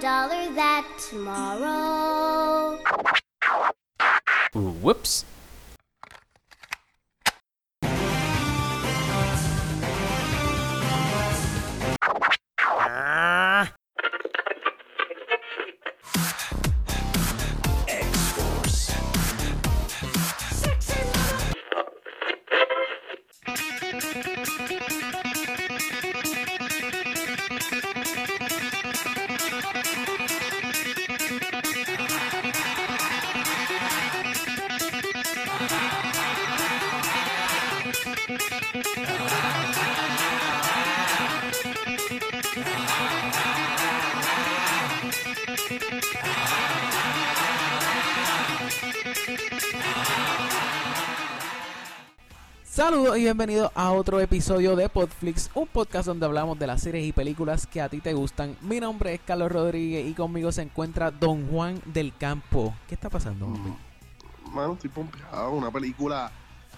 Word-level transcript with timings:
dollar 0.00 0.50
that 0.54 0.86
tomorrow. 0.98 2.05
Y 53.16 53.22
bienvenidos 53.22 53.70
a 53.74 53.92
otro 53.92 54.20
episodio 54.20 54.76
de 54.76 54.90
Podflix, 54.90 55.50
un 55.54 55.66
podcast 55.66 56.06
donde 56.06 56.26
hablamos 56.26 56.58
de 56.58 56.66
las 56.66 56.82
series 56.82 57.06
y 57.06 57.12
películas 57.12 57.66
que 57.66 57.80
a 57.80 57.88
ti 57.88 58.00
te 58.00 58.12
gustan. 58.12 58.58
Mi 58.60 58.78
nombre 58.78 59.14
es 59.14 59.20
Carlos 59.24 59.50
Rodríguez 59.50 60.06
y 60.06 60.12
conmigo 60.12 60.52
se 60.52 60.60
encuentra 60.60 61.10
Don 61.10 61.48
Juan 61.48 61.80
del 61.86 62.14
Campo. 62.14 62.74
¿Qué 62.86 62.94
está 62.94 63.08
pasando, 63.08 63.46
hombre? 63.46 63.72
Mano, 64.52 64.74
estoy 64.74 64.90
pompeado. 64.90 65.52
Una 65.52 65.70
película 65.70 66.30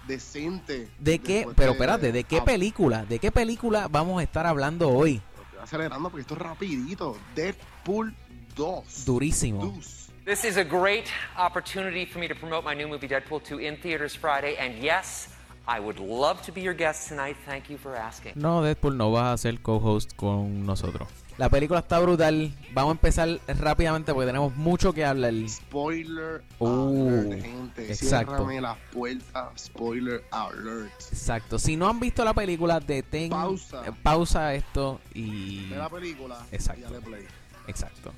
decente. 0.07 0.89
¿De 1.01 1.19
qué? 1.19 1.49
Pero 1.57 1.73
espérate, 1.73 2.13
¿de 2.13 2.23
qué 2.23 2.41
película? 2.41 3.05
¿De 3.05 3.19
qué 3.19 3.33
película 3.33 3.89
vamos 3.89 4.21
a 4.21 4.23
estar 4.23 4.47
hablando 4.47 4.91
hoy? 4.91 5.21
estoy 5.43 5.59
acelerando 5.61 6.09
porque 6.09 6.21
esto 6.21 6.35
es 6.35 6.41
rapidito. 6.41 7.19
Deadpool 7.35 8.15
2. 8.55 9.05
Durísimo. 9.05 9.77
This 10.25 10.45
is 10.45 10.57
a 10.57 10.65
great 10.65 11.07
opportunity 11.37 12.07
for 12.07 12.21
me 12.21 12.29
to 12.29 12.35
promote 12.37 12.63
my 12.63 12.75
new 12.75 12.87
movie 12.87 13.09
Deadpool 13.09 13.43
2 13.43 13.59
in 13.59 13.77
theaters 13.79 14.15
Friday. 14.15 14.57
And 14.57 14.81
yes, 14.81 15.31
I 15.71 15.81
would 15.81 15.99
love 15.99 16.41
to 16.47 16.53
be 16.53 16.63
your 16.63 16.75
guest 16.75 17.09
tonight. 17.09 17.37
Thank 17.45 17.69
you 17.69 17.77
for 17.77 17.95
asking. 17.95 18.33
No, 18.37 18.63
Deadpool 18.63 18.97
no 18.97 19.11
vas 19.13 19.35
a 19.35 19.37
ser 19.37 19.61
co-host 19.61 20.15
con 20.17 20.65
nosotros. 20.65 21.07
La 21.37 21.51
película 21.51 21.81
está 21.81 21.99
brutal. 22.01 22.53
Vamos 22.73 22.89
a 22.91 22.93
empezar 22.93 23.29
rápidamente 23.47 24.13
porque 24.15 24.27
tenemos 24.27 24.57
mucho 24.57 24.93
que 24.95 25.05
hablar. 25.05 25.33
Spoiler 25.47 26.43
Uh, 26.59 27.09
alert, 27.29 27.43
gente. 27.43 27.93
exacto. 27.93 28.33
Ciérrame 28.33 28.61
las 28.63 28.79
puertas. 28.93 29.61
Spoiler 29.61 30.25
alert. 30.31 30.91
Exacto. 31.13 31.59
Si 31.59 31.77
no 31.77 31.87
han 31.89 32.01
visto 32.01 32.25
la 32.25 32.33
película, 32.33 32.81
detén. 32.81 33.29
Pausa. 33.31 33.87
eh, 33.87 33.93
pausa 34.03 34.55
esto 34.55 35.01
y. 35.15 35.67
Ve 35.69 35.77
la 35.77 35.91
película 35.91 36.47
Exacto. 36.51 36.81
y 36.81 36.85
dale 36.85 37.01
play. 37.03 37.25
Exacto. 37.69 38.13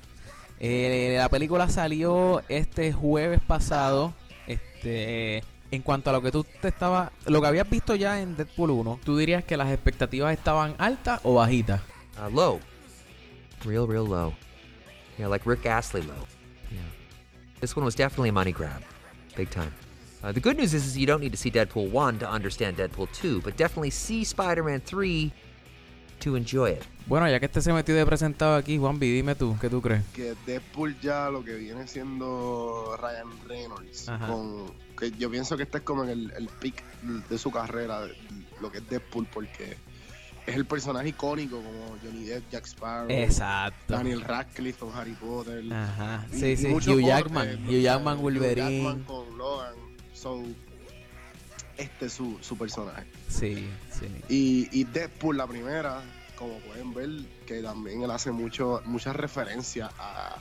Eh, 0.59 1.15
la 1.17 1.27
película 1.29 1.67
salió 1.69 2.41
este 2.47 2.93
jueves 2.93 3.41
pasado. 3.45 4.13
Este, 4.47 5.43
en 5.71 5.81
cuanto 5.81 6.09
a 6.09 6.13
lo 6.13 6.21
que 6.21 6.31
tú 6.31 6.43
te 6.43 6.67
estaba, 6.67 7.11
lo 7.25 7.41
que 7.41 7.47
habías 7.47 7.69
visto 7.69 7.95
ya 7.95 8.21
en 8.21 8.35
Deadpool 8.35 8.71
1, 8.71 8.99
¿tú 9.03 9.17
dirías 9.17 9.43
que 9.43 9.57
las 9.57 9.71
expectativas 9.71 10.33
estaban 10.33 10.75
altas 10.77 11.21
o 11.23 11.35
bajitas? 11.35 11.81
Uh, 12.17 12.29
low. 12.29 12.59
Real, 13.65 13.87
real 13.87 14.05
low. 14.05 14.33
Yeah, 15.17 15.27
like 15.27 15.45
Rick 15.49 15.65
Astley 15.65 16.01
low. 16.01 16.27
Yeah. 16.71 16.79
This 17.61 17.75
one 17.75 17.85
was 17.85 17.95
definitely 17.95 18.29
a 18.29 18.33
money 18.33 18.51
grab. 18.51 18.81
Big 19.35 19.49
time. 19.49 19.73
Uh, 20.23 20.31
the 20.31 20.39
good 20.39 20.57
news 20.57 20.73
is, 20.73 20.85
is 20.85 20.97
you 20.97 21.07
don't 21.07 21.21
need 21.21 21.31
to 21.31 21.37
see 21.37 21.49
Deadpool 21.49 21.89
1 21.89 22.19
to 22.19 22.29
understand 22.29 22.77
Deadpool 22.77 23.11
2, 23.13 23.41
but 23.41 23.57
definitely 23.57 23.89
see 23.89 24.23
Spider 24.23 24.63
Man 24.63 24.81
3 24.81 25.31
to 26.19 26.35
enjoy 26.35 26.71
it. 26.71 26.83
Bueno, 27.07 27.27
ya 27.27 27.39
que 27.39 27.47
este 27.47 27.61
se 27.61 27.73
metió 27.73 27.95
de 27.95 28.05
presentado 28.05 28.55
aquí, 28.55 28.77
Juanvi, 28.77 29.11
dime 29.11 29.35
tú, 29.35 29.57
¿qué 29.59 29.69
tú 29.69 29.81
crees? 29.81 30.03
Que 30.13 30.35
Deadpool 30.45 30.99
ya 31.01 31.29
lo 31.29 31.43
que 31.43 31.55
viene 31.55 31.87
siendo 31.87 32.95
Ryan 33.01 33.47
Reynolds. 33.47 34.07
Ajá. 34.07 34.27
Con, 34.27 34.71
que 35.09 35.17
yo 35.17 35.31
pienso 35.31 35.57
que 35.57 35.63
este 35.63 35.79
es 35.79 35.83
como 35.83 36.03
el, 36.03 36.31
el 36.31 36.47
peak 36.47 36.83
de 37.29 37.37
su 37.37 37.51
carrera, 37.51 38.01
lo 38.59 38.71
que 38.71 38.77
es 38.77 38.89
Deadpool, 38.89 39.27
porque 39.33 39.77
es 40.45 40.55
el 40.55 40.65
personaje 40.65 41.09
icónico 41.09 41.57
como 41.57 41.97
Johnny 42.03 42.25
Depp, 42.25 42.49
Jack 42.51 42.65
Sparrow. 42.65 43.09
Exacto. 43.09 43.93
Daniel 43.93 44.21
Radcliffe 44.21 44.79
con 44.79 44.95
Harry 44.95 45.13
Potter. 45.13 45.63
Ajá. 45.73 46.25
Sí, 46.31 46.47
y 46.47 46.57
sí. 46.57 46.67
Hugh 46.67 47.01
Jackman. 47.01 47.47
eh, 47.47 47.59
Hugh 47.67 47.81
Jackman, 47.81 48.17
Hugh 48.17 48.21
Wolverine. 48.21 48.83
Jackman 48.83 49.03
con 49.03 49.37
Logan. 49.37 49.73
So, 50.13 50.43
este 51.77 52.05
es 52.05 52.13
su, 52.13 52.37
su 52.41 52.57
personaje. 52.57 53.07
Sí, 53.27 53.67
sí. 53.91 54.07
Y, 54.29 54.79
y 54.79 54.83
Deadpool, 54.83 55.37
la 55.37 55.47
primera, 55.47 56.01
como 56.35 56.59
pueden 56.59 56.93
ver, 56.93 57.09
que 57.47 57.61
también 57.63 58.03
él 58.03 58.11
hace 58.11 58.31
mucho, 58.31 58.81
muchas 58.85 59.15
referencias 59.15 59.91
a, 59.97 60.37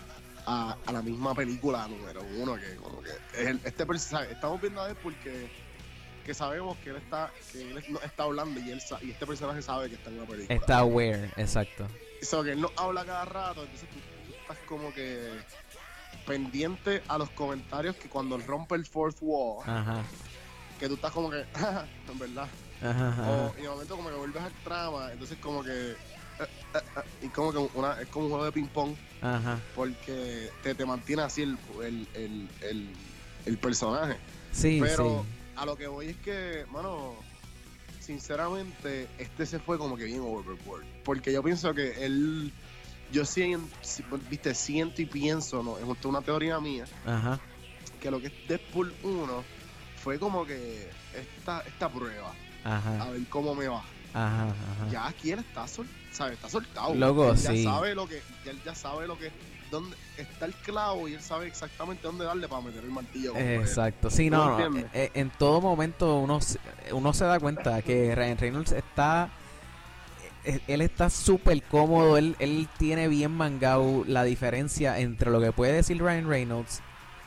a, 0.46 0.76
a 0.86 0.92
la 0.92 1.02
misma 1.02 1.34
película 1.34 1.86
número 1.88 2.22
uno, 2.38 2.56
que 2.56 2.76
como 2.76 3.02
que 3.02 3.10
es 3.34 3.46
el- 3.48 3.60
este 3.64 3.86
personaje, 3.86 4.32
estamos 4.32 4.60
viendo 4.60 4.80
a 4.80 4.86
Deadpool 4.86 5.16
que, 5.18 5.48
que 6.24 6.34
sabemos 6.34 6.76
que 6.78 6.90
él 6.90 6.96
está, 6.96 7.32
que 7.52 7.60
él 7.62 7.84
no 7.88 8.00
está 8.00 8.24
hablando 8.24 8.60
y 8.60 8.70
él 8.70 8.82
y 9.02 9.10
este 9.10 9.26
personaje 9.26 9.62
sabe 9.62 9.88
que 9.88 9.94
está 9.96 10.10
en 10.10 10.16
una 10.18 10.26
película. 10.26 10.54
Está 10.54 10.78
aware, 10.78 11.30
exacto. 11.36 11.86
So, 12.22 12.42
que 12.44 12.52
él 12.52 12.60
no 12.60 12.70
habla 12.76 13.04
cada 13.04 13.24
rato, 13.24 13.62
entonces 13.62 13.88
tú, 13.88 13.96
tú 14.26 14.32
estás 14.40 14.58
como 14.66 14.92
que 14.92 15.40
pendiente 16.26 17.02
a 17.08 17.18
los 17.18 17.30
comentarios 17.30 17.96
que 17.96 18.08
cuando 18.08 18.36
él 18.36 18.44
rompe 18.46 18.74
el 18.74 18.84
fourth 18.86 19.16
wall, 19.20 19.62
Ajá. 19.68 20.02
que 20.78 20.88
tú 20.88 20.94
estás 20.94 21.12
como 21.12 21.30
que, 21.30 21.44
en 22.10 22.18
verdad. 22.18 22.48
Ajá. 22.82 23.08
ajá. 23.08 23.30
O, 23.30 23.54
y 23.58 23.62
de 23.62 23.68
momento 23.68 23.96
como 23.96 24.08
que 24.10 24.16
vuelves 24.16 24.42
al 24.42 24.52
trama, 24.64 25.12
entonces 25.12 25.38
como 25.38 25.62
que... 25.62 25.96
y 27.22 27.28
como 27.28 27.52
que 27.52 27.58
una, 27.78 28.00
es 28.00 28.08
como 28.08 28.26
un 28.26 28.30
juego 28.30 28.44
de 28.44 28.52
ping 28.52 28.66
pong 28.68 28.94
Ajá. 29.22 29.58
porque 29.74 30.50
te, 30.62 30.74
te 30.74 30.86
mantiene 30.86 31.22
así 31.22 31.42
el, 31.42 31.58
el, 31.82 32.08
el, 32.14 32.48
el, 32.62 32.88
el 33.46 33.58
personaje. 33.58 34.16
Sí, 34.52 34.78
Pero 34.80 35.24
sí. 35.24 35.52
a 35.56 35.64
lo 35.66 35.76
que 35.76 35.86
voy 35.86 36.08
es 36.08 36.16
que, 36.18 36.64
mano, 36.70 37.14
sinceramente, 38.00 39.08
este 39.18 39.46
se 39.46 39.58
fue 39.58 39.78
como 39.78 39.96
que 39.96 40.04
bien 40.04 40.20
overboard. 40.20 40.84
Porque 41.04 41.32
yo 41.32 41.42
pienso 41.42 41.72
que 41.74 42.04
él, 42.04 42.52
yo 43.12 43.24
siento, 43.24 43.68
viste, 44.28 44.54
siento 44.54 45.02
y 45.02 45.06
pienso, 45.06 45.62
no, 45.62 45.78
es 45.78 46.04
una 46.04 46.20
teoría 46.22 46.58
mía, 46.60 46.84
Ajá. 47.06 47.38
que 48.00 48.10
lo 48.10 48.20
que 48.20 48.28
es 48.28 48.32
Deadpool 48.48 48.94
1 49.02 49.44
fue 50.02 50.18
como 50.18 50.46
que 50.46 50.88
esta, 51.14 51.60
esta 51.60 51.88
prueba, 51.88 52.32
Ajá. 52.64 53.02
a 53.02 53.10
ver 53.10 53.22
cómo 53.28 53.54
me 53.54 53.68
va. 53.68 53.84
Ajá. 54.12 54.44
Ajá. 54.48 54.88
Ya 54.90 55.06
aquí 55.06 55.30
él 55.30 55.38
está, 55.38 55.68
sol, 55.68 55.86
¿sabes? 56.12 56.34
está 56.34 56.48
soltado. 56.48 56.94
Loco, 56.94 57.30
él 57.32 57.36
ya 57.36 57.50
sí. 57.52 57.64
sabe 57.64 57.94
lo 57.94 58.06
que, 58.08 58.22
él 58.46 58.58
ya 58.64 58.74
sabe 58.74 59.06
lo 59.06 59.18
que, 59.18 59.30
dónde 59.70 59.96
está 60.16 60.46
el 60.46 60.54
clavo 60.54 61.08
y 61.08 61.14
él 61.14 61.22
sabe 61.22 61.46
exactamente 61.46 62.02
dónde 62.02 62.24
darle 62.24 62.48
para 62.48 62.62
meter 62.62 62.82
el 62.84 62.90
martillo. 62.90 63.34
él. 63.36 63.60
Exacto, 63.60 64.10
sí, 64.10 64.28
¿Tú 64.28 64.36
no, 64.36 64.46
no, 64.58 64.64
entiendes? 64.66 64.90
eh, 64.94 65.10
en 65.14 65.30
todo 65.30 65.60
momento 65.60 66.16
uno, 66.18 66.40
se- 66.40 66.58
uno 66.92 67.12
se 67.14 67.24
da 67.24 67.38
cuenta 67.38 67.80
que 67.82 68.14
Ryan 68.14 68.38
Reynolds 68.38 68.72
está, 68.72 69.30
eh, 70.44 70.60
él 70.66 70.80
está 70.80 71.08
súper 71.10 71.62
cómodo, 71.62 72.16
él, 72.16 72.34
él 72.38 72.68
tiene 72.78 73.08
bien 73.08 73.30
mangado 73.32 74.04
la 74.06 74.24
diferencia 74.24 74.98
entre 74.98 75.30
lo 75.30 75.40
que 75.40 75.52
puede 75.52 75.72
decir 75.74 76.02
Ryan 76.02 76.28
Reynolds 76.28 76.80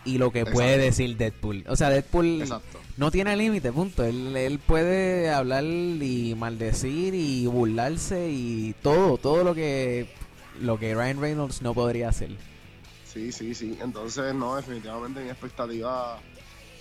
y 0.06 0.18
lo 0.18 0.32
que 0.32 0.46
puede 0.46 0.78
decir 0.78 1.16
Deadpool. 1.16 1.64
O 1.70 1.76
sea, 1.78 1.90
Deadpool 1.90 2.42
Exacto. 2.42 2.80
No 2.98 3.12
tiene 3.12 3.36
límite, 3.36 3.72
punto. 3.72 4.04
Él, 4.04 4.36
él 4.36 4.60
puede 4.60 5.30
hablar 5.32 5.64
y 5.64 6.36
maldecir 6.38 7.14
y 7.16 7.46
burlarse 7.48 8.30
y 8.30 8.76
todo, 8.82 9.18
todo 9.18 9.44
lo 9.44 9.56
que, 9.56 10.08
lo 10.60 10.78
que 10.80 10.94
Ryan 10.96 11.20
Reynolds 11.22 11.62
no 11.62 11.74
podría 11.74 12.10
hacer. 12.10 12.32
Sí, 13.06 13.32
sí, 13.32 13.54
sí. 13.56 13.78
Entonces, 13.82 14.34
no, 14.34 14.56
definitivamente 14.56 15.22
mis 15.22 15.32
expectativas 15.32 16.20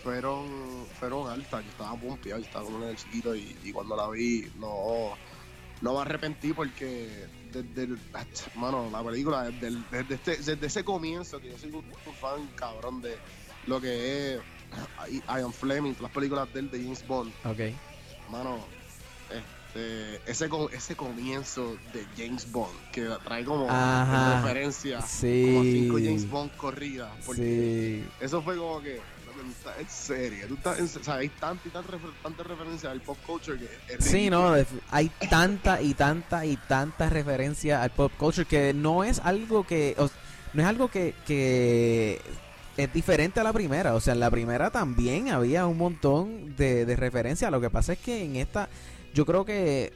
fueron, 0.03 0.47
fueron 0.99 1.31
altas. 1.31 1.65
Yo 1.65 1.71
estaba 1.71 1.97
pompeado, 1.97 2.41
yo 2.41 2.45
estaba 2.47 2.65
como 2.65 2.79
un 2.87 2.97
chiquito 2.97 3.35
y, 3.35 3.55
cuando 3.73 3.97
la 3.97 4.09
vi, 4.09 4.47
no, 4.59 5.11
no 5.81 5.95
me 5.95 6.01
arrepentí 6.01 6.53
porque 6.53 7.27
desde 7.53 7.83
el, 7.85 7.99
mano, 8.55 8.89
la 8.91 9.03
película, 9.03 9.45
desde, 9.45 9.67
el- 9.69 9.85
desde, 9.91 10.15
este- 10.15 10.37
desde 10.39 10.67
ese 10.67 10.85
comienzo, 10.85 11.39
que 11.39 11.51
yo 11.51 11.59
soy 11.59 11.71
un, 11.71 11.77
un 11.77 12.15
fan 12.21 12.49
cabrón 12.55 13.03
de 13.03 13.17
lo 13.67 13.81
que 13.81 14.35
es 14.35 14.41
Ian 15.29 15.53
Fleming, 15.53 15.95
las 16.01 16.11
películas 16.11 16.53
de 16.53 16.61
él, 16.61 16.71
de 16.71 16.83
James 16.83 17.07
Bond, 17.07 17.33
Ok. 17.45 17.59
mano, 18.31 18.59
este, 19.31 20.21
ese, 20.31 20.49
ese 20.73 20.97
comienzo 20.97 21.77
de 21.93 22.05
James 22.17 22.51
Bond, 22.53 22.75
que 22.93 23.09
trae 23.25 23.45
como 23.45 23.67
Ajá. 23.71 24.37
en 24.39 24.43
referencia 24.43 25.01
Sí. 25.03 25.45
como 25.47 25.61
a 25.61 25.65
cinco 25.65 25.95
James 25.97 26.29
Bond 26.31 26.57
corridas, 26.57 27.11
porque 27.25 28.03
Sí. 28.09 28.25
eso 28.25 28.43
fue 28.43 28.57
como 28.57 28.81
que, 28.83 29.01
en 29.79 29.89
serio. 29.89 30.47
Tú 30.47 30.55
estás 30.55 30.79
en- 30.79 31.01
o 31.01 31.05
sea, 31.05 31.15
hay 31.15 31.29
tanta 31.31 31.67
y 31.67 31.71
tanta, 31.71 31.91
refer- 31.91 32.13
tanta 32.23 32.43
referencia 32.45 32.91
al 32.91 33.01
pop 33.01 33.17
culture 33.27 33.59
que 33.59 33.95
es 33.95 34.05
Sí, 34.05 34.29
no, 34.31 34.55
hay 34.91 35.11
tanta 35.31 35.81
y 35.83 35.95
tanta 35.95 36.45
y 36.47 36.57
tanta 36.59 37.09
referencia 37.09 37.83
al 37.83 37.91
pop 37.91 38.13
culture 38.19 38.47
que 38.47 38.73
no 38.75 39.03
es 39.05 39.19
algo 39.21 39.67
que 39.67 39.97
o- 39.99 40.11
no 40.53 40.63
es 40.63 40.69
algo 40.69 40.89
que, 40.91 41.15
que 41.27 42.21
es 42.77 42.93
diferente 42.93 43.41
a 43.41 43.45
la 43.45 43.53
primera, 43.53 43.95
o 43.95 44.01
sea, 44.01 44.15
en 44.15 44.21
la 44.21 44.31
primera 44.31 44.71
también 44.71 45.29
había 45.29 45.67
un 45.67 45.79
montón 45.79 46.57
de, 46.57 46.85
de 46.87 46.97
referencias, 46.97 47.51
lo 47.51 47.61
que 47.61 47.71
pasa 47.71 47.95
es 47.95 47.99
que 47.99 48.25
en 48.25 48.37
esta 48.37 48.69
yo 49.15 49.27
creo 49.27 49.45
que 49.45 49.93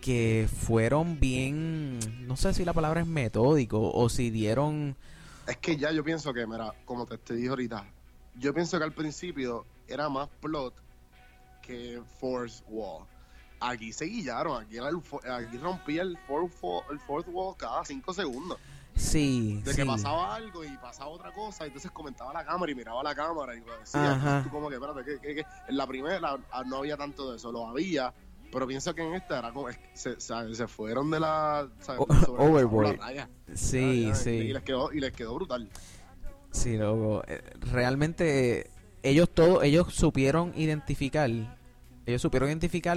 que 0.00 0.48
fueron 0.66 1.18
bien, 1.18 1.98
no 2.26 2.36
sé 2.36 2.52
si 2.52 2.62
la 2.66 2.74
palabra 2.74 3.00
es 3.00 3.06
metódico 3.06 3.90
o 3.90 4.10
si 4.10 4.30
dieron 4.30 4.96
Es 5.46 5.56
que 5.56 5.78
ya 5.78 5.92
yo 5.92 6.04
pienso 6.04 6.34
que, 6.34 6.46
mira, 6.46 6.74
como 6.84 7.06
te, 7.06 7.16
te 7.16 7.34
dije 7.34 7.48
ahorita, 7.48 7.86
yo 8.38 8.52
pienso 8.52 8.76
que 8.76 8.84
al 8.84 8.92
principio 8.92 9.64
era 9.88 10.10
más 10.10 10.28
plot 10.42 10.74
que 11.62 12.02
Force 12.20 12.62
Wall. 12.68 13.06
Aquí 13.60 13.92
se 13.92 14.04
guillaron, 14.04 14.62
aquí, 14.62 14.76
era 14.76 14.90
el 14.90 14.96
aquí 15.30 15.56
rompía 15.56 16.02
el 16.02 16.18
el 16.18 17.00
fourth 17.00 17.28
wall 17.32 17.56
cada 17.56 17.82
cinco 17.86 18.12
segundos. 18.12 18.58
Sí, 18.96 19.60
De 19.64 19.72
sí. 19.72 19.76
que 19.82 19.86
pasaba 19.86 20.34
algo 20.34 20.64
y 20.64 20.68
pasaba 20.78 21.10
otra 21.10 21.32
cosa, 21.32 21.64
y 21.64 21.68
entonces 21.68 21.90
comentaba 21.90 22.32
la 22.32 22.44
cámara 22.44 22.70
y 22.72 22.74
miraba 22.74 23.02
la 23.02 23.14
cámara 23.14 23.54
y 23.54 23.60
decía. 23.60 24.12
Ajá. 24.12 24.42
Tú 24.44 24.50
como 24.50 24.68
que, 24.68 24.74
espérate, 24.76 25.04
que, 25.04 25.18
que- 25.20 25.34
que 25.36 25.46
en 25.68 25.76
la 25.76 25.86
primera 25.86 26.38
ah, 26.52 26.62
no 26.66 26.78
había 26.78 26.96
tanto 26.96 27.30
de 27.30 27.36
eso, 27.36 27.50
lo 27.52 27.66
había, 27.68 28.12
pero 28.52 28.66
pienso 28.66 28.94
que 28.94 29.02
en 29.06 29.14
esta 29.14 29.38
era 29.40 29.52
como, 29.52 29.68
es 29.68 29.78
que 29.78 29.90
se, 29.96 30.20
se, 30.20 30.54
se 30.54 30.68
fueron 30.68 31.10
de 31.10 31.20
la... 31.20 31.68
¿sabes? 31.80 32.00
O- 32.28 32.32
overboard. 32.38 32.96
la 32.98 33.06
raya. 33.06 33.28
Sí, 33.54 34.06
Ya, 34.06 34.14
sí. 34.14 34.30
Y 34.30 34.52
les 34.52 34.62
quedó, 34.62 34.92
y 34.92 35.00
les 35.00 35.12
quedó 35.12 35.34
brutal. 35.34 35.68
Sí, 36.52 36.76
loco. 36.76 37.22
eh, 37.26 37.42
Realmente 37.72 38.70
ellos 39.02 39.28
todos, 39.32 39.64
ellos 39.64 39.92
supieron 39.92 40.52
identificar, 40.56 41.28
ellos 42.06 42.22
supieron 42.22 42.48
identificar 42.48 42.96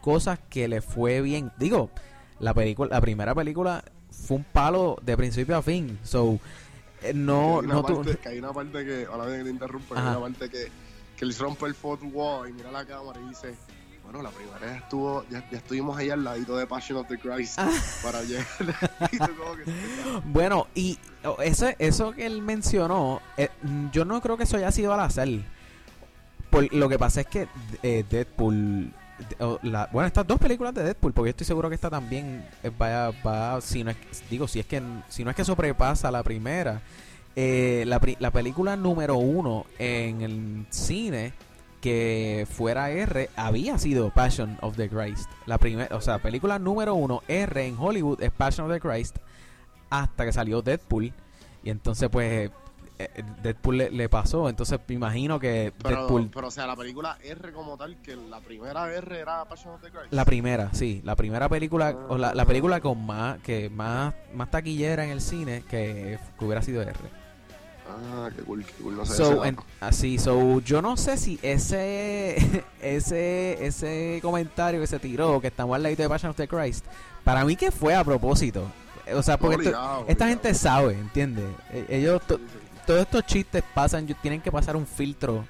cosas 0.00 0.40
que 0.50 0.66
les 0.68 0.84
fue 0.84 1.20
bien. 1.20 1.52
Digo, 1.58 1.90
la 2.40 2.52
película, 2.54 2.90
la 2.90 3.00
primera 3.00 3.34
película 3.36 3.84
fue 4.12 4.36
un 4.38 4.44
palo 4.44 4.98
de 5.02 5.16
principio 5.16 5.56
a 5.56 5.62
fin. 5.62 5.98
So, 6.02 6.38
eh, 7.02 7.12
no, 7.14 7.60
hay 7.60 7.66
una 7.66 7.74
no 7.74 7.82
parte, 7.82 8.16
que 8.16 8.28
hay 8.28 8.38
una 8.38 8.52
parte 8.52 8.84
que, 8.84 9.06
ahora 9.06 9.24
que 9.26 9.44
te 9.44 9.64
Ajá. 9.64 10.10
hay 10.10 10.16
una 10.16 10.20
parte 10.20 10.50
que, 10.50 10.70
que 11.16 11.24
él 11.24 11.34
rompe 11.36 11.66
el 11.66 11.74
fourth 11.74 12.02
wall 12.12 12.48
y 12.48 12.52
mira 12.52 12.70
la 12.70 12.84
cámara 12.84 13.20
y 13.24 13.28
dice, 13.28 13.54
bueno, 14.04 14.22
la 14.22 14.30
primera 14.30 14.58
vez 14.58 14.82
estuvo, 14.82 15.24
ya, 15.30 15.48
ya 15.50 15.58
estuvimos 15.58 15.96
ahí 15.96 16.10
al 16.10 16.22
ladito 16.22 16.56
de 16.56 16.66
Passion 16.66 16.98
of 16.98 17.08
the 17.08 17.18
Christ 17.18 17.58
Ah. 17.58 17.70
para 18.02 18.22
llegar. 18.24 18.46
y 19.10 19.18
que, 19.18 19.72
Bueno, 20.26 20.66
y 20.74 20.98
oh, 21.24 21.36
eso, 21.42 21.68
eso 21.78 22.12
que 22.12 22.26
él 22.26 22.42
mencionó, 22.42 23.20
eh, 23.36 23.48
yo 23.92 24.04
no 24.04 24.20
creo 24.20 24.36
que 24.36 24.44
eso 24.44 24.56
haya 24.56 24.70
sido 24.70 24.92
al 24.92 25.00
azar. 25.00 25.28
Por, 26.50 26.72
lo 26.74 26.88
que 26.88 26.98
pasa 26.98 27.22
es 27.22 27.26
que 27.28 27.48
eh, 27.82 28.04
Deadpool, 28.08 28.92
bueno, 29.92 30.06
estas 30.06 30.26
dos 30.26 30.38
películas 30.38 30.74
de 30.74 30.82
Deadpool, 30.84 31.12
porque 31.12 31.28
yo 31.28 31.30
estoy 31.30 31.46
seguro 31.46 31.68
que 31.68 31.74
esta 31.74 31.90
también 31.90 32.46
eh, 32.62 32.70
va, 32.70 33.10
va 33.24 33.60
si 33.60 33.84
no 33.84 33.90
es, 33.90 33.96
digo, 34.30 34.48
si 34.48 34.60
es 34.60 34.66
que 34.66 34.82
si 35.08 35.24
no 35.24 35.30
es 35.30 35.36
que 35.36 35.44
sobrepasa 35.44 36.10
la 36.10 36.22
primera, 36.22 36.82
eh, 37.36 37.84
la, 37.86 38.00
la 38.18 38.30
película 38.30 38.76
número 38.76 39.16
uno 39.16 39.66
en 39.78 40.22
el 40.22 40.66
cine 40.70 41.32
que 41.80 42.46
fuera 42.48 42.90
R 42.90 43.28
había 43.34 43.76
sido 43.76 44.10
Passion 44.10 44.56
of 44.60 44.76
the 44.76 44.88
Christ. 44.88 45.28
La 45.46 45.58
primera, 45.58 45.94
o 45.96 46.00
sea, 46.00 46.20
película 46.20 46.58
número 46.58 46.94
uno 46.94 47.22
R 47.26 47.66
en 47.66 47.76
Hollywood 47.78 48.22
es 48.22 48.30
Passion 48.30 48.66
of 48.66 48.72
the 48.72 48.80
Christ 48.80 49.16
hasta 49.90 50.24
que 50.24 50.32
salió 50.32 50.62
Deadpool 50.62 51.12
y 51.64 51.70
entonces 51.70 52.08
pues 52.08 52.50
Deadpool 53.42 53.78
le, 53.78 53.90
le 53.90 54.08
pasó, 54.08 54.48
entonces 54.48 54.78
me 54.88 54.94
imagino 54.94 55.40
que 55.40 55.72
pero, 55.82 55.96
Deadpool 56.00 56.30
pero, 56.32 56.48
o 56.48 56.50
sea, 56.50 56.66
la 56.66 56.76
película 56.76 57.18
R 57.22 57.52
como 57.52 57.76
tal, 57.76 57.96
que 58.02 58.14
la 58.16 58.40
primera 58.40 58.92
R 58.92 59.18
era 59.18 59.44
Passion 59.46 59.74
of 59.74 59.80
the 59.82 59.90
Christ. 59.90 60.12
la 60.12 60.24
primera, 60.24 60.70
sí, 60.72 61.00
la 61.04 61.16
primera 61.16 61.48
película 61.48 61.96
o 62.08 62.16
la, 62.18 62.34
la 62.34 62.44
película 62.44 62.80
con 62.80 63.04
más 63.04 63.38
que 63.40 63.68
más 63.70 64.14
más 64.34 64.50
taquillera 64.50 65.04
en 65.04 65.10
el 65.10 65.20
cine 65.20 65.62
que, 65.68 66.18
que 66.38 66.44
hubiera 66.44 66.62
sido 66.62 66.82
R. 66.82 66.92
Ah, 67.88 68.30
qué 68.34 68.42
cool, 68.42 68.64
qué 68.64 68.72
cool, 68.82 68.96
no 68.96 69.04
sé. 69.04 69.16
So, 69.16 69.44
en- 69.44 69.56
así, 69.80 70.16
yo 70.64 70.80
no 70.80 70.96
sé 70.96 71.16
si 71.16 71.38
ese 71.42 72.62
ese 72.80 73.66
ese 73.66 74.18
comentario 74.22 74.80
que 74.80 74.86
se 74.86 74.98
tiró, 74.98 75.40
que 75.40 75.48
estamos 75.48 75.74
al 75.74 75.82
ladito 75.82 76.02
de 76.02 76.08
Passion 76.08 76.30
of 76.30 76.36
the 76.36 76.46
Christ, 76.48 76.84
para 77.24 77.44
mí 77.44 77.56
que 77.56 77.70
fue 77.70 77.94
a 77.94 78.04
propósito. 78.04 78.70
O 79.14 79.22
sea, 79.22 79.36
porque 79.36 79.66
esto- 79.66 80.04
esta 80.06 80.28
gente 80.28 80.54
sabe, 80.54 80.94
¿entiendes? 80.94 81.44
E- 81.72 81.86
Ellos, 81.88 82.22
to- 82.26 82.36
Sí, 82.38 82.44
sí. 82.52 82.58
Todos 82.86 83.00
estos 83.00 83.24
chistes 83.26 83.62
pasan, 83.74 84.06
tienen 84.22 84.40
que 84.40 84.50
pasar 84.52 84.76
un 84.76 84.86
filtro. 84.86 85.44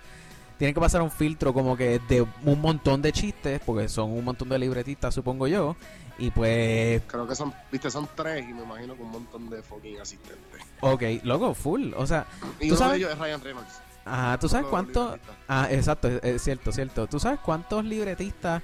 Tienen 0.59 0.75
que 0.75 0.81
pasar 0.81 1.03
un 1.03 1.11
filtro 1.11 1.53
como 1.53 1.77
que 1.77 1.99
de 2.09 2.23
un 2.45 2.61
montón 2.61 3.03
de 3.03 3.13
chistes, 3.13 3.61
porque 3.67 3.89
son 3.89 4.13
un 4.13 4.25
montón 4.25 4.49
de 4.49 4.59
libretistas, 4.59 5.13
supongo 5.15 5.49
yo. 5.49 5.75
Y 6.19 6.31
pues, 6.31 7.03
Creo 7.09 7.27
que 7.27 7.35
son, 7.35 7.53
viste, 7.73 7.91
son 7.91 8.09
tres 8.15 8.49
y 8.49 8.53
me 8.53 8.63
imagino 8.63 8.95
con 8.95 9.07
un 9.07 9.13
montón 9.13 9.51
de 9.51 9.61
fucking 9.63 10.01
asistentes. 10.01 10.61
ok, 10.81 11.03
loco, 11.25 11.55
full. 11.55 11.93
O 11.97 12.07
sea, 12.07 12.27
Y 12.61 12.69
¿Tú 12.69 12.75
uno 12.75 12.77
sabes? 12.77 12.93
de 12.93 12.99
ellos 12.99 13.13
es 13.13 13.19
Ryan 13.19 13.41
Reynolds. 13.43 13.73
ajá, 14.05 14.39
¿tú 14.39 14.49
sabes 14.49 14.63
Los 14.65 14.71
cuánto? 14.71 15.05
libretistas. 15.05 15.37
Ah, 15.49 15.69
exacto, 15.71 16.09
es, 16.09 16.43
cierto, 16.43 16.71
cierto. 16.71 17.07
¿Tú 17.09 17.19
sabes 17.19 17.41
cuántos 17.41 17.85
libretistas 17.85 18.63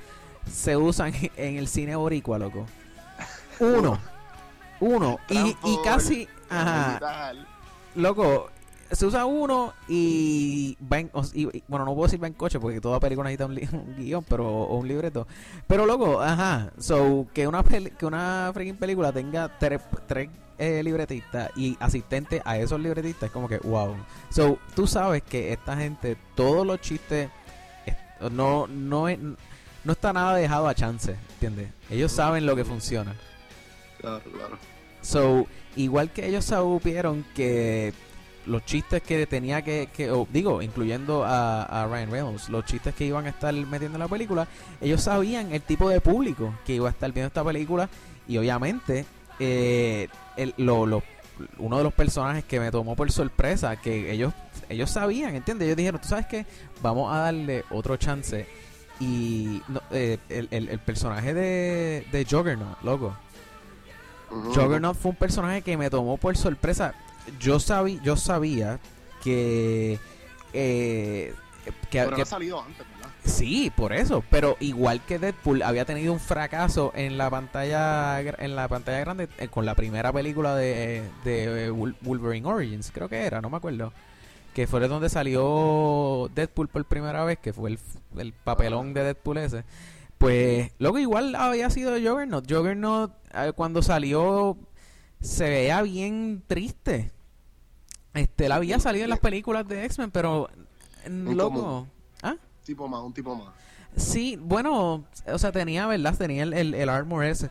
se 0.49 0.76
usan 0.76 1.12
en 1.37 1.56
el 1.56 1.67
cine 1.67 1.97
boricua, 1.97 2.38
loco? 2.38 2.65
Uno. 3.59 3.99
Uno. 4.81 5.19
Y, 5.29 5.56
y 5.65 5.79
casi, 5.82 6.29
ajá, 6.49 7.32
loco, 7.97 8.50
se 8.90 9.06
usa 9.06 9.25
uno 9.26 9.73
y 9.88 10.76
va 10.90 10.99
en, 11.00 11.11
y- 11.35 11.56
y- 11.58 11.62
bueno, 11.69 11.85
no 11.85 11.94
puedo 11.94 12.06
decir 12.06 12.23
va 12.23 12.26
en 12.26 12.32
coche 12.35 12.58
porque 12.58 12.81
toda 12.81 12.99
película 13.00 13.25
necesita 13.29 13.46
un, 13.46 13.55
li- 13.55 13.69
un 13.73 13.96
guion, 13.96 14.25
pero 14.25 14.46
o 14.49 14.76
un 14.76 14.88
libreto. 14.88 15.26
Pero 15.67 15.87
loco, 15.87 16.20
ajá, 16.20 16.70
so 16.79 17.26
que 17.35 17.46
una 17.46 17.62
peli- 17.62 17.90
que 17.93 18.06
una 18.06 18.50
freaking 18.55 18.77
película 18.77 19.12
tenga 19.12 19.58
tres, 19.58 19.81
tres 20.06 20.29
eh, 20.58 20.82
libretistas 20.82 21.51
y 21.56 21.77
asistentes 21.81 22.43
a 22.44 22.56
esos 22.58 22.81
libretistas 22.81 23.24
es 23.29 23.31
como 23.32 23.48
que 23.48 23.58
wow. 23.58 23.94
So, 24.31 24.58
tú 24.74 24.86
sabes 24.86 25.22
que 25.22 25.53
esta 25.53 25.77
gente 25.77 26.17
todos 26.34 26.67
los 26.67 26.81
chistes 26.81 27.31
no 28.32 28.67
no 28.67 29.08
es- 29.08 29.19
no 29.84 29.93
está 29.93 30.12
nada 30.12 30.34
dejado 30.34 30.67
a 30.69 30.74
chance, 30.74 31.15
¿entiendes? 31.34 31.69
Ellos 31.89 32.10
saben 32.12 32.44
lo 32.44 32.56
que 32.56 32.65
funciona. 32.65 33.15
Claro, 34.01 34.22
claro. 34.32 34.58
So, 35.01 35.46
igual 35.77 36.10
que 36.12 36.27
ellos 36.27 36.44
supieron 36.44 37.24
que 37.34 37.94
los 38.48 38.64
chistes 38.64 39.02
que 39.02 39.26
tenía 39.26 39.62
que, 39.62 39.88
que 39.94 40.10
digo, 40.32 40.60
incluyendo 40.62 41.24
a, 41.24 41.62
a 41.62 41.86
Ryan 41.86 42.10
Reynolds, 42.10 42.48
los 42.48 42.64
chistes 42.64 42.94
que 42.94 43.05
iban 43.05 43.26
a 43.26 43.28
estar 43.28 43.55
metiendo 43.55 43.96
en 43.96 44.00
la 44.00 44.08
película, 44.08 44.48
ellos 44.81 45.02
sabían 45.02 45.52
el 45.52 45.62
tipo 45.62 45.88
de 45.88 46.00
público 46.00 46.55
que 46.67 46.74
iba 46.74 46.88
a 46.88 46.90
estar 46.93 47.12
viendo 47.12 47.28
esta 47.28 47.44
película 47.44 47.88
y 48.26 48.36
obviamente 48.38 49.05
eh, 49.38 50.08
el- 50.36 50.55
lo- 50.56 50.86
lo- 50.86 51.02
uno 51.58 51.78
de 51.78 51.84
los 51.84 51.93
personajes 51.94 52.43
que 52.44 52.58
me 52.58 52.70
tomó 52.72 52.96
por 52.96 53.12
sorpresa, 53.12 53.76
que 53.76 54.10
ellos 54.10 54.32
ellos 54.69 54.90
sabían, 54.90 55.34
¿entiendes? 55.36 55.67
Ellos 55.67 55.76
dijeron, 55.76 56.00
tú 56.00 56.08
sabes 56.08 56.26
qué, 56.26 56.44
vamos 56.82 57.12
a 57.12 57.19
darle 57.19 57.64
otro 57.70 57.96
chance 57.96 58.46
y 59.00 59.62
no, 59.69 59.81
eh, 59.93 60.19
el, 60.28 60.48
el- 60.50 60.69
el 60.69 60.78
personaje 60.81 61.32
de, 61.34 62.05
de 62.10 62.24
Juggernaut, 62.28 62.82
loco. 62.82 63.14
Ujú. 64.31 64.52
Juggernaut 64.52 64.96
fue 64.96 65.10
un 65.12 65.17
personaje 65.17 65.62
que 65.62 65.76
me 65.76 65.88
tomó 65.90 66.17
por 66.17 66.36
sorpresa. 66.36 66.94
Yo 67.41 67.61
sabía, 67.61 68.01
yo 68.03 68.17
sabía 68.17 68.79
que, 69.23 69.99
eh, 70.53 71.35
que, 71.65 71.73
Pero 71.99 72.11
que- 72.11 72.17
no 72.17 72.23
ha 72.23 72.27
salido 72.27 72.61
antes, 72.63 72.79
¿verdad? 72.79 73.11
sí, 73.25 73.70
por 73.77 73.93
eso. 73.93 74.25
Pero 74.31 74.56
igual 74.61 75.01
que 75.05 75.19
Deadpool 75.19 75.63
había 75.63 75.85
tenido 75.85 76.13
un 76.13 76.20
fracaso 76.20 76.93
en 76.94 77.19
la 77.19 77.29
pantalla, 77.31 78.20
en 78.20 78.56
la 78.56 78.69
pantalla 78.69 79.01
grande 79.01 79.29
eh, 79.39 79.49
con 79.49 79.67
la 79.67 79.75
primera 79.75 80.13
película 80.13 80.55
de, 80.56 81.03
de 81.25 81.70
Wol- 81.73 81.97
Wolverine 82.01 82.47
Origins, 82.47 82.91
creo 82.93 83.08
que 83.08 83.19
era, 83.27 83.41
no 83.41 83.51
me 83.51 83.56
acuerdo. 83.58 83.93
Que 84.55 84.67
fue 84.67 84.81
donde 84.89 85.08
salió 85.08 86.31
Deadpool 86.35 86.69
por 86.69 86.85
primera 86.87 87.23
vez, 87.25 87.39
que 87.39 87.53
fue 87.53 87.70
el, 87.70 87.79
el 88.17 88.32
papelón 88.32 88.93
de 88.94 89.05
Deadpool 89.05 89.39
ese. 89.39 89.65
Pues, 90.17 90.73
luego 90.81 90.99
igual 90.99 91.35
había 91.37 91.70
sido 91.70 91.93
Juggernaut. 91.93 92.51
Juggernaut 92.51 93.13
eh, 93.35 93.53
cuando 93.55 93.82
salió 93.82 94.56
se 95.20 95.49
veía 95.49 95.81
bien 95.82 96.43
triste. 96.49 97.13
Este, 98.19 98.46
él 98.46 98.53
había 98.53 98.79
salido 98.81 99.05
en 99.05 99.10
las 99.10 99.19
películas 99.20 99.67
de 99.69 99.84
X-Men, 99.84 100.10
pero 100.10 100.48
loco. 101.08 101.87
¿Ah? 102.22 102.34
Tipo 102.65 102.89
más, 102.89 103.01
un 103.03 103.13
tipo 103.13 103.34
más. 103.34 103.48
Sí, 103.96 104.37
bueno, 104.41 105.05
o 105.27 105.39
sea, 105.39 105.53
tenía, 105.53 105.87
¿verdad? 105.87 106.17
Tenía 106.17 106.43
el, 106.43 106.53
el, 106.53 106.75
el 106.75 106.89
armor 106.89 107.25
ese 107.25 107.51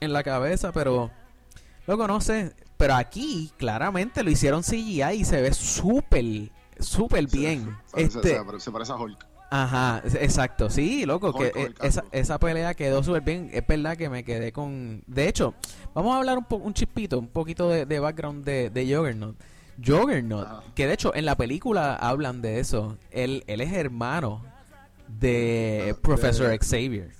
en 0.00 0.12
la 0.12 0.22
cabeza, 0.22 0.72
pero 0.72 1.10
loco, 1.86 2.06
no 2.08 2.20
sé. 2.20 2.54
Pero 2.76 2.94
aquí 2.94 3.52
claramente 3.56 4.22
lo 4.22 4.30
hicieron 4.30 4.62
CGI 4.62 5.02
y 5.14 5.24
se 5.24 5.40
ve 5.40 5.52
súper, 5.54 6.24
súper 6.78 7.26
bien. 7.26 7.76
Se, 7.86 7.92
parece- 7.92 8.18
Este, 8.18 8.28
se- 8.58 8.60
se 8.60 8.70
parece 8.70 8.92
a 8.92 8.96
Hulk. 8.96 9.26
Ajá, 9.48 10.02
exacto, 10.20 10.68
sí, 10.70 11.06
loco, 11.06 11.32
que 11.32 11.52
Hulk 11.54 11.56
eh, 11.56 11.86
esa, 11.86 12.04
esa 12.10 12.36
pelea 12.38 12.74
quedó 12.74 13.04
súper 13.04 13.22
bien, 13.22 13.48
es 13.52 13.64
verdad 13.64 13.96
que 13.96 14.10
me 14.10 14.24
quedé 14.24 14.50
con... 14.50 15.04
De 15.06 15.28
hecho, 15.28 15.54
vamos 15.94 16.14
a 16.14 16.18
hablar 16.18 16.36
un, 16.36 16.44
po 16.44 16.56
un 16.56 16.74
chispito, 16.74 17.16
un 17.20 17.28
poquito 17.28 17.68
de, 17.70 17.86
de 17.86 18.00
background 18.00 18.44
de, 18.44 18.70
de 18.70 18.82
Juggernaut. 18.96 19.36
Juggernaut, 19.84 20.46
Ajá. 20.46 20.62
que 20.74 20.86
de 20.86 20.94
hecho 20.94 21.14
en 21.14 21.24
la 21.24 21.36
película 21.36 21.94
hablan 21.96 22.42
de 22.42 22.60
eso. 22.60 22.96
Él, 23.10 23.44
él 23.46 23.60
es 23.60 23.72
hermano 23.72 24.42
de 25.08 25.92
Ah, 25.94 25.98
Professor 26.02 26.48
de- 26.48 26.58
Xavier. 26.58 27.10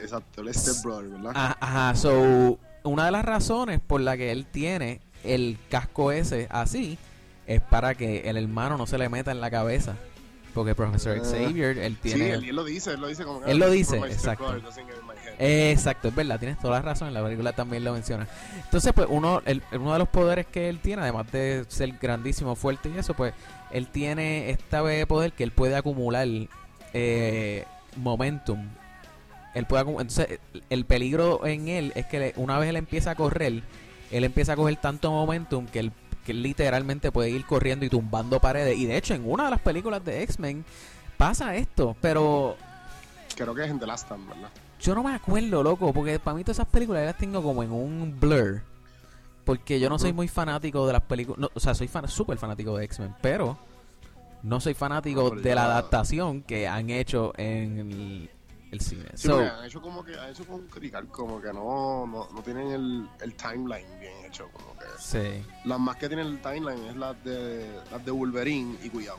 Exacto, 0.00 0.42
el 0.42 0.54
Step 0.54 0.82
Brother, 0.84 1.08
¿verdad? 1.10 1.32
Ah, 1.34 1.56
Ajá, 1.60 1.94
so 1.96 2.58
una 2.84 3.06
de 3.06 3.10
las 3.10 3.24
razones 3.24 3.80
por 3.84 4.00
la 4.00 4.16
que 4.16 4.30
él 4.30 4.46
tiene 4.46 5.00
el 5.24 5.58
casco 5.68 6.12
ese 6.12 6.46
así 6.50 6.96
es 7.46 7.60
para 7.60 7.94
que 7.94 8.28
el 8.30 8.36
hermano 8.36 8.76
no 8.78 8.86
se 8.86 8.98
le 8.98 9.08
meta 9.08 9.30
en 9.32 9.40
la 9.40 9.50
cabeza. 9.50 9.96
Porque 10.54 10.74
Professor 10.74 11.18
Ah. 11.20 11.24
Xavier, 11.24 11.78
él 11.78 11.94
Sí, 12.02 12.10
tiene... 12.14 12.30
él, 12.32 12.44
él 12.44 12.56
lo 12.56 12.64
dice, 12.64 12.92
él 12.92 13.00
lo 13.00 13.06
dice 13.08 13.24
como 13.24 13.40
que... 13.40 13.50
Él 13.50 13.58
lo 13.58 13.66
"Ah, 13.66 13.70
dice, 13.70 13.96
exacto. 13.98 14.44
stepbrother 14.48 14.74
doesn't 15.38 15.48
get 15.48 15.58
in 15.58 15.58
my 15.58 15.64
head". 15.64 15.72
Exacto, 15.72 16.08
es 16.08 16.14
verdad, 16.14 16.38
tienes 16.38 16.58
toda 16.58 16.74
la 16.76 16.82
razón, 16.82 17.08
en 17.08 17.14
la 17.14 17.22
película 17.22 17.52
también 17.52 17.84
lo 17.84 17.92
menciona. 17.92 18.26
Entonces, 18.64 18.92
pues 18.92 19.06
uno, 19.10 19.42
el- 19.46 19.62
uno 19.72 19.92
de 19.92 19.98
los 19.98 20.08
poderes 20.08 20.46
que 20.46 20.68
él 20.68 20.80
tiene, 20.80 21.02
además 21.02 21.30
de 21.32 21.64
ser 21.68 21.92
grandísimo, 22.00 22.54
fuerte 22.56 22.90
y 22.94 22.98
eso, 22.98 23.14
pues 23.14 23.34
él 23.70 23.86
tiene 23.88 24.50
esta 24.50 24.82
vez 24.82 25.06
poder 25.06 25.32
que 25.32 25.44
él 25.44 25.52
puede 25.52 25.76
acumular 25.76 26.26
eh, 26.94 27.64
momentum. 27.96 28.66
Él 29.54 29.66
puede 29.66 29.84
acu- 29.84 30.00
entonces, 30.00 30.38
el 30.70 30.84
peligro 30.84 31.44
en 31.46 31.68
él 31.68 31.92
es 31.94 32.06
que 32.06 32.32
una 32.36 32.58
vez 32.58 32.68
él 32.70 32.76
empieza 32.76 33.10
a 33.10 33.14
correr, 33.14 33.62
él 34.10 34.24
empieza 34.24 34.52
a 34.52 34.56
coger 34.56 34.76
tanto 34.76 35.10
momentum 35.10 35.66
que 35.66 35.80
él, 35.80 35.92
que 36.24 36.32
él 36.32 36.42
literalmente 36.42 37.10
puede 37.12 37.30
ir 37.30 37.44
corriendo 37.44 37.84
y 37.84 37.88
tumbando 37.90 38.40
paredes. 38.40 38.78
Y 38.78 38.86
de 38.86 38.96
hecho, 38.96 39.14
en 39.14 39.28
una 39.30 39.44
de 39.44 39.50
las 39.50 39.60
películas 39.60 40.04
de 40.04 40.22
X-Men 40.22 40.64
pasa 41.16 41.56
esto, 41.56 41.96
pero 42.00 42.56
Creo 43.36 43.54
que 43.54 43.64
es 43.64 43.70
en 43.70 43.78
The 43.78 43.86
Last 43.86 44.04
Stand, 44.06 44.28
¿verdad? 44.28 44.48
Yo 44.78 44.94
no 44.94 45.02
me 45.02 45.14
acuerdo, 45.14 45.62
loco, 45.62 45.92
porque 45.92 46.18
para 46.18 46.36
mí 46.36 46.44
todas 46.44 46.58
esas 46.58 46.68
películas 46.68 47.04
las 47.04 47.18
tengo 47.18 47.42
como 47.42 47.62
en 47.62 47.72
un 47.72 48.18
blur. 48.18 48.62
Porque 49.44 49.80
yo 49.80 49.88
no 49.88 49.98
soy 49.98 50.12
muy 50.12 50.28
fanático 50.28 50.86
de 50.86 50.92
las 50.92 51.02
películas. 51.02 51.38
no, 51.38 51.50
o 51.54 51.60
sea, 51.60 51.74
soy 51.74 51.88
fan, 51.88 52.06
súper 52.08 52.36
fanático 52.36 52.76
de 52.76 52.84
X-Men, 52.84 53.14
pero 53.22 53.58
no 54.42 54.60
soy 54.60 54.74
fanático 54.74 55.22
No, 55.22 55.30
pero 55.30 55.40
de 55.40 55.54
la 55.54 55.64
adaptación 55.64 56.42
que 56.42 56.68
han 56.68 56.90
hecho 56.90 57.32
en 57.36 57.78
el, 57.78 58.30
el 58.70 58.80
cine. 58.80 59.06
Sí, 59.14 59.26
So, 59.28 59.40
han 59.40 59.64
hecho 59.64 59.80
como 59.80 60.04
que, 60.04 60.18
han 60.18 60.30
hecho 60.30 60.44
como 60.44 60.58
un 60.58 60.66
critical, 60.68 61.08
como 61.08 61.40
que 61.40 61.52
no, 61.52 62.06
no, 62.06 62.28
no 62.32 62.42
tienen 62.42 62.68
el, 62.68 63.08
el 63.20 63.34
timeline 63.34 63.86
bien 63.98 64.12
hecho, 64.26 64.48
como 64.52 64.78
que... 64.78 64.86
sí. 64.98 65.44
Las 65.64 65.80
más 65.80 65.96
que 65.96 66.08
tienen 66.08 66.26
el 66.26 66.40
timeline 66.40 66.84
es 66.86 66.96
las 66.96 67.24
de, 67.24 67.68
las 67.90 68.04
de 68.04 68.10
Wolverine 68.10 68.76
y 68.82 68.90
cuidado. 68.90 69.18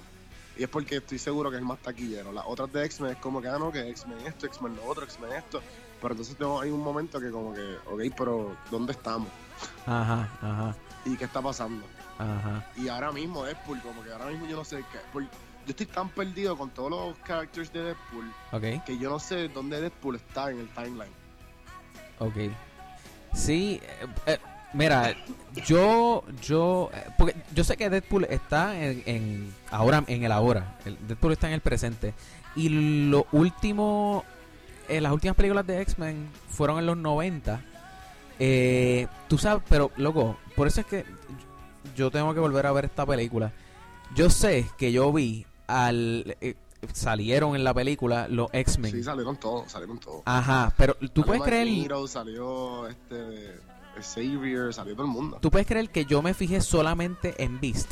Y 0.60 0.64
es 0.64 0.70
porque 0.70 0.98
estoy 0.98 1.18
seguro 1.18 1.50
que 1.50 1.56
es 1.56 1.62
el 1.62 1.66
más 1.66 1.80
taquillero. 1.80 2.34
Las 2.34 2.44
otras 2.46 2.70
de 2.74 2.84
X-Men 2.84 3.12
es 3.12 3.18
como 3.20 3.42
que, 3.42 3.48
ah, 3.48 3.58
no, 3.58 3.72
que 3.72 3.90
X-Men 3.92 4.28
esto, 4.28 4.46
X-Men 4.46 4.76
lo 4.76 4.84
otro, 4.88 5.06
X-Men 5.06 5.32
esto. 5.32 5.62
Pero 6.02 6.12
entonces 6.12 6.36
tengo, 6.36 6.60
hay 6.60 6.70
un 6.70 6.82
momento 6.82 7.18
que 7.18 7.32
como 7.32 7.54
que, 7.54 7.78
ok, 7.90 8.14
pero 8.18 8.58
¿dónde 8.70 8.92
estamos? 8.92 9.30
Ajá, 9.86 10.30
ajá, 10.42 10.76
¿Y 11.06 11.16
qué 11.16 11.24
está 11.24 11.42
pasando? 11.42 11.86
ajá. 12.18 12.70
Y 12.76 12.90
ahora 12.90 13.14
mismo 13.14 13.46
Deadpool, 13.46 13.82
como 13.82 14.04
que 14.04 14.12
ahora 14.12 14.26
mismo 14.26 14.48
yo 14.48 14.58
no 14.58 14.66
sé 14.66 14.84
qué. 14.92 15.00
yo 15.14 15.30
estoy 15.66 15.86
tan 15.86 16.10
perdido 16.10 16.58
con 16.58 16.70
todos 16.72 16.90
los 16.90 17.18
characters 17.20 17.72
de 17.72 17.82
Deadpool 17.82 18.84
que 18.86 18.98
yo 18.98 19.10
no 19.10 19.20
sé 19.20 19.48
dónde 19.48 19.80
Deadpool 19.80 20.18
está 20.18 20.52
en 20.52 20.60
el 20.60 20.68
timeline. 20.74 21.14
ok. 22.20 22.36
Sí, 23.34 23.80
eh, 23.82 24.08
eh, 24.26 24.40
mira, 24.74 25.16
yo, 25.66 26.24
yo, 26.42 26.90
eh, 26.94 27.06
porque 27.18 27.36
yo 27.54 27.64
sé 27.64 27.78
que 27.78 27.90
Deadpool 27.90 28.26
está 28.26 28.80
en, 28.80 29.04
en 29.06 29.54
ahora, 29.72 30.04
en 30.08 30.24
el 30.24 30.32
ahora. 30.32 30.78
El 30.86 30.98
Deadpool 31.08 31.34
está 31.34 31.48
en 31.48 31.54
el 31.54 31.62
presente. 31.62 32.14
Y 32.56 32.70
lo 33.10 33.28
último, 33.32 34.24
eh, 34.88 35.02
las 35.02 35.12
últimas 35.12 35.36
películas 35.36 35.66
de 35.66 35.82
X-Men 35.82 36.30
fueron 36.50 36.80
en 36.80 36.86
los 36.86 36.98
90. 36.98 37.62
Eh, 38.40 39.08
tú 39.28 39.38
sabes, 39.38 39.64
pero 39.68 39.92
loco, 39.98 40.38
por 40.56 40.68
eso 40.68 40.82
es 40.82 40.88
que 40.88 41.06
yo 41.96 42.10
tengo 42.10 42.34
que 42.34 42.40
volver 42.40 42.66
a 42.66 42.72
ver 42.72 42.86
esta 42.86 43.06
película. 43.06 43.52
Yo 44.16 44.30
sé 44.30 44.66
que 44.78 44.92
yo 44.92 45.12
vi 45.12 45.46
al 45.68 46.36
eh, 46.42 46.56
salieron 46.94 47.56
en 47.56 47.64
la 47.64 47.74
película 47.74 48.28
los 48.28 48.50
X-Men. 48.54 48.92
Sí, 48.92 49.04
salieron 49.04 49.38
todos, 49.38 49.72
salieron 49.72 50.00
todos. 50.00 50.22
Ajá, 50.26 50.74
pero 50.78 50.96
tú 50.96 51.22
Salió 51.22 51.26
puedes 51.26 51.44
creer 51.44 51.68
Magneto, 51.68 52.08
salió 52.08 52.88
este 52.88 53.60
Xavier, 54.04 54.74
salió 54.74 54.94
todo 54.96 55.06
el 55.06 55.12
mundo. 55.12 55.38
Tú 55.42 55.50
puedes 55.52 55.68
creer 55.68 55.90
que 55.90 56.06
yo 56.06 56.22
me 56.22 56.34
fijé 56.34 56.62
solamente 56.62 57.36
en 57.44 57.60
Beast. 57.60 57.92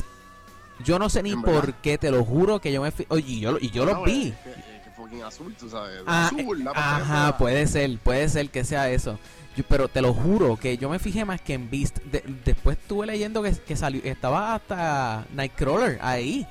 Yo 0.84 1.00
no 1.00 1.10
sé 1.10 1.24
ni 1.24 1.36
por 1.36 1.74
qué, 1.76 1.98
te 1.98 2.12
lo 2.12 2.24
juro 2.24 2.60
que 2.62 2.72
yo 2.72 2.82
me 2.82 2.92
fijé. 2.92 3.08
Oye, 3.10 3.26
y 3.28 3.40
yo, 3.40 3.52
lo- 3.54 3.60
y 3.60 3.70
yo 3.72 3.86
No, 3.86 3.94
los 3.94 4.04
vi. 4.06 4.28
es 4.30 4.36
Que, 4.38 4.50
es 4.52 4.82
que 4.84 4.92
fucking 4.96 5.24
azul, 5.24 5.56
tú 5.60 5.70
sabes. 5.70 6.02
Ah, 6.06 6.28
azul, 6.28 6.64
la 6.64 6.72
Ajá, 6.72 7.38
puede 7.38 7.66
ser, 7.68 7.98
puede 8.00 8.30
ser 8.30 8.50
que 8.52 8.64
sea 8.64 8.90
eso. 8.90 9.18
Yo- 9.56 9.64
pero 9.68 9.88
te 9.88 10.02
lo 10.02 10.14
juro 10.14 10.56
que 10.58 10.78
yo 10.78 10.88
me 10.90 11.00
fijé 11.00 11.26
más 11.26 11.42
que 11.42 11.56
en 11.56 11.70
Beast. 11.72 11.98
De- 12.04 12.24
después 12.46 12.78
estuve 12.78 13.08
leyendo 13.08 13.42
que, 13.42 13.54
que 13.54 13.76
salió, 13.76 14.02
estaba 14.04 14.54
hasta 14.54 15.26
Nightcrawler 15.34 15.98
ahí. 16.02 16.46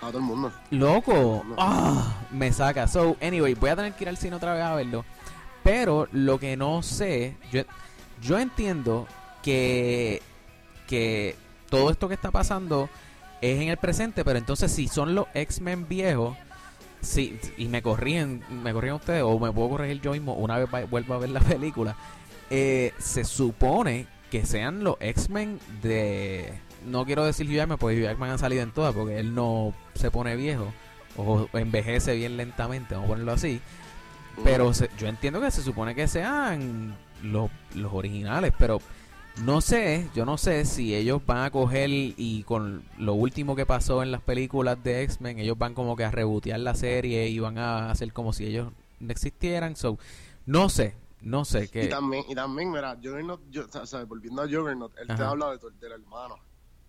A 0.00 0.06
todo 0.08 0.18
el 0.18 0.24
mundo. 0.24 0.52
Loco, 0.70 1.44
ah, 1.58 2.22
me 2.30 2.52
saca. 2.52 2.86
So, 2.86 3.16
anyway, 3.20 3.54
voy 3.54 3.70
a 3.70 3.76
tener 3.76 3.92
que 3.94 4.04
ir 4.04 4.08
al 4.08 4.16
cine 4.16 4.36
otra 4.36 4.54
vez 4.54 4.62
a 4.62 4.74
verlo. 4.76 5.04
Pero 5.64 6.08
lo 6.12 6.38
que 6.38 6.56
no 6.56 6.82
sé, 6.82 7.36
yo, 7.52 7.62
yo 8.22 8.38
entiendo 8.38 9.06
que, 9.42 10.22
que 10.86 11.36
todo 11.70 11.90
esto 11.90 12.08
que 12.08 12.14
está 12.14 12.30
pasando 12.30 12.88
es 13.40 13.60
en 13.60 13.68
el 13.68 13.76
presente, 13.76 14.24
pero 14.24 14.38
entonces 14.38 14.72
si 14.72 14.88
son 14.88 15.14
los 15.14 15.26
X-Men 15.34 15.86
viejos, 15.88 16.36
sí, 17.00 17.38
y 17.56 17.66
me 17.66 17.82
corrigen, 17.82 18.42
me 18.62 18.72
corrigen 18.72 18.96
ustedes, 18.96 19.22
o 19.22 19.38
me 19.38 19.52
puedo 19.52 19.70
corregir 19.70 20.00
yo 20.00 20.12
mismo 20.12 20.34
una 20.34 20.58
vez 20.58 20.68
va- 20.72 20.84
vuelva 20.84 21.16
a 21.16 21.18
ver 21.18 21.30
la 21.30 21.40
película, 21.40 21.96
eh, 22.50 22.92
se 22.98 23.24
supone 23.24 24.06
que 24.30 24.44
sean 24.46 24.82
los 24.84 24.96
X-Men 25.00 25.58
de... 25.82 26.52
No 26.86 27.04
quiero 27.04 27.24
decir 27.24 27.46
Hugh 27.48 27.54
Jackman, 27.54 27.78
porque 27.78 27.96
Hugh 27.96 28.04
Jackman 28.04 28.30
ha 28.30 28.38
salido 28.38 28.62
en 28.62 28.70
todas, 28.70 28.94
porque 28.94 29.18
él 29.18 29.34
no 29.34 29.74
se 29.94 30.10
pone 30.10 30.36
viejo 30.36 30.72
o 31.16 31.48
envejece 31.54 32.14
bien 32.14 32.36
lentamente, 32.36 32.94
vamos 32.94 33.06
a 33.06 33.12
ponerlo 33.12 33.32
así. 33.32 33.60
Pero 34.44 34.72
se- 34.74 34.88
yo 34.98 35.08
entiendo 35.08 35.40
que 35.40 35.50
se 35.50 35.62
supone 35.62 35.94
que 35.96 36.06
sean 36.06 36.94
los, 37.22 37.50
los 37.74 37.92
originales, 37.92 38.52
pero 38.58 38.80
no 39.44 39.60
sé, 39.60 40.08
yo 40.14 40.24
no 40.24 40.36
sé 40.36 40.64
si 40.64 40.94
ellos 40.94 41.22
van 41.24 41.44
a 41.44 41.50
coger 41.50 41.88
y 41.90 42.42
con 42.44 42.82
lo 42.98 43.14
último 43.14 43.54
que 43.54 43.66
pasó 43.66 44.02
en 44.02 44.10
las 44.10 44.20
películas 44.20 44.82
de 44.82 45.02
X-Men, 45.04 45.38
ellos 45.38 45.56
van 45.56 45.74
como 45.74 45.94
que 45.96 46.04
a 46.04 46.10
rebotear 46.10 46.58
la 46.60 46.74
serie 46.74 47.28
y 47.28 47.38
van 47.38 47.56
a 47.58 47.90
hacer 47.90 48.12
como 48.12 48.32
si 48.32 48.46
ellos 48.46 48.72
no 49.00 49.12
existieran. 49.12 49.76
So, 49.76 49.96
no 50.46 50.68
sé, 50.68 50.96
no 51.20 51.44
sé 51.44 51.64
Y 51.64 51.68
qué. 51.68 51.86
también, 51.86 52.24
y 52.28 52.34
también, 52.34 52.70
mira, 52.72 52.96
Juggernaut, 52.96 53.40
yo, 53.50 53.66
o 53.72 53.86
sea, 53.86 54.04
volviendo 54.04 54.42
a 54.42 54.46
Juggernaut, 54.46 54.92
él 54.98 55.06
te 55.06 55.12
Ajá. 55.12 55.28
habla 55.30 55.50
de 55.52 55.58
tu- 55.58 55.70
del 55.78 55.92
hermano. 55.92 56.36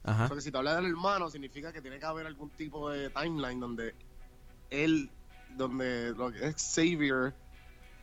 Ajá. 0.04 0.24
O 0.24 0.28
sea, 0.30 0.36
que 0.38 0.42
si 0.42 0.52
te 0.52 0.58
habla 0.58 0.76
del 0.76 0.86
hermano, 0.88 1.30
significa 1.30 1.72
que 1.72 1.82
tiene 1.82 2.00
que 2.00 2.06
haber 2.06 2.26
algún 2.26 2.50
tipo 2.52 2.90
de 2.90 3.10
timeline 3.12 3.60
donde 3.60 3.94
él, 4.72 5.10
donde 5.56 6.14
lo 6.18 6.32
que 6.32 6.48
es 6.48 6.56
Xavier 6.74 7.34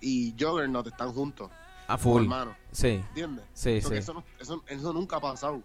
y 0.01 0.35
Juggernaut 0.39 0.87
están 0.87 1.13
juntos. 1.13 1.51
A 1.89 1.97
full. 1.99 2.23
hermanos, 2.23 2.55
Sí, 2.73 3.03
¿entiendes? 3.09 3.45
sí, 3.55 3.81
sí. 3.81 3.95
Eso, 3.95 4.15
no- 4.15 4.25
eso, 4.41 4.63
eso 4.67 4.93
nunca 4.93 5.17
ha 5.17 5.21
pasado. 5.21 5.61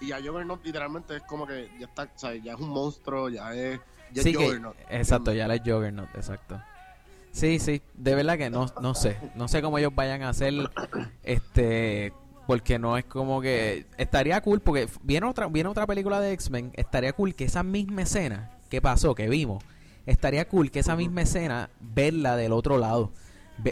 Y 0.00 0.08
ya 0.08 0.16
Juggernaut 0.18 0.64
literalmente 0.64 1.16
es 1.16 1.22
como 1.22 1.46
que 1.46 1.70
ya 1.78 1.86
está, 1.86 2.02
o 2.04 2.08
sea, 2.18 2.34
ya 2.34 2.52
es 2.54 2.60
un 2.60 2.68
monstruo, 2.70 3.28
ya 3.28 3.54
es, 3.54 3.80
ya 4.12 4.22
Sí, 4.22 4.30
es 4.30 4.36
que- 4.36 4.44
Juggernaut. 4.44 4.76
exacto, 4.90 5.30
¿entiendes? 5.30 5.36
ya 5.38 5.48
la 5.48 5.58
Juggernaut, 5.76 6.08
exacto. 6.14 6.60
Sí, 7.30 7.58
sí, 7.58 7.80
de 7.94 8.14
verdad 8.14 8.36
que 8.36 8.50
no, 8.50 8.66
no 8.82 8.94
sé, 8.94 9.16
no 9.36 9.48
sé 9.48 9.62
cómo 9.62 9.78
ellos 9.78 9.94
vayan 9.94 10.22
a 10.22 10.28
hacer, 10.30 10.52
este, 11.22 12.12
porque 12.46 12.78
no 12.78 12.98
es 12.98 13.04
como 13.04 13.40
que 13.40 13.86
estaría 13.96 14.40
cool, 14.42 14.60
porque 14.60 14.88
viene 15.02 15.26
otra, 15.26 15.46
viene 15.46 15.68
otra 15.70 15.86
película 15.86 16.20
de 16.20 16.32
X-Men, 16.32 16.72
estaría 16.74 17.12
cool 17.12 17.34
que 17.34 17.44
esa 17.44 17.62
misma 17.62 18.02
escena 18.02 18.50
que 18.68 18.82
pasó, 18.82 19.14
que 19.14 19.28
vimos, 19.28 19.62
estaría 20.06 20.46
cool 20.48 20.70
que 20.70 20.80
esa 20.80 20.96
misma 20.96 21.22
escena 21.22 21.70
verla 21.80 22.36
del 22.36 22.52
otro 22.52 22.76
lado, 22.78 23.12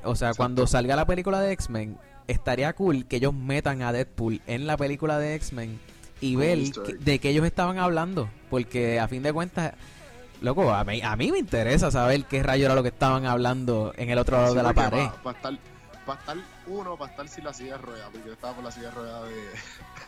o 0.04 0.14
sea, 0.16 0.28
Exacto. 0.28 0.36
cuando 0.36 0.66
salga 0.66 0.96
la 0.96 1.06
película 1.06 1.40
de 1.40 1.52
X-Men, 1.52 1.98
estaría 2.26 2.72
cool 2.74 3.06
que 3.06 3.16
ellos 3.16 3.34
metan 3.34 3.82
a 3.82 3.92
Deadpool 3.92 4.40
en 4.46 4.66
la 4.66 4.76
película 4.76 5.18
de 5.18 5.34
X-Men 5.34 5.78
y 6.20 6.36
ver 6.36 6.58
que- 6.72 6.94
de 6.94 7.18
qué 7.18 7.30
ellos 7.30 7.44
estaban 7.46 7.78
hablando, 7.78 8.28
porque 8.50 9.00
a 9.00 9.08
fin 9.08 9.22
de 9.22 9.32
cuentas 9.32 9.72
Loco, 10.42 10.72
a 10.72 10.84
mí, 10.84 11.02
a 11.02 11.16
mí 11.16 11.30
me 11.30 11.38
interesa 11.38 11.90
saber 11.90 12.24
qué 12.24 12.42
rayo 12.42 12.64
era 12.64 12.74
lo 12.74 12.82
que 12.82 12.88
estaban 12.88 13.26
hablando 13.26 13.92
en 13.98 14.08
el 14.08 14.16
otro 14.18 14.38
lado 14.38 14.52
Sí, 14.52 14.56
de 14.56 14.62
la 14.62 14.72
pared. 14.72 15.06
Para 15.22 15.36
estar, 15.36 15.58
pa 16.06 16.14
estar 16.14 16.36
uno, 16.66 16.96
para 16.96 17.10
estar 17.10 17.28
sin 17.28 17.44
la 17.44 17.52
silla 17.52 17.72
de 17.72 17.78
ruedas, 17.82 18.08
porque 18.10 18.26
yo 18.26 18.32
estaba 18.32 18.54
con 18.54 18.64
la 18.64 18.70
silla 18.72 18.86
de 18.86 18.94
ruedas 18.94 19.22
de. 19.28 19.34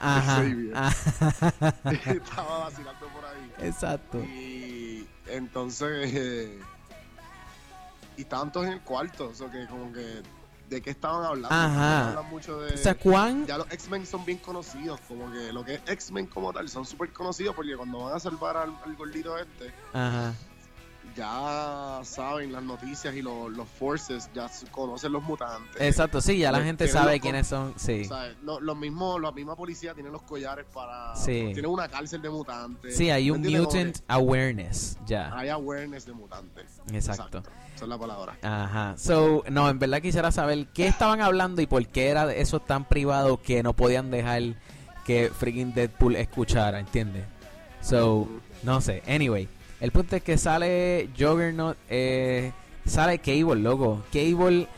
Ajá. 0.00 0.36
Xavier. 0.36 0.72
ajá. 0.74 1.74
estaba 2.12 2.58
vacilando 2.60 3.06
por 3.08 3.24
ahí. 3.26 3.68
Exacto. 3.68 4.18
Y 4.24 5.06
entonces. 5.28 6.10
eh, 6.14 6.58
y 8.16 8.22
estaban 8.22 8.52
todos 8.52 8.66
en 8.66 8.74
el 8.74 8.80
cuarto, 8.82 9.28
o 9.28 9.34
sea, 9.34 9.50
que 9.50 9.66
como 9.66 9.92
que. 9.92 10.22
¿De 10.68 10.80
qué 10.80 10.90
estaban 10.90 11.22
hablando? 11.24 11.48
Ajá. 11.50 12.08
Hablan 12.08 12.30
mucho 12.30 12.60
de. 12.60 12.74
O 12.74 12.78
sea, 12.78 12.94
¿cuán? 12.94 13.46
ya 13.46 13.58
los 13.58 13.70
X-Men 13.70 14.06
son 14.06 14.24
bien 14.24 14.38
conocidos, 14.38 15.00
como 15.06 15.30
que 15.30 15.52
lo 15.52 15.64
que 15.64 15.74
es 15.74 15.82
X-Men 15.86 16.26
como 16.28 16.52
tal, 16.52 16.68
son 16.68 16.86
súper 16.86 17.12
conocidos 17.12 17.54
porque 17.54 17.76
cuando 17.76 18.04
van 18.04 18.16
a 18.16 18.20
salvar 18.20 18.56
al, 18.56 18.74
al 18.84 18.96
gordito 18.96 19.36
este, 19.36 19.72
Ajá. 19.92 20.34
Ya 21.16 22.00
saben 22.04 22.52
las 22.52 22.62
noticias 22.62 23.14
y 23.14 23.22
los, 23.22 23.50
los 23.52 23.68
forces, 23.68 24.28
ya 24.34 24.50
conocen 24.70 25.12
los 25.12 25.22
mutantes. 25.22 25.80
Exacto, 25.80 26.20
sí, 26.20 26.38
ya 26.38 26.50
la 26.52 26.58
Los- 26.58 26.66
gente 26.66 26.88
sabe 26.88 27.12
los 27.12 27.20
quiénes 27.20 27.46
son. 27.46 27.74
Sí. 27.76 28.02
O 28.04 28.08
sea, 28.08 28.34
lo, 28.42 28.60
lo 28.60 28.74
mismo, 28.74 29.18
la 29.18 29.32
misma 29.32 29.56
policía 29.56 29.94
tiene 29.94 30.10
los 30.10 30.22
collares 30.22 30.66
para... 30.72 31.14
Sí. 31.16 31.50
Tiene 31.52 31.68
una 31.68 31.88
cárcel 31.88 32.22
de 32.22 32.30
mutantes. 32.30 32.96
Sí, 32.96 33.10
hay 33.10 33.30
¿Me 33.30 33.32
un 33.32 33.58
mutant 33.62 33.98
awareness 34.08 34.98
ya. 35.06 35.30
Hay 35.36 35.48
awareness 35.48 36.06
de 36.06 36.12
mutantes. 36.12 36.66
Exacto. 36.92 37.42
Esa 37.74 37.84
es 37.84 37.88
la 37.88 37.98
palabra. 37.98 38.36
Ajá. 38.42 38.94
So, 38.98 39.44
no, 39.50 39.68
en 39.68 39.78
verdad 39.78 40.00
quisiera 40.02 40.30
saber 40.30 40.66
qué 40.74 40.86
estaban 40.86 41.20
hablando 41.20 41.62
y 41.62 41.66
por 41.66 41.86
qué 41.86 42.08
era 42.08 42.32
eso 42.32 42.60
tan 42.60 42.84
privado 42.84 43.40
que 43.42 43.62
no 43.62 43.72
podían 43.72 44.10
dejar 44.10 44.42
que 45.04 45.30
freaking 45.36 45.74
Deadpool 45.74 46.16
escuchara, 46.16 46.78
¿entiendes? 46.78 47.24
So, 47.80 48.28
no 48.62 48.80
sé. 48.80 49.02
Anyway, 49.08 49.48
el 49.82 49.90
punto 49.90 50.14
es 50.14 50.22
que 50.22 50.38
sale 50.38 51.10
Juggernaut, 51.18 51.76
eh, 51.88 52.52
sale 52.86 53.18
Cable, 53.18 53.56
loco. 53.56 54.04
Cable, 54.12 54.68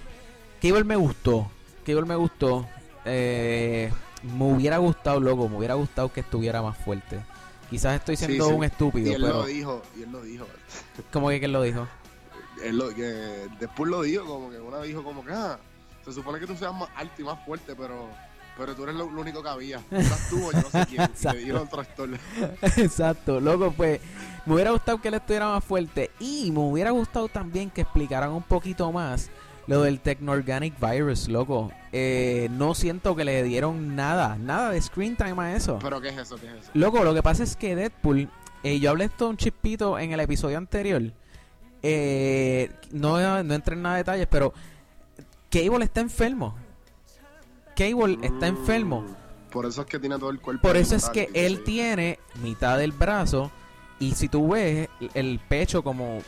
Cable 0.63 0.85
me 0.85 0.97
gustó. 0.97 1.51
Cable 1.85 2.07
me 2.07 2.17
gustó. 2.17 2.67
Eh, 3.05 3.93
me 4.23 4.45
hubiera 4.45 4.79
gustado, 4.79 5.21
loco, 5.21 5.47
me 5.47 5.59
hubiera 5.59 5.75
gustado 5.75 6.11
que 6.11 6.21
estuviera 6.21 6.63
más 6.63 6.79
fuerte. 6.79 7.21
Quizás 7.69 7.97
estoy 7.97 8.17
siendo 8.17 8.47
sí. 8.47 8.53
un 8.55 8.63
Y 8.63 8.67
estúpido, 8.67 9.15
él 9.15 9.21
pero 9.21 9.41
lo 9.41 9.45
dijo, 9.45 9.83
y 9.95 10.05
él 10.05 10.11
lo 10.11 10.23
dijo. 10.23 10.47
¿cómo 11.13 11.29
que 11.29 11.37
él 11.37 11.53
lo 11.53 11.61
dijo? 11.61 11.87
Él 12.63 12.79
lo, 12.79 12.89
que 12.95 13.03
después 13.61 13.91
lo 13.91 14.01
dijo, 14.01 14.25
como 14.25 14.49
que 14.49 14.59
una 14.59 14.81
dijo 14.81 15.05
como 15.05 15.23
que, 15.23 15.33
ah, 15.35 15.59
se 16.03 16.15
supone 16.15 16.41
que 16.41 16.47
tú 16.47 16.57
seas 16.57 16.73
más 16.73 16.89
alto 16.97 17.21
y 17.21 17.25
más 17.25 17.45
fuerte, 17.45 17.77
pero 17.77 18.09
pero 18.57 18.75
tú 18.75 18.85
eres 18.85 18.95
lo, 18.95 19.11
lo 19.11 19.21
único 19.21 19.43
que 19.43 19.49
había. 19.49 19.81
Estás 19.91 20.29
tú 20.31 20.47
o 20.47 20.53
yo 20.53 20.61
no 20.61 20.71
sé 20.71 20.87
quién. 20.87 21.03
Y 21.03 21.37
le 21.37 21.45
dieron 21.45 21.69
actor. 21.73 22.09
Exacto, 22.77 23.41
loco, 23.41 23.73
pues 23.77 24.01
me 24.47 24.55
hubiera 24.55 24.71
gustado 24.71 25.01
que 25.01 25.09
él 25.09 25.15
estuviera 25.15 25.49
más 25.49 25.65
fuerte 25.65 26.11
y 26.21 26.51
me 26.51 26.61
hubiera 26.61 26.91
gustado 26.91 27.29
también 27.29 27.71
que 27.71 27.83
explicaran 27.83 28.31
un 28.31 28.43
poquito 28.43 28.91
más 28.93 29.31
lo 29.67 29.83
del 29.83 30.01
Technorganic 30.01 30.75
Virus, 30.79 31.29
loco. 31.29 31.73
Eh, 31.93 32.49
no 32.51 32.75
siento 32.75 33.17
que 33.17 33.25
le 33.25 33.43
dieron 33.43 33.97
nada, 33.97 34.37
nada 34.37 34.71
de 34.71 34.81
screen 34.81 35.17
time 35.17 35.43
a 35.43 35.57
eso. 35.57 35.79
Pero 35.81 36.01
¿qué 36.01 36.09
es 36.09 36.19
eso? 36.19 36.37
¿Qué 36.37 36.47
es 36.47 36.53
eso? 36.53 36.71
Loco, 36.75 37.03
lo 37.03 37.15
que 37.15 37.23
pasa 37.23 37.43
es 37.43 37.57
que 37.57 37.75
Deadpool, 37.75 38.29
eh, 38.63 38.79
yo 38.79 38.91
hablé 38.91 39.07
esto 39.07 39.29
un 39.29 39.37
chispito 39.37 39.99
en 39.99 40.13
el 40.13 40.21
episodio 40.21 40.59
anterior. 40.59 41.03
Eh, 41.83 42.71
no, 42.93 43.43
no 43.43 43.55
entré 43.55 43.75
en 43.75 43.83
nada 43.83 43.97
de 43.97 44.01
detalles, 44.01 44.27
pero 44.31 44.53
Cable 45.51 45.85
está 45.85 46.01
enfermo. 46.01 46.57
Cable 47.77 48.19
está 48.23 48.47
enfermo. 48.47 49.05
Por 49.51 49.67
eso 49.67 49.83
es 49.83 49.87
que 49.87 49.99
tiene 49.99 50.19
todo 50.19 50.31
el 50.31 50.41
cuerpo. 50.41 50.63
Por 50.63 50.77
eso 50.77 50.97
es 50.97 51.09
que 51.11 51.29
él 51.35 51.59
sí. 51.59 51.63
tiene 51.65 52.19
mitad 52.43 52.77
del 52.79 52.93
brazo 52.93 53.51
y 54.01 54.13
si 54.13 54.29
tú 54.29 54.49
ves 54.49 54.89
el 55.15 55.39
pecho 55.49 55.85
como 55.85 56.19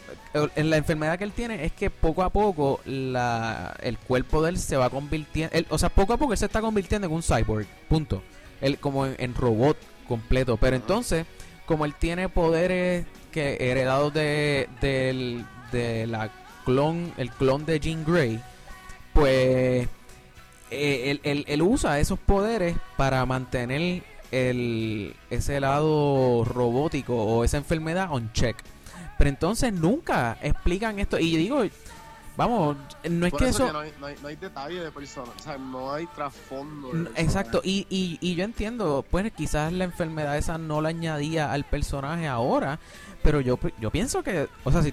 en 0.54 0.70
la 0.70 0.76
enfermedad 0.76 1.18
que 1.18 1.24
él 1.24 1.32
tiene 1.32 1.64
es 1.64 1.72
que 1.72 1.90
poco 1.90 2.22
a 2.22 2.30
poco 2.30 2.80
la, 2.84 3.76
el 3.82 3.98
cuerpo 3.98 4.42
de 4.42 4.50
él 4.50 4.58
se 4.58 4.76
va 4.76 4.88
convirtiendo, 4.90 5.54
él- 5.56 5.66
o 5.70 5.76
sea, 5.78 5.88
poco 5.88 6.12
a 6.12 6.16
poco 6.16 6.32
él 6.32 6.38
se 6.38 6.46
está 6.46 6.60
convirtiendo 6.60 7.08
en 7.08 7.12
un 7.12 7.22
cyborg, 7.22 7.66
punto. 7.88 8.22
Él 8.60 8.78
como 8.78 9.04
en, 9.06 9.16
en 9.18 9.34
robot 9.34 9.76
completo, 10.06 10.56
pero 10.56 10.76
entonces 10.76 11.26
como 11.66 11.84
él 11.84 11.94
tiene 11.98 12.28
poderes 12.28 13.04
que 13.32 13.56
heredados 13.60 14.14
de 14.14 14.68
del 14.80 15.44
de 15.72 16.06
la 16.06 16.30
clon, 16.64 17.12
el 17.16 17.30
clon 17.32 17.66
de 17.66 17.80
Jean 17.80 18.04
Grey, 18.04 18.40
pues 19.12 19.88
eh, 20.70 21.10
él, 21.10 21.20
él- 21.22 21.44
él 21.48 21.62
usa 21.62 21.98
esos 22.00 22.18
poderes 22.18 22.76
para 22.96 23.24
mantener 23.26 24.02
el, 24.32 25.14
ese 25.30 25.60
lado 25.60 26.44
robótico 26.44 27.14
o 27.16 27.44
esa 27.44 27.56
enfermedad 27.58 28.08
on 28.10 28.32
check. 28.32 28.56
Pero 29.18 29.30
entonces 29.30 29.72
nunca 29.72 30.36
explican 30.42 30.98
esto. 30.98 31.18
Y 31.18 31.30
yo 31.32 31.38
digo, 31.38 31.62
vamos, 32.36 32.76
no 33.08 33.26
es 33.26 33.30
Por 33.30 33.40
que 33.40 33.48
eso 33.48 33.64
eso... 33.64 33.66
que 33.68 33.72
no, 33.72 33.78
hay, 33.78 33.92
no, 33.98 34.06
hay, 34.06 34.14
no 34.20 34.28
hay 34.28 34.36
detalle 34.36 34.80
de 34.80 34.90
persona. 34.90 35.30
O 35.38 35.42
sea, 35.42 35.56
no 35.56 35.92
hay 35.92 36.06
trasfondo. 36.08 36.90
Exacto, 37.16 37.60
y, 37.64 37.86
y, 37.88 38.18
y 38.20 38.34
yo 38.34 38.44
entiendo, 38.44 39.04
pues 39.10 39.32
quizás 39.32 39.72
la 39.72 39.84
enfermedad 39.84 40.36
esa 40.36 40.58
no 40.58 40.80
la 40.82 40.90
añadía 40.90 41.50
al 41.52 41.64
personaje 41.64 42.26
ahora, 42.26 42.78
pero 43.22 43.40
yo, 43.40 43.58
yo 43.80 43.90
pienso 43.90 44.22
que, 44.22 44.48
o 44.64 44.70
sea, 44.72 44.82
si 44.82 44.92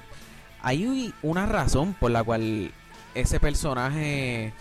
hay 0.62 1.14
una 1.22 1.46
razón 1.46 1.94
por 2.00 2.12
la 2.12 2.24
cual 2.24 2.72
ese 3.16 3.40
personaje, 3.42 4.54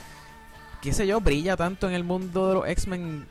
qué 0.82 0.92
sé 0.92 1.06
yo, 1.06 1.20
brilla 1.20 1.56
tanto 1.56 1.88
en 1.88 1.94
el 1.94 2.02
mundo 2.02 2.48
de 2.48 2.54
los 2.54 2.68
X-Men, 2.68 3.24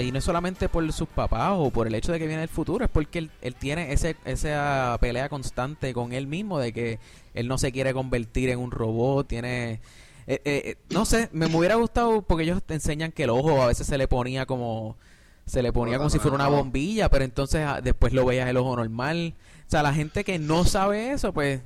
y 0.00 0.12
no 0.12 0.18
es 0.18 0.24
solamente 0.24 0.70
por 0.70 0.90
sus 0.94 1.06
papás 1.06 1.52
o 1.54 1.70
por 1.70 1.86
el 1.86 1.94
hecho 1.94 2.10
de 2.10 2.18
que 2.18 2.26
viene 2.26 2.42
el 2.42 2.48
futuro, 2.48 2.86
es 2.86 2.90
porque 2.90 3.18
él, 3.18 3.30
él 3.42 3.54
tiene 3.54 3.92
ese, 3.92 4.16
esa 4.24 4.96
pelea 4.98 5.28
constante 5.28 5.92
con 5.92 6.14
él 6.14 6.26
mismo 6.26 6.58
de 6.58 6.72
que 6.72 6.98
él 7.34 7.48
no 7.48 7.58
se 7.58 7.70
quiere 7.70 7.92
convertir 7.92 8.48
en 8.48 8.58
un 8.58 8.70
robot, 8.70 9.28
tiene... 9.28 9.80
Eh, 10.26 10.40
eh, 10.44 10.62
eh, 10.64 10.76
no 10.90 11.04
sé, 11.04 11.28
me, 11.32 11.46
me 11.46 11.56
hubiera 11.56 11.76
gustado 11.76 12.22
porque 12.22 12.44
ellos 12.44 12.60
te 12.62 12.74
enseñan 12.74 13.12
que 13.12 13.24
el 13.24 13.30
ojo 13.30 13.62
a 13.62 13.66
veces 13.66 13.86
se 13.86 13.96
le 13.96 14.08
ponía 14.08 14.44
como 14.44 14.96
se 15.44 15.62
le 15.62 15.72
ponía 15.72 15.98
como 15.98 16.10
si 16.10 16.18
fuera 16.18 16.34
una 16.34 16.48
bombilla, 16.48 17.08
pero 17.08 17.24
entonces 17.24 17.64
ah, 17.64 17.80
después 17.80 18.12
lo 18.12 18.24
veías 18.24 18.48
el 18.48 18.56
ojo 18.56 18.74
normal. 18.74 19.34
O 19.60 19.70
sea, 19.70 19.84
la 19.84 19.94
gente 19.94 20.24
que 20.24 20.40
no 20.40 20.64
sabe 20.64 21.12
eso, 21.12 21.32
pues 21.32 21.60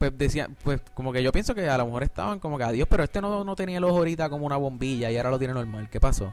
pues 0.00 0.16
decía, 0.16 0.48
pues 0.64 0.80
como 0.94 1.12
que 1.12 1.22
yo 1.22 1.30
pienso 1.30 1.54
que 1.54 1.68
a 1.68 1.76
lo 1.76 1.84
mejor 1.84 2.04
estaban 2.04 2.38
como 2.38 2.56
que 2.56 2.64
adiós, 2.64 2.88
pero 2.88 3.04
este 3.04 3.20
no, 3.20 3.44
no 3.44 3.54
tenía 3.54 3.76
el 3.76 3.84
ojo 3.84 3.98
ahorita 3.98 4.30
como 4.30 4.46
una 4.46 4.56
bombilla 4.56 5.10
y 5.10 5.18
ahora 5.18 5.28
lo 5.28 5.38
tiene 5.38 5.52
normal. 5.52 5.90
¿Qué 5.90 6.00
pasó? 6.00 6.32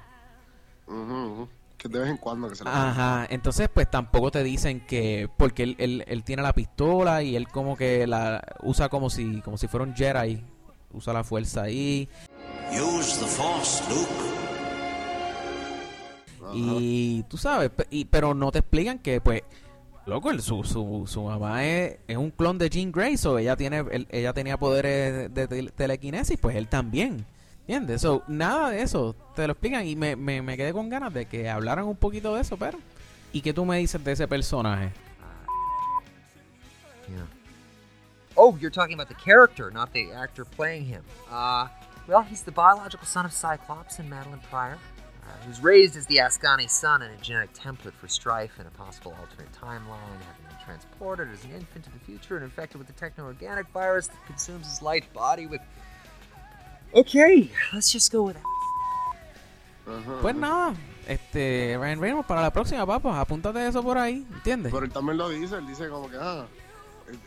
Que 1.78 1.90
de 1.90 2.00
vez 2.00 2.10
en 2.10 2.16
cuando 2.16 2.48
que 2.48 2.56
se 2.56 2.64
le 2.64 2.70
Ajá, 2.70 3.28
entonces 3.30 3.68
pues 3.68 3.92
tampoco 3.92 4.32
te 4.32 4.42
dicen 4.42 4.80
que 4.88 5.30
porque 5.36 5.64
él, 5.64 5.76
él, 5.80 6.06
él 6.08 6.24
tiene 6.24 6.44
la 6.44 6.54
pistola 6.54 7.24
y 7.24 7.36
él 7.36 7.50
como 7.50 7.76
que 7.76 8.08
la 8.08 8.42
usa 8.64 8.88
como 8.88 9.10
si 9.10 9.42
como 9.42 9.58
si 9.58 9.68
fuera 9.68 9.84
un 9.84 9.94
Jedi, 9.94 10.42
usa 10.94 11.12
la 11.12 11.26
fuerza 11.26 11.64
ahí 11.64 12.08
Use 12.72 13.20
the 13.20 13.28
Force, 13.28 13.84
Luke. 13.90 14.10
Y 16.54 17.24
tú 17.24 17.38
sabes, 17.38 17.72
y, 17.90 18.06
pero 18.06 18.34
no 18.34 18.50
te 18.50 18.60
explican 18.60 19.00
que 19.00 19.20
pues 19.20 19.42
loco, 20.08 20.32
el- 20.32 20.42
su, 20.42 20.64
su, 20.64 21.04
su 21.08 21.24
mamá 21.24 21.64
es, 21.66 21.98
es 22.08 22.18
un 22.18 22.32
clon 22.32 22.58
de 22.58 22.70
Jean 22.70 22.92
Grey, 22.92 23.16
o 23.26 23.38
ella 23.38 23.56
tiene 23.56 23.84
ella 24.10 24.34
tenía 24.34 24.58
poderes 24.58 25.34
de, 25.34 25.48
tel- 25.48 25.72
telequinesis, 25.74 26.38
pues 26.40 26.56
él 26.56 26.68
también. 26.68 27.26
¿Entiendes? 27.62 28.02
So, 28.02 28.24
nada 28.30 28.70
de 28.70 28.82
eso 28.82 29.14
te 29.36 29.46
lo 29.46 29.52
explican 29.52 29.86
y 29.86 29.98
me, 29.98 30.16
me, 30.16 30.42
me 30.42 30.56
quedé 30.56 30.72
con 30.72 30.88
ganas 30.90 31.14
de 31.14 31.26
que 31.26 31.50
hablaran 31.50 31.86
un 31.86 31.98
poquito 31.98 32.34
de 32.36 32.42
eso, 32.42 32.56
pero 32.58 32.78
¿y 33.34 33.42
qué 33.42 33.54
tú 33.54 33.66
me 33.66 33.78
dices 33.78 34.02
de 34.04 34.14
ese 34.14 34.26
personaje? 34.28 34.94
Yeah. 37.10 37.26
Oh, 38.36 38.58
you're 38.58 38.72
talking 38.72 38.94
about 38.94 39.10
the 39.10 39.16
character, 39.16 39.70
not 39.72 39.92
the 39.92 40.14
actor 40.14 40.46
playing 40.46 40.86
him. 40.86 41.04
Uh, 41.30 41.68
well, 42.08 42.24
he's 42.24 42.42
the 42.44 42.52
biological 42.52 43.06
son 43.06 43.26
of 43.26 43.34
Cyclops 43.34 44.00
and 44.00 44.10
Madeline 44.10 44.40
Pryor. 44.50 44.78
Uh, 45.28 45.32
he 45.44 45.50
was 45.50 45.62
raised 45.62 45.98
as 45.98 46.06
the 46.06 46.18
Ascani 46.18 46.70
son 46.70 47.02
in 47.02 47.12
a 47.12 47.18
genetic 47.18 47.54
template 47.54 47.94
for 47.94 48.08
strife 48.08 48.60
in 48.60 48.66
a 48.66 48.70
possible 48.72 49.14
alternate 49.20 49.52
timeline, 49.52 50.00
having 50.26 50.46
been 50.48 50.64
transported 50.64 51.28
as 51.34 51.44
an 51.44 51.52
infant 51.52 51.84
to 51.84 51.92
the 51.92 52.00
future 52.00 52.36
and 52.38 52.46
infected 52.46 52.78
with 52.78 52.88
the 52.88 52.94
techno-organic 52.94 53.68
virus 53.70 54.08
that 54.08 54.26
consumes 54.26 54.68
his 54.68 54.82
light 54.82 55.12
body 55.14 55.46
with... 55.48 55.60
Okay, 56.94 57.52
let's 57.74 57.92
just 57.92 58.12
go 58.12 58.24
with 58.24 58.36
that. 58.36 58.44
Ajá, 59.90 60.22
Pues 60.22 60.36
nada, 60.36 60.76
este 61.08 61.76
Ryan 61.78 62.00
Reynolds 62.00 62.28
para 62.28 62.42
la 62.42 62.52
próxima, 62.52 62.86
papá, 62.86 63.20
apúntate 63.20 63.66
eso 63.68 63.82
por 63.84 63.98
ahí, 63.98 64.26
¿entiendes? 64.34 64.72
Pero 64.72 64.86
él 64.86 64.92
también 64.92 65.18
lo 65.18 65.30
dice, 65.30 65.56
él 65.56 65.68
dice 65.68 65.90
como 65.90 66.10
que, 66.10 66.18
ah, 66.20 66.46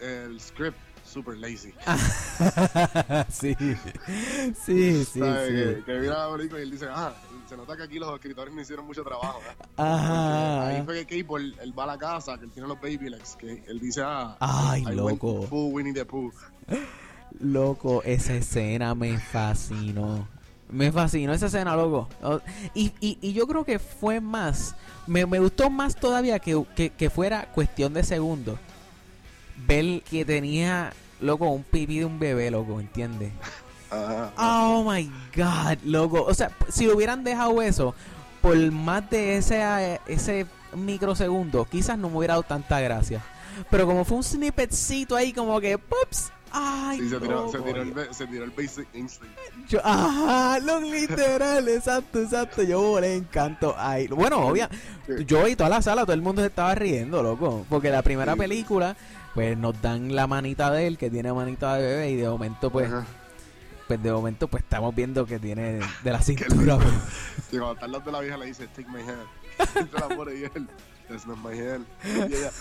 el, 0.01 0.09
el 0.09 0.41
script, 0.41 0.79
super 1.05 1.37
lazy. 1.37 1.73
sí, 3.31 3.57
sí, 3.59 5.05
sí, 5.05 5.05
¿Sabes? 5.21 5.49
sí. 5.49 5.55
Que, 5.55 5.83
que 5.87 5.99
mira 6.01 6.27
la 6.29 6.37
película 6.37 6.61
y 6.61 6.63
él 6.65 6.71
dice, 6.71 6.87
ah, 6.91 7.15
se 7.51 7.57
nota 7.57 7.77
que 7.77 7.83
aquí 7.83 7.99
los 7.99 8.15
escritores 8.15 8.55
no 8.55 8.61
hicieron 8.61 8.87
mucho 8.87 9.03
trabajo. 9.03 9.41
¿eh? 9.41 9.65
Ajá. 9.77 10.69
Ahí 10.69 10.83
fue 10.85 11.05
que 11.05 11.25
Cable, 11.25 11.53
él, 11.61 11.77
va 11.77 11.83
a 11.83 11.87
la 11.89 11.99
casa, 11.99 12.39
que 12.39 12.45
él 12.45 12.53
tiene 12.53 12.69
los 12.69 12.81
baby 12.81 13.11
legs, 13.11 13.35
que 13.35 13.65
él 13.67 13.81
dice, 13.81 14.03
ah, 14.05 14.37
Ay, 14.39 14.85
I 14.89 14.95
loco. 14.95 15.43
full 15.43 15.73
Winnie 15.75 15.93
the 15.93 16.05
Pooh. 16.05 16.33
Loco, 17.41 18.05
esa 18.05 18.35
escena 18.35 18.95
me 18.95 19.19
fascinó. 19.19 20.29
Me 20.69 20.93
fascinó 20.93 21.33
esa 21.33 21.47
escena, 21.47 21.75
loco. 21.75 22.09
Y, 22.73 22.93
y, 23.01 23.19
y 23.21 23.33
yo 23.33 23.49
creo 23.49 23.65
que 23.65 23.81
fue 23.81 24.21
más. 24.21 24.77
Me, 25.09 25.27
me 25.27 25.41
gustó 25.41 25.71
más 25.71 25.97
todavía 25.97 26.39
que, 26.39 26.65
que, 26.77 26.91
que 26.91 27.11
fuera 27.11 27.51
cuestión 27.51 27.93
de 27.95 28.05
segundos. 28.05 28.61
Ver 29.67 30.03
que 30.03 30.25
tenía, 30.25 30.93
loco, 31.21 31.51
un 31.51 31.65
pipí 31.65 31.99
de 31.99 32.05
un 32.05 32.21
bebé, 32.21 32.53
loco, 32.53 32.79
¿entiendes? 32.79 33.33
Oh 33.93 34.85
my 34.91 35.11
god, 35.35 35.79
loco. 35.85 36.23
O 36.23 36.35
sea, 36.35 36.51
si 36.69 36.89
hubieran 36.89 37.25
dejado 37.25 37.61
eso 37.63 37.95
por 38.41 38.57
más 38.73 39.09
de 39.11 39.37
ese, 39.37 40.01
ese 40.07 40.47
microsegundo, 40.75 41.65
quizás 41.65 41.99
no 41.99 42.09
me 42.11 42.17
hubiera 42.19 42.35
dado 42.35 42.43
tanta 42.45 42.81
gracia. 42.81 43.23
Pero 43.71 43.87
como 43.87 44.05
fue 44.05 44.17
un 44.19 44.23
snippetcito 44.23 45.17
ahí, 45.17 45.33
como 45.33 45.61
que, 45.61 45.77
¡pops! 45.77 46.31
¡Ay! 46.53 46.99
Sí, 47.01 47.09
se 47.11 47.21
tiró, 47.21 47.49
se, 47.51 47.59
tiró 47.61 47.83
el, 47.83 47.95
se 48.15 48.27
tiró 48.27 48.45
el 48.45 48.51
basic 48.51 48.89
instinct. 48.95 49.33
Yo, 49.69 49.81
ajá, 49.85 50.59
lo 50.61 50.81
literal, 50.81 51.69
exacto, 51.69 52.21
exacto. 52.21 52.63
Yo 52.63 52.81
volé 52.81 53.15
en 53.17 53.25
canto. 53.25 53.75
Ay, 53.79 54.09
bueno, 54.09 54.39
obvia, 54.47 54.69
Sí. 55.07 55.25
yo 55.27 55.47
y 55.47 55.55
toda 55.55 55.69
la 55.71 55.83
sala, 55.83 56.03
todo 56.03 56.15
el 56.15 56.23
mundo 56.23 56.43
se 56.43 56.49
estaba 56.49 56.75
riendo, 56.75 57.23
loco. 57.23 57.65
Porque 57.69 57.91
la 57.91 58.03
primera 58.03 58.33
Sí. 58.33 58.39
película, 58.39 58.97
pues 59.35 59.57
nos 59.57 59.81
dan 59.83 60.15
la 60.17 60.27
manita 60.27 60.71
de 60.73 60.87
él, 60.89 60.99
que 60.99 61.11
tiene 61.11 61.33
manita 61.33 61.75
de 61.77 61.87
bebé, 61.87 62.11
y 62.11 62.17
de 62.17 62.29
momento, 62.29 62.71
pues, 62.71 62.89
Ajá. 62.91 63.05
Pues 63.91 64.01
de 64.05 64.13
momento, 64.13 64.47
pues 64.47 64.63
estamos 64.63 64.95
viendo 64.95 65.27
que 65.27 65.41
tiene 65.41 65.81
de 66.05 66.13
la 66.13 66.23
cintura. 66.23 66.79
Y 67.51 67.57
cuando 67.59 67.73
está 67.73 67.87
al 67.87 67.91
lado 67.91 68.05
de 68.05 68.13
la 68.13 68.21
vieja 68.21 68.37
le 68.37 68.47
dice, 68.47 68.69
take 68.69 68.89
my 68.89 69.01
hand. 69.01 69.91
Se 69.91 69.99
la 69.99 70.15
pone 70.15 70.33
y 70.33 70.45
él, 70.45 70.69
that's 71.09 71.27
not 71.27 71.37
my 71.39 71.59
hand. 71.59 71.85
Y 72.05 72.35
ella, 72.37 72.53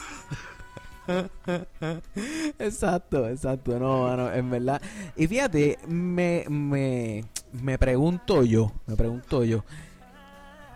exacto, 2.58 3.30
exacto, 3.30 3.78
no, 3.78 4.08
mano, 4.08 4.34
en 4.34 4.50
verdad. 4.50 4.82
Y 5.16 5.28
fíjate, 5.28 5.78
me, 5.88 6.46
me, 6.50 7.24
me 7.52 7.78
pregunto 7.78 8.44
yo, 8.44 8.72
me 8.88 8.96
pregunto 8.96 9.44
yo, 9.44 9.64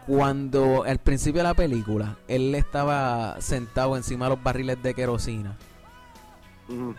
cuando 0.05 0.83
al 0.83 0.99
principio 0.99 1.39
de 1.39 1.47
la 1.47 1.55
película, 1.55 2.19
él 2.27 2.53
estaba 2.53 3.41
sentado 3.41 3.97
encima 3.97 4.25
de 4.25 4.35
los 4.35 4.43
barriles 4.43 4.83
de 4.83 4.93
querosina, 4.93 5.57
ujú. 6.69 6.93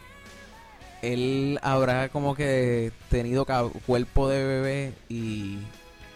Él 1.12 1.58
habrá 1.62 2.08
como 2.08 2.34
que 2.34 2.92
tenido 3.10 3.46
cuerpo 3.86 4.28
de 4.28 4.44
bebé 4.44 4.92
y, 5.08 5.58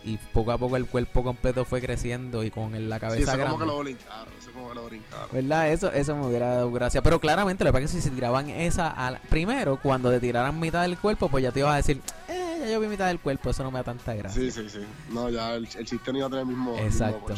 y 0.05 0.17
poco 0.33 0.53
a 0.53 0.59
poco 0.59 0.77
el 0.77 0.87
cuerpo 0.87 1.23
completo 1.23 1.65
fue 1.65 1.81
creciendo 1.81 2.43
y 2.45 2.51
con 2.51 2.73
la 2.89 2.97
Sí, 2.97 3.01
cabeza 3.01 3.19
eso 3.23 3.33
grande. 3.33 3.45
como 3.45 3.59
que 3.59 3.67
lo 3.67 3.79
brincaron, 3.81 4.33
eso 4.41 4.51
como 4.53 4.69
que 4.71 4.75
lo 4.75 4.85
brincaron. 4.87 5.29
¿Verdad? 5.33 5.73
Eso, 5.73 5.93
eso 5.93 6.17
me 6.17 6.27
hubiera 6.27 6.55
dado 6.55 6.71
gracia. 6.73 7.03
Pero 7.03 7.21
claramente, 7.21 7.65
lo 7.65 7.71
que 7.71 7.73
pasa 7.75 7.85
es 7.85 7.91
que 7.93 7.97
si 8.03 8.09
se 8.09 8.15
tiraban 8.15 8.49
esa 8.51 8.89
a 8.89 9.11
la- 9.13 9.19
primero, 9.29 9.79
cuando 9.83 10.11
te 10.11 10.21
tiraran 10.21 10.59
mitad 10.59 10.83
del 10.83 10.97
cuerpo, 10.99 11.29
pues 11.29 11.43
ya 11.45 11.51
te 11.53 11.61
ibas 11.61 11.75
a 11.75 11.77
decir, 11.77 12.01
eh, 12.29 12.59
ya 12.61 12.71
yo 12.71 12.81
vi 12.81 12.87
mitad 12.89 13.07
del 13.09 13.19
cuerpo, 13.21 13.51
eso 13.51 13.63
no 13.63 13.71
me 13.71 13.79
da 13.79 13.85
tanta 13.85 14.15
gracia. 14.15 14.41
Sí, 14.41 14.51
sí, 14.51 14.69
sí. 14.71 14.81
No, 15.11 15.29
ya 15.31 15.55
el, 15.55 15.65
el 15.77 15.85
chiste 15.87 16.13
no 16.13 16.19
iba 16.19 16.27
a 16.27 16.31
tener 16.31 16.43
el 16.43 16.49
mismo, 16.49 16.77
el 16.77 16.85
mismo 16.85 17.07
Exacto. 17.07 17.35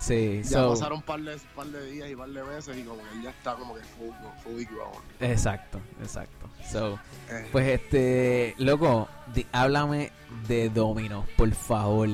Sí, 0.00 0.40
Ya 0.44 0.48
so- 0.50 0.70
pasaron 0.70 0.98
un 0.98 1.02
par 1.02 1.20
de, 1.20 1.36
par 1.56 1.66
de 1.66 1.90
días 1.90 2.08
y 2.10 2.14
par 2.16 2.28
de 2.28 2.42
meses 2.44 2.76
y 2.76 2.82
como 2.82 3.02
que 3.02 3.10
él 3.16 3.22
ya 3.22 3.30
está 3.30 3.54
como 3.54 3.74
que 3.74 3.82
full, 3.82 4.10
fully 4.44 4.64
grown. 4.64 4.92
exacto, 5.20 5.80
exacto. 6.00 6.48
So, 6.70 6.98
Eh, 7.30 7.48
pues 7.50 7.66
este, 7.68 8.54
loco, 8.58 9.08
di- 9.34 9.46
háblame 9.52 10.12
de 10.46 10.68
Domino, 10.70 11.26
por 11.36 11.50
favor. 11.52 12.08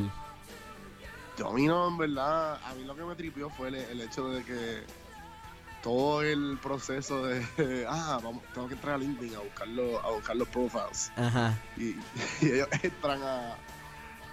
Domino, 1.36 1.88
en 1.88 1.98
verdad, 1.98 2.60
a 2.64 2.74
mí 2.74 2.84
lo 2.84 2.94
que 2.94 3.02
me 3.02 3.14
tripió 3.16 3.50
fue 3.50 3.68
el, 3.68 3.74
el 3.74 4.00
hecho 4.00 4.28
de 4.28 4.44
que 4.44 4.82
todo 5.82 6.22
el 6.22 6.58
proceso 6.62 7.26
de, 7.26 7.44
ah, 7.88 8.20
vamos, 8.22 8.42
tengo 8.54 8.68
que 8.68 8.74
entrar 8.74 8.94
a 8.94 8.98
LinkedIn 8.98 9.34
a 9.34 9.40
buscar 9.40 9.68
los, 9.68 10.02
a 10.04 10.08
buscar 10.10 10.36
los 10.36 10.48
profiles. 10.48 11.10
Ajá, 11.16 11.58
Y, 11.76 11.90
y 12.40 12.52
ellos 12.52 12.68
entran 12.82 13.20
a, 13.22 13.56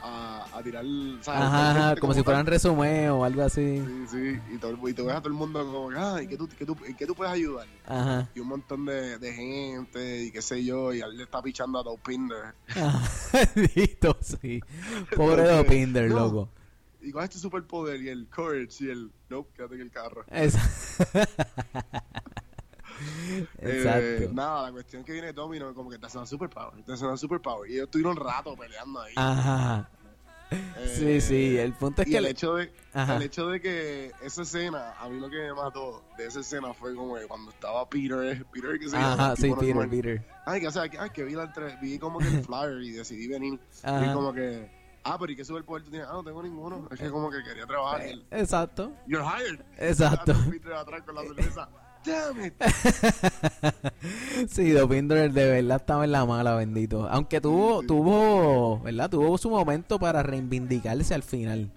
a, 0.01 0.47
a 0.53 0.63
tirar, 0.63 0.83
¿sabes? 1.21 1.41
ajá, 1.41 1.71
ajá, 1.71 1.95
como 1.97 2.13
si 2.13 2.23
fueran 2.23 2.45
resumen 2.45 3.09
o 3.09 3.23
algo 3.23 3.43
así. 3.43 3.83
Sí, 3.85 4.05
sí, 4.09 4.39
y, 4.53 4.57
todo, 4.57 4.75
y 4.87 4.93
tú 4.93 5.05
ves 5.05 5.15
a 5.15 5.19
todo 5.19 5.29
el 5.29 5.35
mundo 5.35 5.65
como, 5.65 5.89
ah, 5.97 6.21
¿y 6.21 6.27
qué 6.27 6.37
tú, 6.37 6.49
qué 6.57 6.65
tú, 6.65 6.77
en 6.85 6.95
qué 6.95 7.05
tú 7.05 7.15
puedes 7.15 7.33
ayudar? 7.33 7.67
Ajá. 7.85 8.29
Y 8.35 8.39
un 8.39 8.47
montón 8.47 8.85
de, 8.85 9.17
de 9.17 9.33
gente, 9.33 10.23
y 10.23 10.31
qué 10.31 10.41
sé 10.41 10.63
yo, 10.63 10.93
y 10.93 11.01
él 11.01 11.17
le 11.17 11.23
está 11.23 11.41
pichando 11.41 11.79
a 11.79 11.83
Dopinder. 11.83 12.53
Dito, 13.75 14.17
sí. 14.21 14.61
Pobre 15.15 15.43
Dopinder, 15.47 16.09
no. 16.09 16.15
loco. 16.19 16.49
Y 17.01 17.11
cuál 17.11 17.25
es 17.25 17.31
tu 17.31 17.39
superpoder, 17.39 18.01
y 18.01 18.09
el 18.09 18.27
courage, 18.27 18.85
y 18.85 18.89
el, 18.89 19.11
no, 19.29 19.47
quédate 19.55 19.75
en 19.75 19.81
el 19.81 19.91
carro. 19.91 20.23
Eh, 23.59 23.77
Exacto. 23.77 24.33
nada, 24.33 24.63
la 24.63 24.71
cuestión 24.71 25.03
que 25.03 25.13
viene 25.13 25.31
Domino, 25.33 25.73
como 25.73 25.89
que 25.89 25.97
hace 26.01 26.17
una 26.17 26.27
superpower, 26.27 26.73
hace 26.91 27.05
una 27.05 27.17
superpower. 27.17 27.69
Y 27.69 27.73
ellos 27.75 27.85
estuvieron 27.85 28.17
un 28.17 28.23
rato 28.25 28.55
peleando 28.55 29.01
ahí. 29.01 29.13
Ajá. 29.15 29.89
Eh, 30.51 30.95
Sí, 30.97 31.21
sí, 31.21 31.57
el 31.57 31.71
punto 31.73 32.01
es 32.01 32.09
y 32.09 32.11
que 32.11 32.17
el 32.17 32.25
hecho 32.25 32.55
de 32.55 32.73
Ajá. 32.93 33.15
el 33.15 33.21
hecho 33.21 33.47
de 33.47 33.61
que 33.61 34.11
esa 34.21 34.41
escena, 34.41 34.95
a 34.99 35.07
mí 35.07 35.17
lo 35.17 35.29
que 35.29 35.37
me 35.37 35.53
mató 35.53 36.03
de 36.17 36.25
esa 36.25 36.41
escena 36.41 36.73
fue 36.73 36.93
como 36.93 37.15
que 37.15 37.25
cuando 37.25 37.51
estaba 37.51 37.87
Peter, 37.89 38.45
Peter 38.51 38.77
que 38.77 38.89
se 38.89 38.97
Ajá, 38.97 39.33
sí, 39.37 39.49
Peter. 39.57 39.89
Peter. 39.89 40.25
Ay, 40.45 40.59
que, 40.59 40.67
o 40.67 40.71
sea, 40.71 40.89
que, 40.89 40.97
ay, 40.99 41.09
que 41.11 41.23
vi, 41.23 41.35
la 41.35 41.45
vi 41.81 41.97
como 41.97 42.19
que 42.19 42.27
el 42.27 42.43
flyer 42.45 42.81
y 42.81 42.91
decidí 42.91 43.29
venir. 43.29 43.57
Y 43.81 44.13
como 44.13 44.33
que, 44.33 44.69
ah, 45.05 45.15
pero 45.17 45.31
¿y 45.31 45.37
qué 45.37 45.45
superpoder 45.45 45.83
tú 45.85 45.89
tienes? 45.89 46.09
Ah, 46.09 46.15
no 46.15 46.23
tengo 46.25 46.43
ninguno. 46.43 46.85
Es 46.91 46.99
que 46.99 47.09
como 47.09 47.31
que 47.31 47.41
quería 47.43 47.65
trabajar. 47.65 48.01
Exacto, 48.31 48.91
You're 49.07 49.23
hired. 49.25 49.61
exacto. 49.77 50.33
Peter 50.49 50.73
atrás 50.73 51.01
con 51.03 51.15
la 51.15 51.21
cerveza. 51.21 51.69
Damn 52.05 52.45
it. 52.45 52.53
Sí, 54.49 54.71
Dopinder 54.71 55.31
de 55.31 55.49
verdad 55.49 55.77
estaba 55.81 56.03
en 56.05 56.11
la 56.11 56.25
mala, 56.25 56.55
bendito. 56.55 57.07
Aunque 57.09 57.39
tuvo, 57.39 57.83
tuvo, 57.83 58.79
¿verdad? 58.79 59.09
Tuvo 59.09 59.37
su 59.37 59.49
momento 59.49 59.99
para 59.99 60.23
reivindicarse 60.23 61.13
al 61.13 61.23
final. 61.23 61.71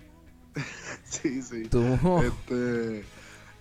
Sí, 1.05 1.43
sí. 1.43 1.65
Tuvo. 1.69 2.23
Este, 2.23 3.05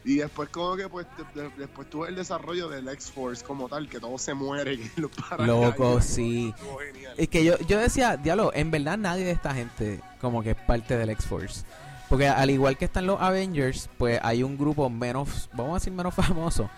y 0.05 0.15
después 0.17 0.49
como 0.49 0.75
que 0.75 0.87
pues 0.89 1.05
de- 1.35 1.43
de- 1.43 1.49
después 1.57 1.87
tuve 1.89 2.09
el 2.09 2.15
desarrollo 2.15 2.67
del 2.69 2.87
X-Force 2.87 3.43
como 3.43 3.67
tal, 3.69 3.87
que 3.87 3.99
todo 3.99 4.17
se 4.17 4.33
muere, 4.33 4.79
que 4.79 4.89
lo 5.01 5.09
para 5.09 5.45
Loco, 5.45 6.01
sí. 6.01 6.53
Es 7.17 7.27
que 7.27 7.43
yo, 7.43 7.57
yo 7.67 7.77
decía, 7.79 8.17
diablo, 8.17 8.51
en 8.55 8.71
verdad 8.71 8.97
nadie 8.97 9.25
de 9.25 9.31
esta 9.31 9.53
gente 9.53 10.01
como 10.19 10.41
que 10.41 10.51
es 10.51 10.55
parte 10.57 10.97
del 10.97 11.09
X-Force. 11.11 11.63
Porque 12.13 12.27
al 12.27 12.51
igual 12.51 12.77
que 12.77 12.85
están 12.85 13.07
los 13.07 13.19
Avengers, 13.19 13.89
pues 13.97 14.19
hay 14.21 14.43
un 14.43 14.55
grupo 14.55 14.87
menos, 14.87 15.49
vamos 15.53 15.71
a 15.71 15.73
decir 15.79 15.91
menos 15.91 16.13
famoso, 16.13 16.69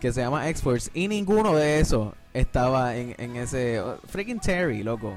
que 0.00 0.12
se 0.12 0.20
llama 0.20 0.48
X-Force. 0.50 0.92
Y 0.94 1.08
ninguno 1.08 1.56
de 1.56 1.80
esos 1.80 2.14
estaba 2.32 2.94
en, 2.94 3.12
en 3.18 3.34
ese... 3.34 3.80
oh, 3.80 3.98
freaking 4.06 4.38
Terry, 4.38 4.84
loco. 4.84 5.12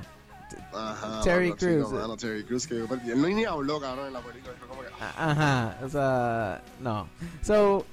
Ajá, 0.73 1.21
Terry 1.23 1.53
Crews. 1.53 1.87
Terry 2.17 2.43
Crews, 2.45 2.65
que. 2.65 2.77
Él 2.77 3.21
no 3.21 3.27
ni 3.27 3.45
habló, 3.45 3.79
cabrón, 3.79 4.07
en 4.07 4.13
la 4.13 4.21
película. 4.21 4.55
Fue 4.57 4.67
como 4.67 4.81
que, 4.81 4.87
ah, 4.99 5.13
Ajá, 5.29 5.77
o 5.85 5.89
sea, 5.89 6.61
no. 6.79 7.07
So, 7.43 7.85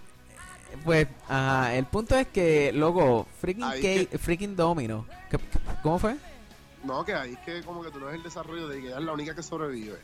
pues, 0.83 1.07
ajá, 1.29 1.75
el 1.75 1.85
punto 1.85 2.17
es 2.17 2.27
que, 2.29 2.73
loco, 2.73 3.27
freaking, 3.39 3.69
K- 3.69 3.81
que- 3.81 4.19
freaking 4.19 4.57
Domino. 4.57 5.05
¿Qué- 5.31 5.37
qué- 5.37 5.59
¿Cómo 5.83 5.99
fue? 5.99 6.17
No, 6.85 7.05
que 7.05 7.13
ahí 7.13 7.35
es 7.35 7.39
que 7.41 7.63
como 7.67 7.83
que 7.83 7.91
tú 7.91 7.99
no 8.01 8.07
ves 8.07 8.15
el 8.15 8.23
desarrollo 8.23 8.67
de 8.67 8.81
que 8.81 8.87
ella 8.87 8.99
es 8.99 9.05
la 9.05 9.13
única 9.13 9.35
que 9.35 9.43
sobrevive. 9.43 9.99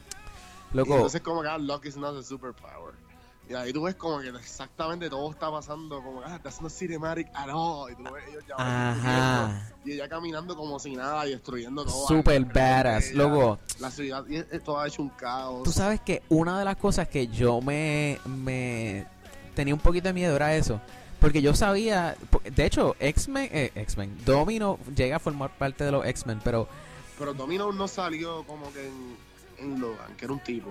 Y 0.73 0.77
Loco, 0.77 0.95
entonces 0.95 1.21
como 1.21 1.43
que 1.43 1.49
ah, 1.49 1.59
luck 1.59 1.85
is 1.87 1.97
not 1.97 2.17
a 2.17 2.23
superpower. 2.23 2.95
Y 3.49 3.55
ahí 3.55 3.73
tú 3.73 3.83
ves 3.83 3.97
como 3.97 4.21
que 4.21 4.29
exactamente 4.29 5.11
todo 5.11 5.31
está 5.31 5.51
pasando, 5.51 6.03
como 6.03 6.23
ah, 6.25 6.39
that's 6.43 6.63
not 6.63 6.71
cinematic 6.71 7.29
at 7.35 7.49
all. 7.51 7.91
Y 7.91 7.97
tú 7.97 8.05
ves 8.05 8.25
ellos 8.31 8.45
ya 8.49 8.55
ajá. 8.57 9.73
Y 9.85 9.93
ella 9.93 10.09
caminando 10.09 10.57
como 10.57 10.79
si 10.79 10.95
nada 10.95 11.27
y 11.27 11.33
destruyendo 11.33 11.85
todo. 11.85 12.07
Super 12.07 12.45
badass, 12.45 13.09
ella. 13.11 13.19
loco. 13.19 13.59
La 13.81 13.91
ciudad 13.91 14.25
y 14.29 14.37
es, 14.37 14.47
es 14.51 14.63
toda 14.63 14.87
hecho 14.87 15.03
un 15.03 15.11
caos. 15.11 15.65
Tú 15.65 15.73
sabes 15.73 16.01
que 16.01 16.23
una 16.29 16.59
de 16.59 16.65
las 16.65 16.77
cosas 16.77 17.09
que 17.09 17.27
yo 17.27 17.61
me, 17.61 18.19
me 18.25 19.07
tenía 19.55 19.75
un 19.75 19.81
poquito 19.81 20.09
de 20.09 20.15
miedo 20.15 20.37
era 20.37 20.55
eso. 20.55 20.81
Porque 21.23 21.41
yo 21.41 21.55
sabía, 21.55 22.17
de 22.43 22.67
hecho, 22.67 22.97
X-Men, 22.99 23.49
eh, 23.53 23.71
X-Men, 23.77 24.19
Domino 24.25 24.81
llega 24.97 25.17
a 25.17 25.19
formar 25.21 25.57
parte 25.57 25.85
de 25.85 25.93
los 25.93 26.05
X-Men, 26.05 26.41
pero 26.43 26.67
Pero 27.17 27.33
Domino 27.33 27.71
no 27.71 27.87
salió 27.87 28.43
como 28.45 28.73
que 28.73 28.89
en 28.89 29.17
Logan, 29.63 30.15
que 30.17 30.25
era 30.25 30.35
un 30.35 30.41
tipo. 30.41 30.71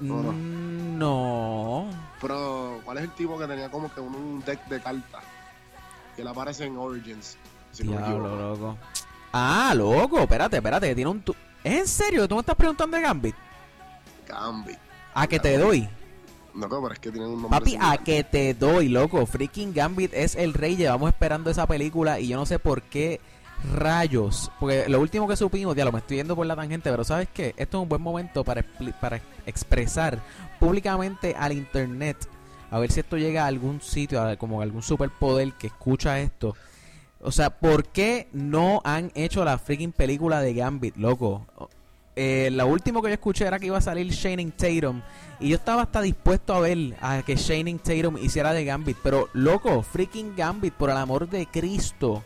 No, 0.00 0.22
no. 0.22 0.32
mm, 0.32 0.98
no. 0.98 1.86
Pero, 2.20 2.80
¿cuál 2.84 2.98
es 2.98 3.04
el 3.04 3.10
tipo 3.12 3.38
que 3.38 3.46
tenía 3.46 3.70
como 3.70 3.92
que 3.92 4.00
un, 4.00 4.14
un 4.14 4.44
deck 4.44 4.64
de 4.66 4.80
cartas? 4.80 5.22
Que 6.16 6.22
le 6.24 6.30
aparece 6.30 6.64
en 6.66 6.76
Origins. 6.76 7.36
Si 7.72 7.84
no 7.84 7.98
equivoco. 7.98 8.28
loco. 8.28 8.78
Ah, 9.32 9.72
loco, 9.74 10.18
espérate, 10.20 10.56
espérate, 10.56 10.88
que 10.88 10.94
tiene 10.94 11.10
un... 11.10 11.20
tu- 11.22 11.34
¿Es 11.64 11.78
en 11.80 11.86
serio? 11.88 12.28
¿Tú 12.28 12.34
me 12.34 12.40
estás 12.40 12.56
preguntando 12.56 12.96
de 12.96 13.02
Gambit? 13.02 13.34
Gambit. 14.28 14.78
A 15.14 15.26
que 15.26 15.38
te 15.40 15.56
doy. 15.56 15.88
No, 16.54 16.68
pero 16.68 16.92
es 16.92 16.98
que 16.98 17.10
tiene 17.10 17.26
un 17.26 17.40
nombre. 17.40 17.58
Papi, 17.58 17.78
a 17.80 17.96
que 17.98 18.24
te 18.24 18.52
doy, 18.52 18.88
loco. 18.88 19.24
Freaking 19.24 19.72
Gambit 19.72 20.12
es 20.12 20.34
el 20.34 20.52
rey. 20.52 20.76
Llevamos 20.76 21.08
esperando 21.08 21.50
esa 21.50 21.66
película 21.66 22.20
y 22.20 22.28
yo 22.28 22.36
no 22.36 22.44
sé 22.44 22.58
por 22.58 22.82
qué 22.82 23.20
rayos. 23.74 24.50
Porque 24.58 24.88
lo 24.88 25.00
último 25.00 25.26
que 25.28 25.36
supimos, 25.36 25.76
ya 25.76 25.84
lo 25.84 25.92
me 25.92 25.98
estoy 25.98 26.18
yendo 26.18 26.36
por 26.36 26.46
la 26.46 26.56
tangente, 26.56 26.90
pero 26.90 27.04
¿sabes 27.04 27.28
qué? 27.32 27.54
Esto 27.56 27.78
es 27.78 27.82
un 27.82 27.88
buen 27.88 28.02
momento 28.02 28.44
para, 28.44 28.62
para 29.00 29.20
expresar 29.46 30.18
públicamente 30.58 31.34
al 31.38 31.52
internet. 31.52 32.16
A 32.70 32.78
ver 32.78 32.90
si 32.90 33.00
esto 33.00 33.16
llega 33.18 33.44
a 33.44 33.46
algún 33.48 33.80
sitio, 33.80 34.22
a- 34.22 34.36
como 34.36 34.62
algún 34.62 34.82
superpoder 34.82 35.52
que 35.52 35.66
escucha 35.68 36.18
esto. 36.20 36.56
O 37.20 37.30
sea, 37.30 37.50
¿por 37.50 37.84
qué 37.84 38.28
no 38.32 38.80
han 38.84 39.12
hecho 39.14 39.44
la 39.44 39.58
freaking 39.58 39.92
película 39.92 40.40
de 40.40 40.54
Gambit, 40.54 40.96
loco? 40.96 41.46
Eh, 42.16 42.50
lo 42.52 42.66
último 42.66 43.00
que 43.00 43.08
yo 43.08 43.14
escuché 43.14 43.46
era 43.46 43.58
que 43.58 43.66
iba 43.66 43.78
a 43.78 43.82
salir 43.82 44.08
Shannon 44.10 44.50
Tatum. 44.52 45.00
Y 45.40 45.48
yo 45.50 45.56
estaba 45.56 45.82
hasta 45.82 46.00
dispuesto 46.00 46.54
a 46.54 46.60
ver 46.60 46.94
a 47.00 47.22
que 47.22 47.36
Shannon 47.36 47.78
Tatum 47.78 48.18
hiciera 48.18 48.52
de 48.52 48.64
Gambit. 48.64 48.96
Pero, 49.02 49.28
loco, 49.34 49.82
freaking 49.82 50.34
Gambit, 50.36 50.74
por 50.74 50.90
el 50.90 50.96
amor 50.96 51.28
de 51.28 51.46
Cristo. 51.46 52.22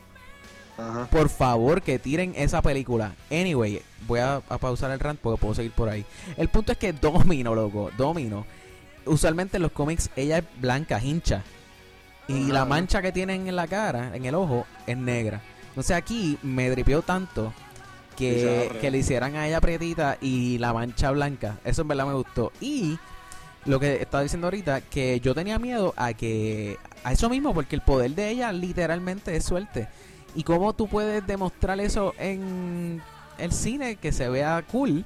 Ajá. 0.79 1.07
Por 1.11 1.29
favor, 1.29 1.83
que 1.83 1.99
tiren 1.99 2.35
esa 2.37 2.61
película. 2.63 3.15
Anyway, 3.31 3.83
voy 4.07 4.21
a, 4.21 4.37
a 4.49 4.59
pausar 4.59 4.91
el 4.91 5.01
rant 5.01 5.19
porque 5.21 5.41
puedo 5.41 5.55
seguir 5.55 5.73
por 5.73 5.89
ahí. 5.89 6.05
El 6.37 6.49
punto 6.49 6.73
es 6.73 6.79
que 6.79 6.93
Domino, 6.93 7.55
loco, 7.55 7.91
Domino. 7.97 8.47
Usualmente 9.05 9.57
en 9.57 9.63
los 9.63 9.73
cómics 9.73 10.11
ella 10.17 10.39
es 10.39 10.45
blanca, 10.61 11.01
hincha. 11.03 11.43
Y 12.29 12.45
Ajá. 12.45 12.53
la 12.53 12.65
mancha 12.65 13.03
que 13.03 13.13
tienen 13.13 13.47
en 13.47 13.57
la 13.57 13.67
cara, 13.69 14.11
en 14.15 14.25
el 14.25 14.35
ojo, 14.35 14.67
es 14.87 14.97
negra. 14.97 15.41
Entonces 15.69 15.97
aquí 15.97 16.39
me 16.43 16.69
dripeó 16.71 17.03
tanto 17.03 17.53
que, 18.17 18.77
que 18.81 18.91
le 18.91 18.99
hicieran 18.99 19.37
a 19.37 19.47
ella 19.47 19.61
prietita 19.61 20.19
y 20.21 20.59
la 20.59 20.73
mancha 20.73 21.11
blanca. 21.11 21.59
Eso 21.65 21.83
en 21.83 21.89
verdad 21.89 22.07
me 22.07 22.15
gustó. 22.15 22.53
Y 22.61 22.99
lo 23.65 23.79
que 23.79 24.01
estaba 24.03 24.23
diciendo 24.23 24.47
ahorita, 24.47 24.81
que 24.81 25.21
yo 25.21 25.35
tenía 25.35 25.59
miedo 25.59 25.93
a 25.97 26.15
que, 26.15 26.79
a 27.05 27.13
eso 27.13 27.29
mismo, 27.29 27.53
porque 27.55 27.77
el 27.77 27.83
poder 27.83 28.13
de 28.13 28.31
ella 28.31 28.53
literalmente 28.53 29.37
es 29.37 29.45
suerte. 29.45 29.89
Y 30.35 30.43
cómo 30.43 30.75
tú 30.75 30.89
puedes 30.89 31.27
demostrar 31.27 31.81
eso 31.81 32.15
en 32.19 33.03
el 33.39 33.53
cine, 33.53 33.97
que 33.97 34.13
se 34.13 34.29
vea 34.29 34.65
cool. 34.71 35.05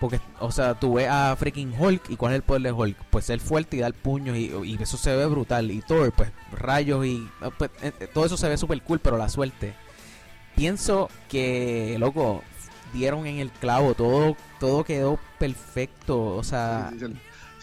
Porque, 0.00 0.20
o 0.38 0.52
sea, 0.52 0.78
tú 0.78 0.94
ves 0.94 1.08
a 1.08 1.34
freaking 1.36 1.74
Hulk 1.76 2.10
y 2.10 2.16
cuál 2.16 2.32
es 2.32 2.36
el 2.36 2.42
poder 2.42 2.62
de 2.62 2.72
Hulk. 2.72 2.96
Pues 3.10 3.24
ser 3.24 3.40
fuerte 3.40 3.76
y 3.76 3.80
dar 3.80 3.94
puños 3.94 4.36
y, 4.36 4.52
y 4.64 4.78
eso 4.80 4.96
se 4.96 5.16
ve 5.16 5.26
brutal. 5.26 5.70
Y 5.70 5.80
Thor, 5.80 6.12
pues 6.12 6.30
rayos 6.52 7.04
y 7.04 7.28
pues, 7.56 7.70
eh, 7.82 7.92
eh, 7.98 8.08
todo 8.12 8.24
eso 8.26 8.36
se 8.36 8.48
ve 8.48 8.56
súper 8.56 8.82
cool, 8.82 9.00
pero 9.00 9.16
la 9.16 9.28
suerte. 9.28 9.74
Pienso 10.54 11.08
que, 11.28 11.96
loco, 11.98 12.42
dieron 12.92 13.26
en 13.26 13.38
el 13.38 13.50
clavo, 13.50 13.94
todo 13.94 14.36
todo 14.58 14.84
quedó 14.84 15.18
perfecto, 15.38 16.34
o 16.34 16.42
sea, 16.42 16.90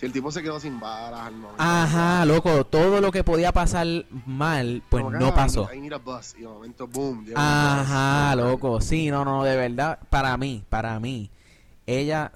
El 0.06 0.12
tipo 0.12 0.32
se 0.32 0.44
quedó 0.44 0.60
sin 0.60 0.80
balas 0.80 1.32
ajá, 1.58 2.26
loco, 2.26 2.64
todo 2.66 3.02
lo 3.02 3.12
que 3.12 3.24
podía 3.24 3.52
pasar 3.52 3.88
mal, 4.28 4.84
pues 4.88 5.04
Como 5.04 5.18
no 5.18 5.28
ah, 5.30 5.34
pasó. 5.34 5.68
I 5.74 5.82
need 5.82 5.94
a 5.94 5.98
bus. 5.98 6.36
Y 6.38 6.42
de 6.42 6.48
momento, 6.48 6.88
boom. 6.88 7.26
llega 7.26 7.40
un 7.40 7.78
bus. 7.80 7.90
Ajá, 7.90 8.36
loco, 8.36 8.82
sí, 8.82 9.10
no, 9.10 9.26
no, 9.26 9.44
de 9.44 9.56
verdad, 9.56 9.98
para 10.12 10.38
mí, 10.38 10.64
para 10.70 11.00
mí, 11.00 11.32
ella, 11.88 12.32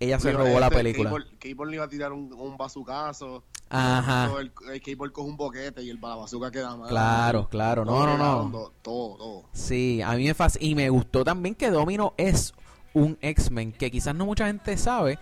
ella 0.00 0.18
se 0.18 0.32
robó 0.32 0.58
la 0.58 0.68
este, 0.68 0.76
película. 0.78 1.10
Cable, 1.38 1.70
le 1.70 1.76
iba 1.76 1.84
a 1.84 1.88
tirar 1.88 2.12
un, 2.12 2.32
un 2.32 2.56
bazucazo. 2.56 3.44
Ajá, 3.68 4.30
El, 4.40 4.50
el 4.72 4.80
Cable 4.80 5.12
coge 5.12 5.28
un 5.28 5.36
boquete 5.36 5.82
y 5.82 5.90
el 5.90 5.98
balabazuca 5.98 6.50
queda 6.50 6.76
mal. 6.76 6.88
claro, 6.88 7.46
claro, 7.50 7.84
no, 7.84 7.92
Todo 7.92 8.06
no, 8.06 8.16
no. 8.16 8.50
Todo, 8.50 8.72
todo. 8.80 9.16
todo. 9.16 9.44
Sí, 9.52 10.00
a 10.00 10.12
mí 10.14 10.24
me 10.24 10.32
fascina. 10.32 10.64
Y 10.64 10.74
me 10.74 10.88
gustó 10.88 11.24
también 11.24 11.54
que 11.54 11.70
Domino 11.70 12.14
es 12.16 12.54
un 12.94 13.18
X-Men, 13.20 13.72
que 13.72 13.90
quizás 13.90 14.14
no 14.14 14.24
mucha 14.24 14.46
gente 14.46 14.78
sabe 14.78 15.18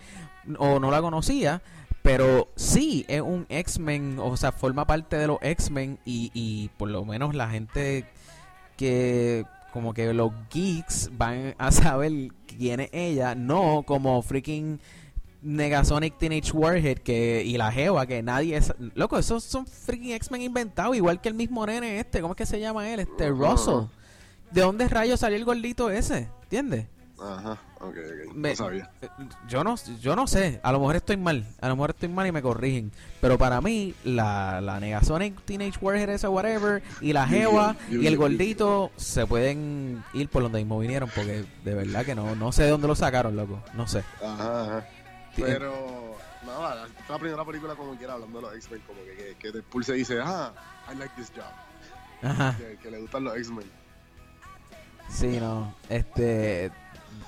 o 0.57 0.79
no 0.79 0.91
la 0.91 1.01
conocía, 1.01 1.61
pero 2.01 2.49
sí 2.55 3.05
es 3.07 3.21
un 3.21 3.45
X-Men, 3.49 4.19
o 4.19 4.37
sea, 4.37 4.51
forma 4.51 4.85
parte 4.85 5.17
de 5.17 5.27
los 5.27 5.37
X-Men 5.41 5.99
y, 6.05 6.31
y 6.33 6.69
por 6.77 6.89
lo 6.89 7.03
menos 7.05 7.33
la 7.35 7.49
gente 7.49 8.05
que 8.77 9.45
como 9.73 9.93
que 9.93 10.13
los 10.13 10.31
geeks 10.51 11.09
van 11.17 11.53
a 11.57 11.71
saber 11.71 12.11
quién 12.47 12.79
es 12.79 12.89
ella, 12.93 13.35
no 13.35 13.83
como 13.85 14.21
freaking 14.21 14.79
Negasonic 15.41 16.17
Teenage 16.17 16.51
Warhead 16.53 16.99
que, 16.99 17.43
y 17.45 17.57
la 17.57 17.71
Jeva, 17.71 18.05
que 18.05 18.23
nadie 18.23 18.55
es... 18.55 18.73
Loco, 18.95 19.19
esos 19.19 19.43
son 19.43 19.67
freaking 19.67 20.13
X-Men 20.13 20.43
inventados, 20.43 20.95
igual 20.95 21.19
que 21.21 21.29
el 21.29 21.35
mismo 21.35 21.65
nene 21.65 21.99
este, 21.99 22.21
¿cómo 22.21 22.33
es 22.33 22.37
que 22.37 22.45
se 22.45 22.59
llama 22.59 22.89
él? 22.89 23.01
Este, 23.01 23.29
Russell. 23.29 23.87
¿De 24.51 24.61
dónde 24.61 24.87
rayos 24.87 25.19
salió 25.19 25.37
el 25.37 25.45
gordito 25.45 25.89
ese? 25.89 26.29
¿Entiendes? 26.43 26.87
Ajá, 27.19 27.59
ok, 27.89 27.95
ok. 28.27 28.33
Me- 28.35 28.49
no 28.51 28.55
sabía. 28.55 28.89
eh, 29.01 29.07
Yo 29.47 29.63
no, 29.63 29.75
yo 29.99 30.15
no 30.15 30.27
sé, 30.27 30.59
a 30.63 30.71
lo 30.71 30.79
mejor 30.79 30.95
estoy 30.95 31.17
mal, 31.17 31.45
a 31.61 31.67
lo 31.69 31.75
mejor 31.75 31.91
estoy 31.91 32.09
mal 32.09 32.27
y 32.27 32.31
me 32.31 32.41
corrigen, 32.41 32.91
pero 33.21 33.37
para 33.37 33.61
mí 33.61 33.93
la, 34.03 34.61
la 34.61 34.79
Negasonic 34.79 35.41
Teenage 35.45 35.77
Warhead 35.81 36.09
esa 36.09 36.29
whatever 36.29 36.81
y 37.01 37.13
la 37.13 37.27
Jeva 37.27 37.75
y 37.89 38.05
el 38.07 38.17
gordito 38.17 38.91
se 38.97 39.25
pueden 39.25 40.03
ir 40.13 40.29
por 40.29 40.43
donde 40.43 40.59
mismo 40.59 40.79
vinieron 40.79 41.09
porque 41.13 41.45
de 41.63 41.73
verdad 41.73 42.05
que 42.05 42.15
no, 42.15 42.35
no 42.35 42.51
sé 42.51 42.63
de 42.63 42.69
dónde 42.69 42.87
lo 42.87 42.95
sacaron, 42.95 43.35
loco, 43.35 43.61
no 43.73 43.87
sé. 43.87 44.03
Ajá, 44.23 44.61
ajá. 44.63 44.87
Ti- 45.35 45.41
Pero, 45.43 46.15
nada, 46.45 46.87
la 47.09 47.17
primera 47.19 47.43
película 47.43 47.75
como 47.75 47.95
quiera 47.97 48.13
hablando 48.13 48.39
de 48.39 48.47
los 48.47 48.55
X-Men, 48.55 48.81
como 48.87 49.01
que, 49.03 49.15
que, 49.15 49.35
que 49.37 49.51
Deadpool 49.51 49.83
se 49.83 49.93
dice, 49.93 50.19
ah, 50.23 50.53
I 50.93 50.95
like 50.97 51.13
this 51.17 51.31
job. 51.35 51.43
Ajá. 52.29 52.55
Que, 52.57 52.77
que 52.77 52.89
le 52.89 52.99
gustan 53.01 53.25
los 53.25 53.35
X-Men. 53.35 53.65
Sí, 55.09 55.37
no. 55.39 55.75
Este. 55.89 56.71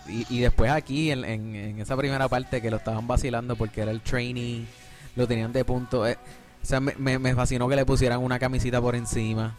Y, 0.08 0.26
y 0.30 0.40
después 0.42 0.72
aquí, 0.72 1.12
en, 1.12 1.26
en, 1.26 1.56
en 1.56 1.80
esa 1.80 1.96
primera 1.98 2.28
parte 2.28 2.62
que 2.62 2.70
lo 2.72 2.78
estaban 2.78 3.08
vacilando 3.08 3.56
porque 3.56 3.82
era 3.82 3.92
el 3.92 4.02
trainee, 4.02 4.66
lo 5.16 5.28
tenían 5.28 5.52
de 5.54 5.66
punto. 5.66 6.08
eh, 6.08 6.18
o 6.62 6.66
sea, 6.66 6.80
me, 6.80 6.94
me, 6.98 7.18
me 7.20 7.34
fascinó 7.36 7.68
que 7.70 7.76
le 7.76 7.86
pusieran 7.86 8.20
una 8.22 8.40
camisita 8.40 8.82
por 8.82 8.96
encima. 8.96 9.56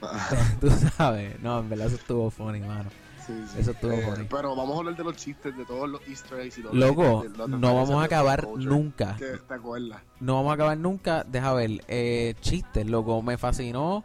Tú 0.60 0.70
sabes. 0.96 1.40
No, 1.40 1.60
en 1.60 1.68
verdad 1.68 1.86
eso 1.86 1.96
estuvo 1.96 2.30
funny, 2.30 2.60
mano. 2.60 2.90
Sí, 3.26 3.32
sí. 3.52 3.60
Eso 3.60 3.70
estuvo 3.70 3.92
Eh, 3.92 4.02
funny. 4.02 4.26
Pero 4.28 4.56
vamos 4.56 4.74
a 4.74 4.78
hablar 4.80 4.96
de 4.96 5.04
los 5.04 5.16
chistes, 5.16 5.56
de 5.56 5.64
todos 5.64 5.88
los 5.88 6.00
Easter 6.08 6.40
eggs 6.40 6.58
y 6.58 6.62
los 6.62 6.74
Loco, 6.74 7.24
no 7.46 7.74
vamos 7.74 8.02
a 8.02 8.04
acabar 8.04 8.48
nunca. 8.56 9.16
Te 9.16 9.54
acuerdas. 9.54 10.02
No 10.18 10.34
vamos 10.34 10.50
a 10.50 10.54
acabar 10.54 10.76
nunca. 10.78 11.22
Deja 11.24 11.52
ver. 11.54 11.84
Eh, 11.86 12.34
chistes, 12.40 12.84
loco. 12.86 13.22
Me 13.22 13.38
fascinó 13.38 14.02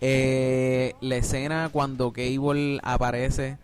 eh, 0.00 0.94
la 1.00 1.16
escena 1.16 1.70
cuando 1.72 2.12
Cable 2.12 2.78
aparece. 2.82 3.58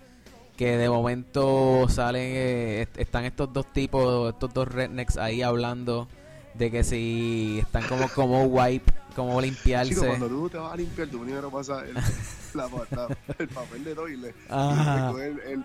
Que 0.59 0.77
de 0.77 0.91
momento 0.91 1.87
salen. 1.89 2.23
eh, 2.35 2.83
est- 2.83 2.99
están 2.99 3.25
estos 3.25 3.51
dos 3.53 3.73
tipos, 3.73 4.35
estos 4.35 4.53
dos 4.53 4.69
rednecks 4.69 5.17
ahí 5.17 5.41
hablando. 5.41 6.07
De 6.55 6.71
que 6.73 6.83
si 6.83 7.61
están 7.63 7.85
como, 7.85 8.09
como 8.09 8.43
wipe, 8.47 8.93
como 9.15 9.31
Chico, 9.31 9.41
limpiarse. 9.43 10.07
cuando 10.09 10.27
tú 10.29 10.51
te 10.51 10.59
vas 10.59 10.73
a 10.73 10.77
limpiar, 10.77 11.07
tú 11.07 11.23
primero 11.23 11.51
pasas 11.53 11.85
el, 11.85 11.95
la, 12.55 12.69
la- 12.91 13.17
el 13.39 13.49
papel 13.49 13.85
de 13.85 13.95
toilet 13.95 14.35
Ajá. 14.51 15.13
y 15.17 15.21
el, 15.21 15.39
el, 15.41 15.65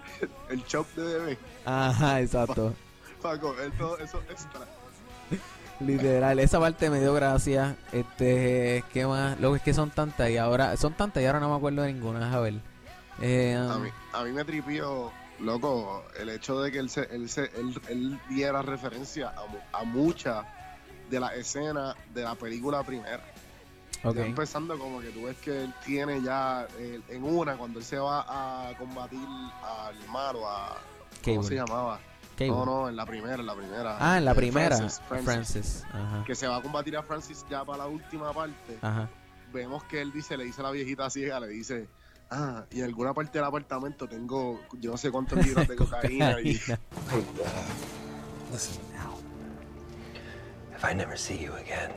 el 0.51 0.65
chop 0.67 0.85
de 0.95 1.03
bebé 1.03 1.37
Ajá, 1.65 2.21
exacto. 2.21 2.73
para 3.23 3.39
coger 3.39 3.71
todo 3.71 3.97
eso 3.97 4.19
extra. 4.29 4.61
Literal, 5.79 6.37
esa 6.39 6.59
parte 6.59 6.89
me 6.91 6.99
dio 6.99 7.13
gracia. 7.15 7.75
Este, 7.91 8.83
¿qué 8.93 9.07
más? 9.07 9.39
Lo 9.39 9.51
que 9.51 9.57
es 9.57 9.63
que 9.63 9.73
son 9.73 9.89
tantas 9.89 10.29
y 10.29 10.37
ahora, 10.37 10.77
son 10.77 10.93
tantas 10.93 11.23
y 11.23 11.25
ahora 11.25 11.39
no 11.39 11.49
me 11.49 11.55
acuerdo 11.55 11.81
de 11.81 11.91
ninguna, 11.93 12.31
a 12.31 12.39
ver. 12.39 12.53
Eh, 13.21 13.55
A 13.55 13.77
mí, 13.77 13.89
a 14.13 14.23
mí 14.23 14.31
me 14.31 14.43
tripió, 14.43 15.11
loco, 15.39 16.03
el 16.19 16.29
hecho 16.29 16.59
de 16.61 16.71
que 16.71 16.79
él, 16.79 16.89
se, 16.89 17.01
él, 17.13 17.29
se, 17.29 17.43
él, 17.59 17.79
él 17.89 18.19
diera 18.29 18.61
referencia 18.61 19.33
a, 19.71 19.79
a 19.79 19.83
muchas 19.83 20.45
de 21.09 21.19
las 21.19 21.33
escenas 21.35 21.95
de 22.13 22.23
la 22.23 22.35
película 22.35 22.83
primera. 22.83 23.23
ok. 24.03 24.15
Ya 24.15 24.25
empezando 24.25 24.77
como 24.79 24.99
que 24.99 25.09
tú 25.09 25.23
ves 25.25 25.37
que 25.37 25.63
él 25.65 25.73
tiene 25.85 26.21
ya 26.23 26.67
eh, 26.79 26.99
en 27.09 27.23
una, 27.23 27.55
cuando 27.55 27.79
él 27.79 27.85
se 27.85 27.97
va 27.97 28.25
a 28.69 28.75
combatir 28.77 29.19
al 29.63 30.07
malo, 30.09 30.47
a... 30.49 30.77
¿Cómo 31.23 31.37
Cable. 31.41 31.47
se 31.47 31.55
llamaba? 31.55 31.99
Cable. 32.37 32.47
No, 32.51 32.65
no, 32.65 32.89
en 32.89 32.95
la 32.95 33.05
primera, 33.05 33.35
en 33.35 33.45
la 33.45 33.53
primera. 33.55 33.97
Ah, 33.99 34.17
en 34.17 34.25
la 34.25 34.31
Eh, 34.31 34.35
primera. 34.35 34.75
Francis, 34.75 35.01
Francis. 35.07 35.25
Francis. 35.25 35.83
Ajá. 35.93 36.23
Que 36.25 36.33
se 36.35 36.47
va 36.47 36.57
a 36.57 36.61
combatir 36.61 36.97
a 36.97 37.03
Francis 37.03 37.45
ya 37.49 37.63
para 37.63 37.79
la 37.79 37.85
última 37.87 38.33
parte. 38.33 38.77
Ajá. 38.81 39.07
Vemos 39.53 39.83
que 39.83 40.01
él 40.01 40.11
dice, 40.11 40.35
le 40.35 40.45
dice 40.45 40.61
a 40.61 40.63
la 40.63 40.71
viejita 40.71 41.07
ciega, 41.11 41.39
le 41.39 41.47
dice, 41.47 41.87
ah, 42.33 42.65
y 42.71 42.79
en 42.79 42.85
alguna 42.85 43.13
parte 43.13 43.37
del 43.37 43.45
apartamento 43.45 44.07
tengo 44.07 44.61
yo 44.79 44.91
no 44.91 44.97
sé 44.97 45.11
cuántos 45.11 45.37
libras 45.45 45.67
de 45.67 45.75
cocaína. 45.75 46.41
y, 46.41 46.55
uh, 46.55 46.75
listen 48.51 48.81
now. 48.93 49.17
If 50.75 50.83
I 50.83 50.93
never 50.93 51.17
see 51.17 51.37
you 51.37 51.53
again, 51.53 51.91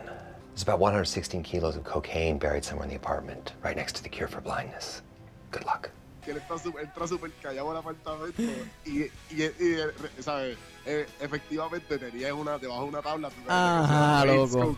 there's 0.50 0.62
about 0.62 0.80
116 0.80 1.42
kilos 1.42 1.76
of 1.76 1.84
cocaine 1.84 2.38
buried 2.38 2.64
somewhere 2.64 2.84
in 2.84 2.90
the 2.90 2.96
apartment, 2.96 3.54
right 3.62 3.76
next 3.76 3.96
to 3.96 4.02
the 4.02 4.08
cure 4.08 4.28
for 4.28 4.40
blindness. 4.40 5.02
Good 5.50 5.64
luck. 5.64 5.90
que 6.26 6.32
él 6.32 6.38
está 6.38 6.56
entra 6.82 7.06
súper 7.06 7.30
callado 7.40 7.70
al 7.70 7.76
apartamento 7.76 8.42
y, 8.84 8.90
y, 8.90 9.10
y, 9.30 9.44
y, 9.44 10.22
¿sabes? 10.22 10.58
Eh, 10.84 11.06
efectivamente 11.20 11.98
tenía 11.98 12.34
una, 12.34 12.58
debajo 12.58 12.82
de 12.82 12.88
una 12.88 13.02
tabla. 13.02 13.30
Ajá, 13.46 14.24
loco. 14.24 14.76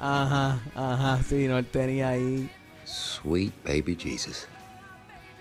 Ajá, 0.00 0.60
ajá, 0.74 1.22
sí, 1.28 1.46
no, 1.46 1.58
él 1.58 1.66
tenía 1.66 2.08
ahí. 2.10 2.50
Sweet 2.84 3.52
baby 3.64 3.96
Jesus. 3.96 4.48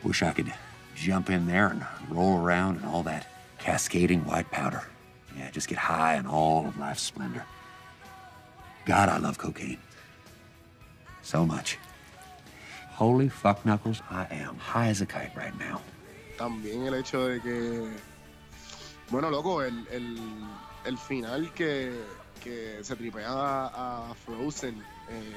Wish 0.03 0.23
I 0.23 0.31
could 0.31 0.51
jump 0.95 1.29
in 1.29 1.45
there 1.47 1.67
and 1.67 1.85
roll 2.09 2.38
around 2.39 2.77
in 2.77 2.85
all 2.85 3.03
that 3.03 3.27
cascading 3.57 4.25
white 4.25 4.49
powder. 4.51 4.83
Yeah, 5.38 5.51
just 5.51 5.67
get 5.67 5.77
high 5.77 6.17
on 6.17 6.25
all 6.25 6.67
of 6.67 6.77
life's 6.77 7.01
splendor. 7.01 7.43
God, 8.85 9.09
I 9.09 9.17
love 9.17 9.38
cocaine. 9.38 9.77
So 11.21 11.45
much. 11.45 11.77
Holy 12.91 13.29
fuck 13.29 13.65
knuckles, 13.65 14.01
I 14.09 14.25
am 14.31 14.57
high 14.57 14.88
as 14.88 15.01
a 15.01 15.05
kite 15.05 15.35
right 15.35 15.57
now. 15.59 15.81
También 16.38 16.88
el 16.88 16.93
hecho 16.95 17.27
de 17.27 17.39
que, 17.41 17.91
bueno, 19.12 19.29
loco, 19.29 19.62
el, 19.62 19.85
el, 19.91 20.17
el 20.85 20.97
final 20.97 21.53
que, 21.53 21.93
que 22.41 22.79
se 22.81 22.95
tripea 22.95 23.27
a, 23.29 24.12
a 24.12 24.13
Frozen. 24.15 24.81
eh, 25.09 25.33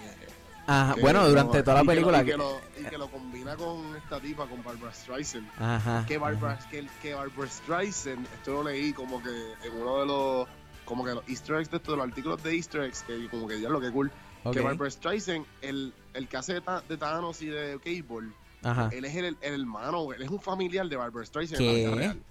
Ajá, 0.67 0.95
que 0.95 1.01
bueno, 1.01 1.23
no- 1.23 1.29
durante 1.29 1.63
toda 1.63 1.83
la 1.83 1.83
y 1.83 1.87
que 1.87 2.01
lo- 2.01 2.11
película. 2.11 2.23
y, 2.23 2.25
que 2.27 2.37
lo, 2.37 2.61
y 2.81 2.85
que 2.91 2.99
lo 2.99 3.11
combina 3.11 3.57
con 3.57 3.97
esta 3.97 4.21
tipa, 4.21 4.47
con 4.47 4.63
Barbara 4.63 4.93
Streisand. 4.95 5.49
Ajá. 5.59 6.05
que 6.07 6.19
Barbara, 6.19 6.59
que, 6.71 6.87
que 7.03 7.15
Barbara 7.15 7.49
Streisand, 7.51 8.27
esto 8.35 8.53
lo 8.53 8.63
leí 8.65 8.93
como 8.93 9.23
que 9.23 9.31
en 9.65 9.73
uno 9.75 9.99
de 10.01 10.07
los 10.07 10.49
como 10.85 11.05
que 11.05 11.15
los 11.15 11.29
easter 11.29 11.57
eggs 11.57 11.71
de 11.71 11.77
estos, 11.79 11.97
los 11.97 12.07
artículos 12.07 12.43
de 12.43 12.55
easter 12.57 12.83
eggs, 12.83 13.03
que 13.03 13.29
como 13.29 13.47
que 13.49 13.61
ya 13.61 13.69
lo 13.69 13.81
que 13.81 13.91
cool, 13.91 14.11
que 14.53 14.61
Barbara 14.61 14.91
Streisand, 14.91 15.45
el, 15.63 15.93
el 16.15 16.29
que 16.29 16.37
hace 16.37 16.55
de, 16.55 16.97
Thanos 16.97 17.41
y 17.43 17.47
de 17.47 17.79
Cable, 17.83 18.31
Ajá. 18.63 18.89
él 18.93 19.05
es 19.05 19.15
el, 19.17 19.37
el 19.41 19.61
hermano, 19.61 20.13
él 20.13 20.23
es 20.23 20.29
un 20.31 20.41
familiar 20.41 20.89
de 20.89 20.97
Barbara 20.97 21.25
Streisand 21.27 21.59
¿Qué? 21.59 21.85
en 21.85 21.91
la 21.91 21.97
vida 21.97 22.07
real. 22.07 22.23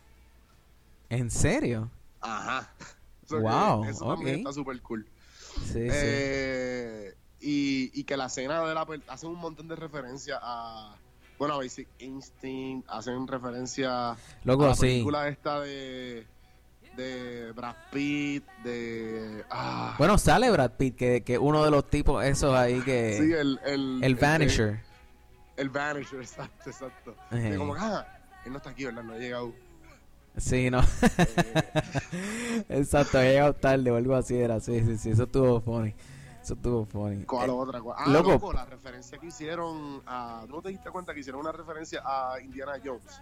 ¿En 1.10 1.30
serio? 1.32 1.90
Ajá. 2.22 2.72
So 3.28 3.38
que 3.38 3.44
Wow, 3.44 3.84
Eso 3.86 4.06
también 4.14 4.36
ok. 4.36 4.40
está 4.40 4.54
súper 4.54 4.82
cool. 4.82 5.08
Sí, 5.72 5.90
sí. 5.90 7.16
Eh, 7.92 7.94
y, 7.94 8.00
y 8.02 8.04
que 8.04 8.18
la 8.18 8.26
escena 8.26 8.66
de 8.66 8.74
la 8.74 8.88
hacen 9.08 9.30
un 9.30 9.40
montón 9.40 9.68
de 9.68 9.76
referencias 9.76 10.40
a 10.42 10.96
bueno 11.38 11.56
a 11.56 11.58
Basic 11.58 11.88
Instinct 12.00 12.88
hacen 12.90 13.28
referencia 13.28 14.16
Loco, 14.44 14.66
a 14.66 14.70
la 14.70 14.76
sí. 14.76 14.82
película 14.82 15.28
esta 15.28 15.60
de 15.60 16.26
de 16.96 17.52
Brad 17.54 17.76
Pitt, 17.92 18.44
de. 18.64 19.44
Ah, 19.50 19.96
Bueno, 19.98 20.18
sale 20.18 20.52
Brad 20.52 20.72
Pitt, 20.72 20.96
que, 20.96 21.22
que 21.22 21.38
uno 21.38 21.64
de 21.64 21.72
los 21.72 21.90
tipos 21.90 22.24
esos 22.24 22.54
ahí 22.56 22.82
que... 22.82 23.18
sí, 23.18 23.32
el. 23.32 23.60
El, 23.66 24.04
el 24.04 24.16
Vanisher. 24.16 24.82
El 25.58 25.70
Vanisher, 25.70 26.20
exacto, 26.22 26.70
exacto. 26.70 27.16
Ejé. 27.32 27.52
De 27.52 27.58
como 27.58 27.76
ah, 27.76 28.06
él 28.46 28.52
no 28.52 28.58
está 28.58 28.72
aquí, 28.72 28.86
¿verdad? 28.86 29.04
No 29.04 29.14
ha 29.14 29.18
llegado. 29.18 29.54
Sí, 30.38 30.70
no. 30.70 30.82
Eh, 30.82 32.66
Exacto, 32.70 33.18
había 33.20 33.32
llegado 33.32 33.54
tarde 33.54 33.92
o 33.92 33.98
algo 33.98 34.16
así 34.16 34.36
era. 34.38 34.60
Sí, 34.60 34.82
sí, 34.86 34.98
sí, 34.98 35.10
eso 35.10 35.24
estuvo 35.24 35.60
funny. 35.62 35.94
Eso 36.42 36.54
estuvo 36.56 36.86
funny. 36.86 37.24
¿Cuál 37.26 37.50
Eh, 37.50 37.54
otra? 37.54 37.80
Ah, 37.96 38.10
loco. 38.10 38.32
loco. 38.32 38.54
la 38.54 38.66
referencia 38.66 39.18
que 39.20 39.28
hicieron 39.28 40.02
a. 40.08 40.44
¿Tú 40.48 40.56
no 40.56 40.62
te 40.62 40.70
diste 40.70 40.90
cuenta 40.90 41.14
que 41.14 41.20
hicieron 41.20 41.42
una 41.42 41.52
referencia 41.52 42.02
a 42.06 42.40
Indiana 42.42 42.74
Jones? 42.84 43.22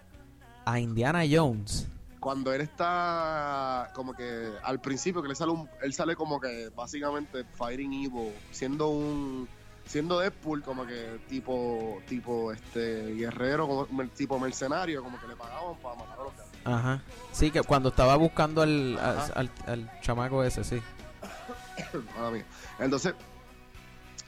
a 0.66 0.78
Indiana 0.78 1.22
Jones. 1.30 1.86
Cuando 2.20 2.52
él 2.52 2.60
está 2.60 3.90
como 3.94 4.12
que 4.14 4.52
al 4.62 4.78
principio 4.80 5.22
que 5.22 5.28
le 5.28 5.34
sale 5.34 5.52
un, 5.52 5.68
él 5.82 5.92
sale 5.94 6.14
como 6.16 6.38
que 6.38 6.68
básicamente 6.76 7.44
fighting 7.54 7.92
evil, 7.94 8.32
siendo 8.50 8.88
un 8.88 9.48
siendo 9.86 10.18
Deadpool 10.20 10.62
como 10.62 10.86
que 10.86 11.18
tipo 11.28 11.98
tipo 12.06 12.52
este 12.52 13.14
guerrero, 13.14 13.66
como 13.66 13.86
tipo 14.08 14.38
mercenario, 14.38 15.02
como 15.02 15.18
que 15.18 15.26
le 15.26 15.34
pagaban 15.36 15.76
para 15.78 15.94
matar 15.96 16.20
a 16.20 16.22
los 16.24 16.36
gatos. 16.36 16.50
Ajá. 16.64 17.02
Sí, 17.32 17.50
que 17.50 17.62
cuando 17.62 17.88
estaba 17.88 18.16
buscando 18.16 18.60
al, 18.62 18.98
al, 18.98 19.32
al- 19.34 19.50
al 19.66 20.00
chamaco 20.02 20.44
ese, 20.44 20.62
sí. 20.62 20.80
Mala 22.16 22.30
mía. 22.30 22.44
Entonces, 22.80 23.14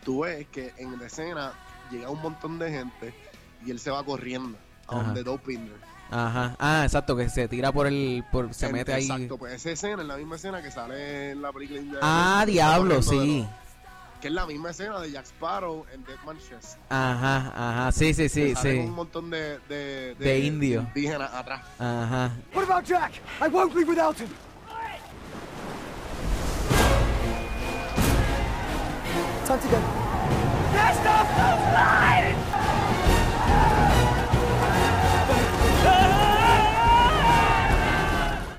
tú 0.04 0.20
ves 0.20 0.46
que 0.48 0.72
en 0.78 0.98
la 0.98 1.06
escena 1.06 1.52
llega 1.90 2.10
un 2.10 2.20
montón 2.22 2.58
de 2.58 2.70
gente 2.70 3.14
y 3.64 3.70
él 3.70 3.78
se 3.78 3.90
va 3.90 4.04
corriendo 4.04 4.58
a 4.88 4.94
Ajá. 4.94 5.02
donde 5.04 5.22
Dopinder. 5.22 5.76
Ajá. 6.10 6.56
Ah, 6.58 6.82
exacto, 6.84 7.16
que 7.16 7.28
se 7.30 7.48
tira 7.48 7.72
por 7.72 7.86
el... 7.86 8.22
Por, 8.30 8.52
se 8.52 8.70
mete 8.70 8.92
ahí. 8.92 9.04
Exacto, 9.10 9.38
pues 9.38 9.54
esa 9.54 9.70
escena 9.70 10.02
es 10.02 10.08
la 10.08 10.16
misma 10.18 10.36
escena 10.36 10.60
que 10.62 10.70
sale 10.70 11.30
en 11.30 11.40
la 11.40 11.50
película 11.52 11.80
Indiana 11.80 12.00
Ah, 12.02 12.36
está 12.40 12.46
diablo, 12.52 12.96
de 12.96 13.02
sí. 13.02 13.38
los- 13.40 13.48
que 14.20 14.28
es 14.28 14.34
la 14.34 14.46
misma 14.46 14.70
escena 14.70 15.00
de 15.00 15.10
Jack 15.10 15.24
Sparrow 15.26 15.84
en 15.92 16.04
Dead 16.04 16.16
Man's 16.24 16.48
Chest. 16.48 16.78
Ajá, 16.90 17.52
ajá. 17.56 17.90
Sí, 17.92 18.14
sí, 18.14 18.28
sí, 18.28 18.42
Que 18.50 18.54
sale 18.54 18.74
con 18.76 18.82
sí. 18.84 18.88
un 18.90 18.94
montón 18.94 19.30
de, 19.30 19.58
de, 19.68 20.14
De 20.16 20.38
indio. 20.40 20.82
indígenas 20.82 21.32
atrás. 21.34 21.62
Ajá. 21.78 22.30
What 22.54 22.70
about 22.70 22.84
Jack? 22.84 23.12
I 23.44 23.48
won't 23.48 23.74
leave 23.74 23.88
without 23.88 24.16
him. 24.20 24.28
Time 29.46 29.58
to 29.60 29.68
go. 29.68 29.78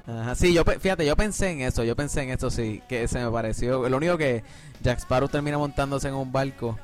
Ajá, 0.05 0.35
sí, 0.35 0.53
yo 0.53 0.63
fíjate, 0.65 1.05
yo 1.05 1.15
pensé 1.15 1.49
en 1.51 1.61
eso, 1.61 1.83
yo 1.83 1.95
pensé 1.95 2.23
en 2.23 2.29
eso, 2.31 2.49
sí, 2.51 2.81
que 2.89 3.07
se 3.07 3.19
me 3.23 3.29
pareció. 3.31 3.87
Lo 3.87 3.97
único 3.97 4.17
que 4.17 4.43
Jack 4.81 4.99
Sparrow 4.99 5.29
termina 5.29 5.57
montándose 5.57 6.09
en 6.09 6.13
un 6.15 6.31
barco 6.31 6.77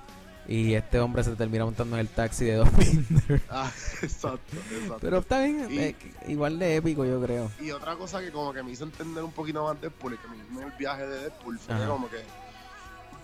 y 0.48 0.74
este 0.74 1.00
hombre 1.00 1.24
se 1.24 1.32
termina 1.36 1.66
montando 1.66 1.96
en 1.98 2.00
el 2.02 2.08
taxi 2.08 2.46
de 2.46 2.56
Dopinder. 2.56 3.42
Ah, 3.50 3.70
exacto, 4.02 4.40
exacto. 4.56 4.98
Pero 5.02 5.18
está 5.20 5.42
bien, 5.44 5.68
Y- 5.70 5.80
eh, 5.80 5.96
igual 6.28 6.58
de 6.60 6.78
épico, 6.78 7.04
yo 7.06 7.22
creo. 7.22 7.52
Y 7.62 7.72
otra 7.72 7.96
cosa 7.98 8.20
que 8.22 8.32
como 8.32 8.54
que 8.54 8.64
me 8.64 8.72
hizo 8.72 8.86
entender 8.86 9.24
un 9.24 9.32
poquito 9.32 9.64
más 9.66 9.80
Deadpool 9.82 10.14
y 10.14 10.18
que 10.18 10.28
me 10.30 10.38
hizo 10.38 10.66
el 10.68 10.74
viaje 10.78 11.06
de 11.06 11.20
Deadpool 11.24 11.60
fue 11.60 11.76
Ajá. 11.76 11.88
como 11.88 12.10
que 12.10 12.18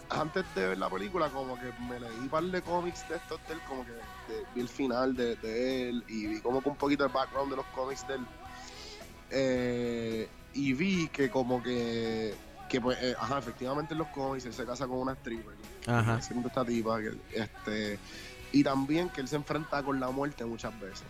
antes 0.09 0.45
de 0.55 0.67
ver 0.69 0.77
la 0.77 0.89
película 0.89 1.29
como 1.29 1.55
que 1.59 1.71
me 1.89 1.99
leí 1.99 2.17
un 2.19 2.29
par 2.29 2.43
de 2.43 2.61
cómics 2.61 3.07
de 3.09 3.15
estos 3.15 3.39
de 3.47 3.53
él, 3.55 3.59
como 3.67 3.85
que 3.85 3.91
de- 3.91 4.45
vi 4.53 4.61
el 4.61 4.69
final 4.69 5.15
de, 5.15 5.35
de 5.37 5.89
él 5.89 6.03
y 6.07 6.27
vi 6.27 6.41
como 6.41 6.61
que 6.61 6.69
un 6.69 6.75
poquito 6.75 7.05
el 7.05 7.11
background 7.11 7.51
de 7.51 7.57
los 7.57 7.65
cómics 7.67 8.07
de 8.07 8.15
él. 8.15 8.25
Eh, 9.31 10.29
y 10.53 10.73
vi 10.73 11.07
que 11.09 11.29
como 11.29 11.61
que, 11.61 12.33
que 12.69 12.79
pues, 12.79 12.97
eh, 13.01 13.15
ajá, 13.19 13.39
efectivamente 13.39 13.93
en 13.93 13.99
los 13.99 14.07
cómics 14.09 14.45
él 14.45 14.53
se 14.53 14.65
casa 14.65 14.87
con 14.87 14.97
una 14.99 15.13
stripper. 15.13 15.55
Ajá. 15.87 16.21
Siendo 16.21 16.47
esta 16.47 16.63
tipa, 16.63 16.99
que, 16.99 17.11
este, 17.33 17.99
y 18.51 18.63
también 18.63 19.09
que 19.09 19.21
él 19.21 19.27
se 19.27 19.35
enfrenta 19.35 19.83
con 19.83 19.99
la 19.99 20.09
muerte 20.11 20.45
muchas 20.45 20.77
veces. 20.79 21.03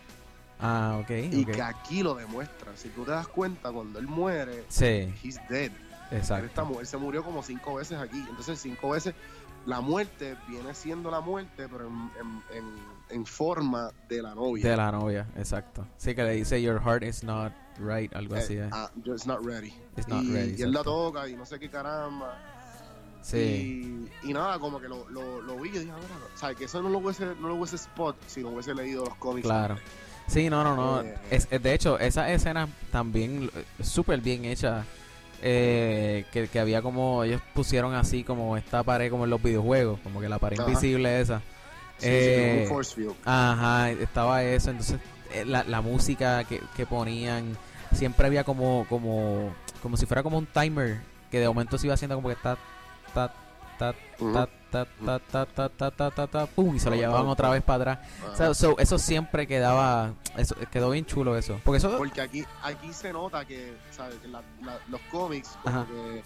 Ah, 0.58 0.98
ok. 1.02 1.10
Y 1.30 1.44
que 1.44 1.60
aquí 1.62 2.02
lo 2.02 2.14
demuestra. 2.14 2.74
Si 2.76 2.88
tú 2.88 3.04
te 3.04 3.10
das 3.10 3.28
cuenta, 3.28 3.70
cuando 3.70 3.98
él 3.98 4.06
muere, 4.06 4.64
Sí, 4.68 5.12
he's 5.22 5.38
dead. 5.48 5.70
Exacto. 6.10 6.64
mu- 6.64 6.80
él 6.80 6.86
se 6.86 6.96
murió 6.96 7.22
como 7.24 7.42
cinco 7.42 7.74
veces 7.74 7.98
aquí. 7.98 8.18
Entonces, 8.28 8.60
cinco 8.60 8.90
veces 8.90 9.14
la 9.66 9.80
muerte 9.80 10.36
viene 10.48 10.74
siendo 10.74 11.10
la 11.10 11.20
muerte, 11.20 11.68
pero 11.68 11.86
en, 11.88 12.10
en- 12.20 12.56
en- 12.58 12.96
en 13.08 13.24
forma 13.26 13.90
de 14.08 14.22
la 14.22 14.34
novia. 14.34 14.68
De 14.68 14.76
la 14.76 14.90
novia, 14.92 15.26
exacto. 15.36 15.86
Sí, 15.96 16.14
que 16.14 16.22
le 16.24 16.32
dice 16.32 16.60
Your 16.62 16.80
heart 16.82 17.02
is 17.04 17.22
not 17.24 17.52
right, 17.78 18.14
algo 18.16 18.34
Eh, 18.36 18.38
así. 18.40 18.54
eh. 18.56 18.68
ah, 18.72 18.90
it's 19.04 19.26
not 19.26 19.44
ready. 19.44 19.72
It's 19.96 20.08
not 20.08 20.22
y, 20.24 20.32
ready, 20.32 20.54
y 20.58 20.62
él 20.62 20.72
la 20.72 20.82
toca 20.82 21.28
y 21.28 21.36
no 21.36 21.44
sé 21.46 21.58
qué 21.58 21.68
caramba. 21.70 22.36
Sí. 23.22 24.08
Y, 24.22 24.28
y 24.30 24.32
nada, 24.32 24.58
como 24.60 24.80
que 24.80 24.88
lo, 24.88 25.08
lo, 25.10 25.40
lo 25.42 25.56
vi 25.56 25.70
y 25.70 25.78
dije, 25.80 25.90
"Ah, 25.90 25.98
o 26.34 26.38
sea, 26.38 26.54
que 26.54 26.64
eso 26.66 26.80
no 26.80 26.88
lo 26.88 26.98
hubiese, 26.98 27.26
no 27.40 27.48
lo 27.48 27.56
hubiese 27.56 27.74
spot 27.76 28.16
si 28.28 28.40
no 28.42 28.50
hubiese 28.50 28.72
leído 28.74 29.04
los 29.04 29.16
cómics. 29.16 29.44
Claro. 29.46 29.76
Sí, 30.28 30.48
no, 30.50 30.62
no, 30.64 30.76
no. 30.76 31.02
Eh, 31.02 31.16
Es, 31.30 31.48
de 31.50 31.74
hecho, 31.74 31.98
esa 31.98 32.30
escena 32.32 32.68
también 32.92 33.50
eh, 33.54 33.64
súper 33.82 34.20
bien 34.20 34.44
hecha. 34.44 34.84
Eh, 35.42 36.24
que, 36.32 36.48
que 36.48 36.60
había 36.60 36.82
como, 36.82 37.24
ellos 37.24 37.40
pusieron 37.54 37.94
así 37.94 38.24
como 38.24 38.56
esta 38.56 38.82
pared 38.82 39.10
como 39.10 39.24
en 39.24 39.30
los 39.30 39.42
videojuegos, 39.42 40.00
como 40.02 40.20
que 40.20 40.28
la 40.28 40.38
pared 40.38 40.58
Ajá. 40.60 40.68
invisible 40.68 41.20
esa. 41.20 41.40
Sí, 41.98 42.08
Eh, 42.10 42.60
un 42.62 42.68
force 42.68 42.94
field. 42.94 43.14
Ajá, 43.24 43.90
estaba 43.90 44.42
eso, 44.42 44.70
entonces 44.70 44.98
eh, 45.32 45.44
la, 45.44 45.64
la 45.64 45.80
música 45.80 46.44
que, 46.44 46.60
que 46.76 46.84
ponían, 46.86 47.56
siempre 47.92 48.26
había 48.26 48.44
como, 48.44 48.86
como, 48.88 49.54
como 49.82 49.96
si 49.96 50.06
fuera 50.06 50.22
como 50.22 50.38
un 50.38 50.46
timer, 50.46 51.00
que 51.30 51.40
de 51.40 51.48
momento 51.48 51.78
se 51.78 51.86
iba 51.86 51.94
haciendo 51.94 52.14
como 52.16 52.28
que 52.28 52.36
ta, 52.36 52.58
ta, 53.78 53.92
ta, 54.32 54.48
ta, 54.70 54.84
ta, 54.84 55.18
ta, 55.18 55.46
ta, 55.46 55.68
ta, 55.68 55.90
ta, 55.90 56.10
ta, 56.10 56.26
ta, 56.26 56.46
pum, 56.46 56.76
y 56.76 56.80
se 56.80 56.90
lo 56.90 56.96
llevaban 56.96 57.26
otra 57.26 57.50
vez 57.50 57.62
para 57.62 57.92
atrás. 57.92 58.08
O 58.22 58.26
Ajá. 58.28 58.36
sea, 58.36 58.54
so, 58.54 58.78
eso 58.78 58.98
siempre 58.98 59.46
quedaba, 59.46 60.12
eso 60.36 60.54
quedó 60.70 60.90
bien 60.90 61.04
chulo 61.06 61.36
eso. 61.36 61.60
Porque 61.64 61.78
eso, 61.78 61.96
Porque 61.96 62.20
aquí, 62.20 62.44
aquí 62.62 62.92
se 62.92 63.12
nota 63.12 63.44
que, 63.44 63.74
¿sabes? 63.90 64.16
que 64.16 64.28
la- 64.28 64.42
la- 64.62 64.78
los 64.88 65.00
cómics 65.10 65.56
como 65.62 65.80
Ajá. 65.80 65.86
que 65.86 66.22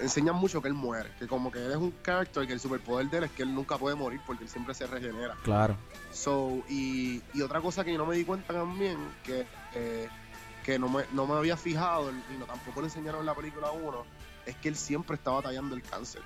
enseñan 0.00 0.34
mucho 0.36 0.60
que 0.62 0.68
él 0.68 0.74
muere. 0.74 1.10
Que 1.18 1.26
como 1.26 1.50
que 1.52 1.58
él 1.64 1.70
es 1.70 1.76
un 1.76 1.94
character 2.02 2.46
que 2.46 2.52
el 2.54 2.60
superpoder 2.60 3.08
de 3.10 3.18
él 3.18 3.24
es 3.24 3.30
que 3.32 3.42
él 3.42 3.54
nunca 3.54 3.76
puede 3.78 3.94
morir 3.94 4.20
porque 4.26 4.44
él 4.44 4.50
siempre 4.50 4.74
se 4.74 4.86
regenera. 4.86 5.36
claro, 5.42 5.76
So, 6.12 6.62
y, 6.68 7.22
y 7.34 7.40
otra 7.42 7.60
cosa 7.60 7.84
que 7.84 7.92
yo 7.92 7.98
no 7.98 8.04
me 8.06 8.16
di 8.16 8.24
cuenta 8.24 8.52
también, 8.52 8.98
que, 9.24 9.46
eh, 9.74 10.08
que 10.64 10.78
no, 10.78 10.88
me, 10.88 11.04
no 11.12 11.26
me 11.26 11.34
había 11.34 11.56
fijado 11.56 12.10
y 12.10 12.38
no, 12.38 12.44
tampoco 12.44 12.80
le 12.82 12.86
enseñaron 12.88 13.20
en 13.20 13.26
la 13.26 13.34
película 13.34 13.70
1, 13.70 14.04
es 14.46 14.56
que 14.56 14.68
él 14.68 14.76
siempre 14.76 15.16
está 15.16 15.30
batallando 15.30 15.74
el 15.74 15.82
cáncer. 15.82 16.20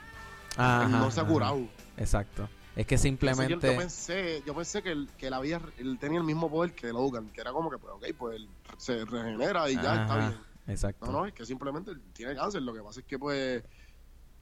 Ajá, 0.56 0.88
no 0.88 1.10
se 1.10 1.20
ha 1.20 1.24
curado. 1.26 1.60
Exacto. 1.96 2.48
Es 2.74 2.86
que 2.86 2.96
yo, 2.96 3.02
simplemente, 3.02 3.72
yo 3.72 3.78
pensé, 3.78 4.42
yo 4.46 4.54
pensé 4.54 4.82
que, 4.82 4.92
él, 4.92 5.08
que 5.16 5.28
él, 5.28 5.32
había, 5.32 5.60
él 5.78 5.98
tenía 5.98 6.18
el 6.18 6.24
mismo 6.26 6.50
poder 6.50 6.74
que 6.74 6.92
Logan, 6.92 7.30
que 7.30 7.40
era 7.40 7.50
como 7.52 7.70
que, 7.70 7.78
pues, 7.78 7.92
ok, 7.94 8.04
pues 8.18 8.36
él 8.36 8.48
se 8.76 9.04
regenera 9.06 9.70
y 9.70 9.76
ya 9.76 10.02
está 10.02 10.16
bien. 10.18 10.40
exacto. 10.66 11.06
No, 11.06 11.12
no, 11.12 11.26
es 11.26 11.32
que 11.32 11.46
simplemente 11.46 11.90
él 11.92 12.02
tiene 12.12 12.34
cáncer. 12.34 12.60
Lo 12.60 12.74
que 12.74 12.82
pasa 12.82 13.00
es 13.00 13.06
que, 13.06 13.18
pues, 13.18 13.62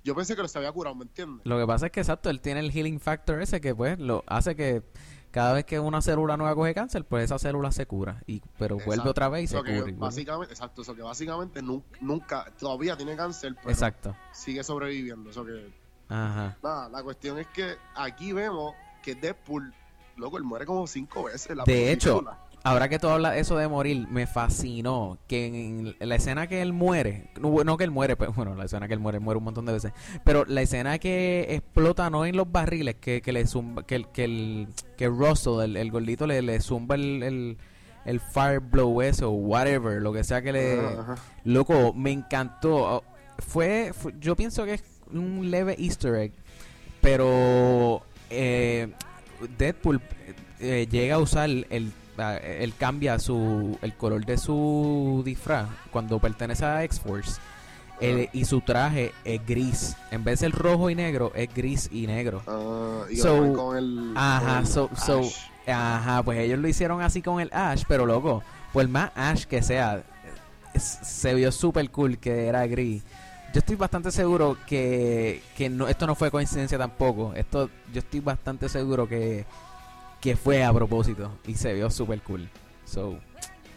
yo 0.03 0.15
pensé 0.17 0.35
que 0.35 0.43
lo 0.43 0.49
se 0.49 0.59
había 0.59 0.73
curado, 0.73 0.97
¿me 0.97 1.05
entiendes? 1.05 1.47
Lo 1.47 1.59
que 1.61 1.67
pasa 1.67 1.87
es 1.87 1.93
que 1.93 2.01
exacto, 2.01 2.29
él 2.29 2.41
tiene 2.41 2.59
el 2.61 2.73
healing 2.73 2.99
factor 3.01 3.41
ese 3.41 3.61
que 3.61 3.75
pues 3.75 3.99
lo 3.99 4.23
hace 4.27 4.55
que 4.55 4.83
cada 5.31 5.55
vez 5.55 5.65
que 5.65 5.81
una 5.81 6.03
célula 6.03 6.37
nueva 6.37 6.55
coge 6.55 6.75
cáncer, 6.75 7.05
pues 7.07 7.25
esa 7.25 7.39
célula 7.39 7.73
se 7.73 7.87
cura 7.87 8.23
y 8.27 8.43
pero 8.59 8.75
vuelve 8.77 8.91
Exacto. 8.93 9.11
otra 9.11 9.29
vez 9.31 9.45
y 9.45 9.47
se 9.47 9.57
Eso 9.57 9.65
cura. 9.65 9.81
vuelve. 9.81 9.93
básicamente, 9.99 10.53
exacto, 10.53 10.83
eso 10.83 10.95
que 10.95 11.03
básicamente 11.03 11.63
nun- 11.63 11.83
nunca, 12.01 12.53
todavía 12.59 12.97
tiene 12.97 13.17
cáncer, 13.17 13.55
pero 13.57 13.71
Exacto. 13.71 14.15
sigue 14.33 14.63
sobreviviendo. 14.63 15.31
Eso 15.31 15.45
que, 15.45 15.73
Ajá. 16.09 16.57
nada, 16.63 16.89
la 16.89 17.03
cuestión 17.03 17.39
es 17.39 17.47
que 17.49 17.77
aquí 17.95 18.33
vemos 18.33 18.75
que 19.03 19.15
Deadpool, 19.15 19.73
loco, 20.17 20.37
él 20.39 20.45
muere 20.45 20.67
como 20.67 20.87
cinco 20.87 21.25
veces. 21.25 21.57
la 21.57 21.65
De 21.65 21.93
hecho. 21.93 22.25
Ahora 22.67 22.89
que 22.89 22.99
tú 22.99 23.09
hablas 23.09 23.37
eso 23.37 23.59
de 23.59 23.69
morir, 23.69 24.09
me 24.09 24.27
fascinó 24.27 25.19
que 25.29 25.47
en 25.49 25.95
la 25.99 26.15
escena 26.15 26.47
que 26.47 26.63
él 26.63 26.73
muere, 26.73 27.31
no, 27.39 27.51
no 27.63 27.77
que 27.77 27.85
él 27.85 27.91
muere, 27.91 28.17
pero 28.17 28.33
bueno, 28.33 28.55
la 28.55 28.65
escena 28.65 28.89
que 28.89 28.95
él 28.95 29.01
muere, 29.01 29.19
él 29.19 29.23
muere 29.25 29.37
un 29.37 29.45
montón 29.45 29.67
de 29.67 29.75
veces, 29.75 29.93
pero 30.25 30.47
la 30.47 30.63
escena 30.63 30.99
que 30.99 31.47
explota 31.51 32.09
no 32.09 32.25
en 32.25 32.37
los 32.39 32.51
barriles, 32.51 32.95
que, 32.95 33.21
que 33.21 33.33
le 33.35 33.47
zumba, 33.47 33.83
que 33.85 33.97
el, 33.97 34.09
que 34.09 34.25
el, 34.25 34.69
que 34.97 35.09
Russell, 35.09 35.61
el, 35.63 35.77
el 35.77 35.91
gordito, 35.91 36.27
le, 36.27 36.41
le 36.41 36.59
zumba 36.63 36.95
el, 36.95 37.23
el, 37.23 37.59
el 38.07 38.21
fire 38.21 38.61
blow 38.61 39.03
eso, 39.03 39.31
whatever, 39.31 40.01
lo 40.01 40.15
que 40.15 40.25
sea 40.25 40.41
que 40.41 40.53
le... 40.53 40.81
Ajá. 40.81 41.17
Loco, 41.45 41.93
me 41.93 42.13
encantó. 42.13 43.05
Fue, 43.41 43.93
fue- 43.93 44.15
yo 44.19 44.37
pienso 44.37 44.65
que 44.65 44.73
es 44.75 44.83
un 45.19 45.51
leve 45.51 45.77
easter 45.79 46.15
egg, 46.17 46.33
pero 47.01 48.03
eh, 48.31 48.89
Deadpool 49.59 50.01
eh, 50.61 50.87
llega 50.91 51.17
a 51.17 51.19
usar 51.19 51.49
el, 51.51 51.93
ah, 52.19 52.37
él 52.37 52.73
cambia 52.79 53.19
su 53.19 53.79
el 53.83 53.95
color 53.95 54.25
de 54.25 54.39
su 54.39 55.23
disfraz 55.25 55.69
cuando 55.91 56.19
pertenece 56.19 56.65
a 56.65 56.83
X-Force. 56.85 57.41
el- 58.01 58.29
y 58.33 58.45
su 58.45 58.61
traje 58.61 59.13
es 59.25 59.41
gris. 59.47 59.97
En 60.11 60.25
vez 60.25 60.41
de 60.41 60.49
ser 60.49 60.59
rojo 60.59 60.91
y 60.91 60.95
negro, 60.97 61.31
es 61.35 61.49
gris 61.55 61.89
y 61.93 62.07
negro. 62.09 62.43
Ah, 62.47 63.05
y 63.11 63.17
So, 63.17 63.53
con 63.53 63.77
el. 63.77 64.13
Ajá, 64.17 64.47
con 64.55 64.59
el 64.59 64.67
so, 64.67 64.91
so, 64.97 65.21
Ash. 65.21 65.35
ajá, 65.69 66.23
pues 66.25 66.39
ellos 66.41 66.59
lo 66.59 66.67
hicieron 66.67 67.01
así 67.03 67.23
con 67.23 67.41
el 67.41 67.51
Ash, 67.53 67.85
pero 67.87 68.05
loco, 68.05 68.43
por 68.73 68.87
más 68.89 69.11
Ash 69.15 69.45
que 69.45 69.63
sea, 69.63 70.03
es- 70.75 70.99
se 71.03 71.35
vio 71.35 71.53
súper 71.53 71.89
cool 71.91 72.19
que 72.19 72.47
era 72.47 72.67
gris. 72.67 73.05
Yo 73.55 73.61
estoy 73.61 73.77
bastante 73.77 74.11
seguro 74.11 74.59
que, 74.67 75.41
que 75.57 75.71
no, 75.71 75.87
esto 75.87 76.07
no 76.09 76.17
fue 76.17 76.29
coincidencia 76.31 76.77
tampoco. 76.77 77.33
Esto, 77.35 77.71
yo 77.93 78.01
estoy 78.01 78.19
bastante 78.19 78.69
seguro 78.69 79.09
que, 79.09 79.47
que 80.21 80.35
fue 80.37 80.65
a 80.65 80.73
propósito 80.73 81.31
y 81.47 81.55
se 81.55 81.73
vio 81.73 81.89
súper 81.89 82.21
cool. 82.23 82.51
So, 82.85 83.17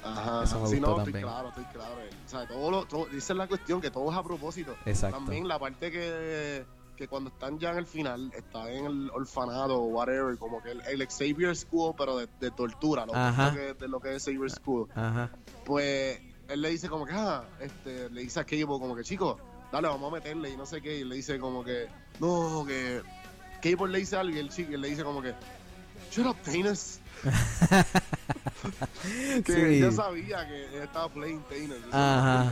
Ajá, 0.03 0.43
Eso 0.43 0.61
me 0.61 0.67
sí, 0.69 0.75
gustó 0.78 0.89
no, 0.89 0.95
también. 1.03 1.17
estoy 1.17 1.30
claro, 1.32 1.49
estoy 1.49 1.63
claro. 1.65 1.95
O 2.25 2.30
sea, 2.30 2.47
todo 2.47 2.71
lo, 2.71 2.86
todo, 2.86 3.07
esa 3.09 3.34
es 3.34 3.38
la 3.38 3.47
cuestión, 3.47 3.80
que 3.80 3.91
todo 3.91 4.09
es 4.11 4.17
a 4.17 4.23
propósito. 4.23 4.75
Exacto. 4.86 5.17
También 5.17 5.47
la 5.47 5.59
parte 5.59 5.91
que, 5.91 6.65
que 6.95 7.07
cuando 7.07 7.30
están 7.30 7.59
ya 7.59 7.69
en 7.71 7.78
el 7.78 7.86
final, 7.86 8.32
está 8.36 8.71
en 8.71 8.86
el 8.86 9.11
orfanato 9.11 9.80
o 9.80 9.86
whatever, 9.89 10.36
como 10.39 10.59
que 10.63 10.71
el, 10.71 10.82
el 10.88 11.07
Xavier 11.07 11.55
School, 11.55 11.93
pero 11.95 12.17
de, 12.17 12.28
de 12.39 12.49
tortura, 12.49 13.05
lo 13.05 13.13
Ajá. 13.15 13.53
que, 13.53 13.73
de 13.75 13.88
lo 13.88 13.99
que 13.99 14.15
es 14.15 14.25
Xavier 14.25 14.49
School. 14.49 14.88
ajá. 14.95 15.30
Pues 15.65 16.19
él 16.47 16.61
le 16.61 16.69
dice 16.69 16.89
como 16.89 17.05
que, 17.05 17.11
ah, 17.13 17.43
este, 17.59 18.09
le 18.09 18.21
dice 18.21 18.39
a 18.39 18.43
Cable 18.45 18.65
como 18.65 18.95
que, 18.95 19.03
chico, 19.03 19.38
dale, 19.72 19.88
vamos 19.88 20.11
a 20.11 20.15
meterle 20.15 20.49
y 20.51 20.57
no 20.57 20.65
sé 20.65 20.82
qué, 20.82 20.99
y 20.99 21.03
le 21.03 21.15
dice 21.15 21.39
como 21.39 21.63
que, 21.63 21.88
no, 22.20 22.65
que 22.68 23.01
Cable 23.61 23.91
le 23.91 23.99
dice 23.99 24.15
algo 24.15 24.36
y 24.36 24.39
el 24.39 24.49
chico 24.49 24.72
le 24.78 24.89
dice 24.89 25.03
como 25.03 25.22
que, 25.22 25.34
shut 26.11 26.26
up, 26.28 26.36
penis. 26.45 26.99
que 29.45 29.53
Sí. 29.53 29.80
yo 29.80 29.91
sabía 29.91 30.47
que 30.47 30.84
estaba 30.84 31.09
playing 31.09 31.41
penis. 31.43 31.74
Ajá. 31.91 32.51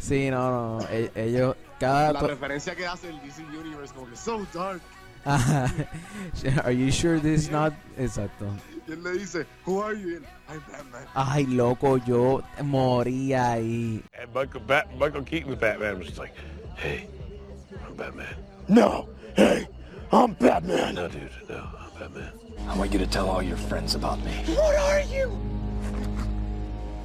Sí, 0.00 0.30
no, 0.30 0.78
no. 0.78 0.88
e- 0.90 1.10
Ellos, 1.14 1.56
cada. 1.80 2.12
La 2.12 2.20
referencia 2.20 2.74
que 2.76 2.86
hace 2.86 3.08
el 3.10 3.20
DC 3.20 3.42
Universe, 3.44 3.92
como 3.94 4.08
que 4.08 4.16
so 4.16 4.46
dark. 4.54 4.80
Ajá. 5.24 5.66
Are 6.64 6.74
you 6.76 6.90
sure 6.90 7.18
this 7.20 7.44
is 7.44 7.50
not? 7.50 7.72
Exacto. 7.98 8.46
Y 8.88 8.92
él 8.92 9.02
le 9.02 9.12
dice, 9.18 9.46
Who 9.66 9.82
are 9.82 9.94
you? 9.94 10.08
Y 10.08 10.14
él, 10.14 10.24
I'm 10.48 10.60
Batman. 10.72 11.06
Ay, 11.14 11.44
loco, 11.46 11.98
yo 11.98 12.42
moría 12.62 13.52
ahí. 13.52 14.02
And 14.18 14.34
Michael, 14.34 14.62
Bat- 14.66 14.88
Michael 14.98 15.24
Keaton's 15.24 15.58
Batman 15.60 15.98
was 15.98 16.06
just 16.06 16.18
like, 16.18 16.32
hey, 16.76 17.06
I'm 17.86 17.94
Batman. 17.94 18.34
No! 18.68 19.06
Hey! 19.36 19.68
I'm 20.10 20.32
Batman! 20.34 20.94
No, 20.94 21.06
dude, 21.08 21.30
no, 21.50 21.68
I'm 21.78 22.00
Batman. 22.00 22.32
I 22.66 22.76
want 22.78 22.92
you 22.92 22.98
to 22.98 23.06
tell 23.06 23.28
all 23.28 23.42
your 23.42 23.58
friends 23.58 23.94
about 23.94 24.18
me. 24.24 24.32
What 24.54 24.76
are 24.76 25.00
you? 25.00 25.38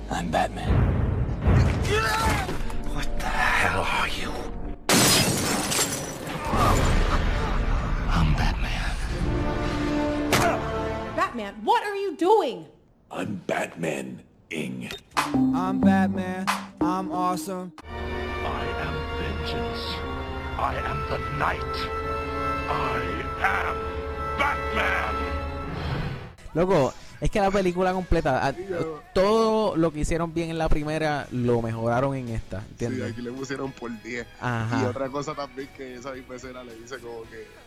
I'm 0.10 0.30
Batman. 0.32 0.70
What 2.94 3.20
the 3.20 3.26
hell 3.26 3.82
are 3.82 4.08
you? 4.08 4.32
Batman, 11.34 11.56
what 11.66 11.82
are 11.84 11.96
you 11.96 12.16
doing? 12.16 12.68
I'm 13.10 13.42
Batman 13.48 14.22
Ing. 14.52 14.88
I'm 15.18 15.80
Batman. 15.82 16.46
I'm 16.80 17.12
awesome. 17.12 17.72
I 17.90 18.66
am 18.86 18.96
vengeance. 19.18 19.82
I 20.60 20.76
am 20.78 21.00
the 21.10 21.18
night. 21.40 21.76
I 22.70 23.02
am 23.42 23.78
Batman. 24.38 25.16
Loco, 26.54 26.94
es 27.20 27.32
que 27.32 27.40
la 27.42 27.50
película 27.50 27.94
completa, 27.94 28.46
a- 28.48 28.54
todo 29.16 29.76
lo 29.76 29.92
que 29.92 30.02
hicieron 30.02 30.36
bien 30.36 30.52
en 30.52 30.60
la 30.60 30.70
primera, 30.70 31.26
lo 31.32 31.64
mejoraron 31.64 32.16
en 32.16 32.30
esta, 32.30 32.60
Sí, 32.60 32.66
¿entiendes? 32.86 33.12
aquí 33.12 33.22
le 33.24 33.32
pusieron 33.32 33.72
por 33.72 33.90
10. 34.04 34.28
Ajá. 34.40 34.82
Y 34.84 34.86
otra 34.86 35.10
cosa 35.10 35.34
también 35.34 35.68
que 35.76 35.96
esa 35.96 36.12
misma 36.12 36.36
escena 36.36 36.64
le 36.64 36.76
dice 36.76 37.00
como 37.00 37.24
que. 37.24 37.63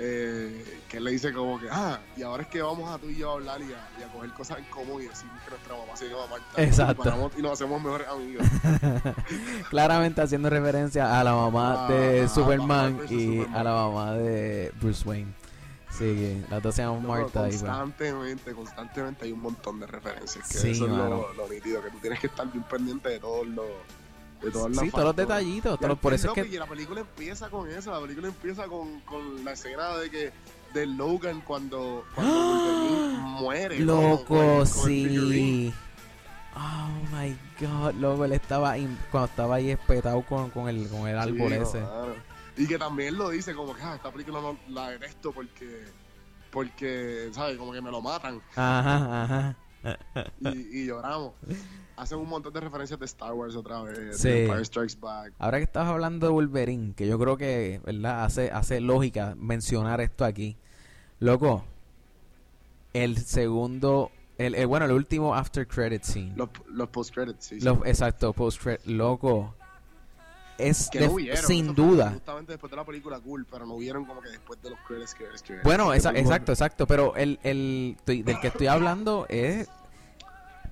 Eh, 0.00 0.80
que 0.88 1.00
le 1.00 1.10
dice 1.10 1.32
como 1.32 1.58
que, 1.58 1.66
ah, 1.70 1.98
y 2.16 2.22
ahora 2.22 2.44
es 2.44 2.48
que 2.48 2.62
vamos 2.62 2.88
a 2.88 2.98
tú 2.98 3.08
y 3.10 3.16
yo 3.16 3.30
a 3.30 3.34
hablar 3.34 3.60
y 3.60 3.72
a, 3.72 3.88
y 3.98 4.02
a 4.04 4.12
coger 4.12 4.32
cosas 4.32 4.58
en 4.58 4.64
común 4.66 5.02
y 5.02 5.06
decir 5.08 5.28
que 5.44 5.50
nuestra 5.50 5.76
mamá 5.76 5.96
se 5.96 6.08
llama 6.08 6.26
Marta. 6.30 6.62
Exacto. 6.62 7.30
Y, 7.36 7.40
y 7.40 7.42
nos 7.42 7.52
hacemos 7.52 7.82
mejores 7.82 8.06
amigos. 8.06 8.46
Claramente 9.70 10.20
haciendo 10.22 10.50
referencia 10.50 11.18
a 11.18 11.24
la 11.24 11.34
mamá 11.34 11.86
Ah, 11.86 11.92
de 11.92 12.22
ah, 12.22 12.28
Superman 12.28 13.00
y 13.10 13.38
Superman. 13.38 13.56
a 13.56 13.64
la 13.64 13.72
mamá 13.72 14.12
de 14.14 14.72
Bruce 14.80 15.08
Wayne. 15.08 15.32
Sí, 15.90 16.04
que 16.04 16.42
las 16.50 16.62
dos 16.62 16.74
se 16.74 16.82
llaman 16.82 17.02
No, 17.02 17.08
Marta 17.08 17.40
y 17.40 17.48
pues, 17.48 17.62
constantemente, 17.62 18.52
constantemente 18.52 19.24
hay 19.24 19.32
un 19.32 19.40
montón 19.40 19.80
de 19.80 19.86
referencias. 19.86 20.46
Que 20.48 20.58
Sí, 20.58 20.70
eso 20.70 20.84
es 20.84 20.90
lo, 20.92 21.32
lo 21.34 21.48
nítido, 21.48 21.82
que 21.82 21.90
tú 21.90 21.98
tienes 21.98 22.20
que 22.20 22.26
estar 22.28 22.46
bien 22.52 22.62
pendiente 22.64 23.08
de 23.08 23.18
todos 23.18 23.46
los. 23.48 23.66
De 24.42 24.50
todas 24.50 24.70
las 24.70 24.84
Sí, 24.84 24.90
todos 24.90 25.04
los 25.04 25.16
detallitos, 25.16 25.78
todos- 25.78 25.90
al- 25.90 25.98
por 25.98 26.14
eso 26.14 26.28
es 26.28 26.34
que- 26.34 26.54
Y 26.54 26.58
la 26.58 26.66
película 26.66 27.00
empieza 27.00 27.48
con 27.50 27.68
eso, 27.70 27.90
la 27.92 28.00
película 28.00 28.28
empieza 28.28 28.66
con, 28.66 29.00
con 29.00 29.44
la 29.44 29.52
escena 29.52 29.96
de 29.96 30.10
que 30.10 30.32
de 30.74 30.86
Logan 30.86 31.40
cuando, 31.40 32.04
cuando 32.14 32.34
Wolverine 32.34 33.18
muere. 33.40 33.80
Loco, 33.80 34.24
con 34.26 34.66
sí. 34.66 35.72
Oh 36.54 36.88
my 37.16 37.36
god, 37.60 37.94
loco, 37.94 38.24
él 38.24 38.32
estaba 38.32 38.76
in- 38.78 38.98
cuando 39.10 39.26
estaba 39.28 39.54
ahí 39.56 39.70
espetado 39.70 40.22
con, 40.22 40.50
con 40.50 40.68
el, 40.68 40.88
con 40.88 41.06
el 41.08 41.18
árbol 41.18 41.52
ese. 41.52 41.82
Y 42.56 42.66
que 42.66 42.76
también 42.78 43.16
lo 43.16 43.28
dice 43.30 43.54
como 43.54 43.74
que 43.74 43.82
ah, 43.82 43.94
esta 43.96 44.10
película 44.10 44.40
no 44.40 44.56
la 44.68 44.90
detesto 44.90 45.30
porque, 45.32 45.84
porque, 46.50 47.28
¿sabes? 47.32 47.56
Como 47.56 47.72
que 47.72 47.80
me 47.80 47.90
lo 47.90 48.00
matan 48.02 48.40
Ajá, 48.56 49.22
ajá. 49.22 49.56
y, 50.40 50.80
y 50.82 50.86
lloramos. 50.86 51.32
Hacen 51.96 52.18
un 52.18 52.28
montón 52.28 52.52
de 52.52 52.60
referencias 52.60 52.98
de 52.98 53.06
Star 53.06 53.32
Wars 53.34 53.56
otra 53.56 53.82
vez, 53.82 54.18
Sí. 54.20 54.28
Empire 54.28 54.64
Strikes 54.64 54.96
Back. 55.00 55.32
Ahora 55.38 55.58
que 55.58 55.64
estabas 55.64 55.88
hablando 55.90 56.26
de 56.26 56.32
Wolverine, 56.32 56.94
que 56.94 57.06
yo 57.08 57.18
creo 57.18 57.36
que, 57.36 57.80
¿verdad? 57.84 58.24
Hace, 58.24 58.50
hace 58.52 58.80
lógica 58.80 59.34
mencionar 59.36 60.00
esto 60.00 60.24
aquí. 60.24 60.56
Loco, 61.20 61.64
el 62.92 63.16
segundo, 63.18 64.10
el, 64.38 64.54
el- 64.54 64.66
bueno, 64.66 64.86
el 64.86 64.92
último 64.92 65.34
after 65.34 65.66
credit 65.66 66.02
scene. 66.04 66.32
Los, 66.36 66.50
los 66.68 66.88
post-credits, 66.88 67.44
sí. 67.44 67.58
sí. 67.60 67.64
Los- 67.66 67.78
exacto, 67.84 68.32
post 68.32 68.62
credit, 68.62 68.86
loco. 68.86 69.54
Es 70.58 70.90
que 70.90 71.00
no 71.00 71.14
sin 71.36 71.72
duda. 71.74 72.10
Justamente 72.10 72.52
después 72.52 72.70
de 72.70 72.76
la 72.76 72.84
película 72.84 73.20
cool, 73.20 73.46
pero 73.50 73.64
no 73.64 73.74
hubieron 73.74 74.04
como 74.04 74.20
que 74.20 74.30
después 74.30 74.60
de 74.60 74.70
los 74.70 74.78
credits 74.80 75.14
que 75.14 75.24
que- 75.44 75.60
Bueno, 75.62 75.92
esa- 75.94 76.10
exacto, 76.10 76.50
exacto, 76.52 76.86
pero 76.86 77.14
el, 77.16 77.38
el 77.44 77.94
estoy- 77.96 78.22
del 78.22 78.40
que 78.40 78.48
estoy 78.48 78.66
hablando 78.66 79.24
es 79.28 79.68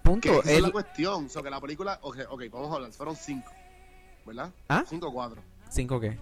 punto. 0.02 0.40
Esa 0.40 0.50
es 0.50 0.56
el- 0.56 0.62
la 0.64 0.70
cuestión. 0.72 1.26
O 1.26 1.28
sea, 1.28 1.42
que 1.42 1.50
la 1.50 1.60
película, 1.60 1.98
ok, 2.02 2.18
ok, 2.30 2.42
vamos 2.52 2.72
a 2.72 2.74
hablar. 2.76 2.92
Fueron 2.92 3.14
cinco, 3.16 3.50
¿verdad? 4.26 4.50
¿Ah? 4.68 4.84
Cinco 4.88 5.08
o 5.08 5.12
cuatro. 5.12 5.40
¿Cinco 5.70 6.00
qué? 6.00 6.18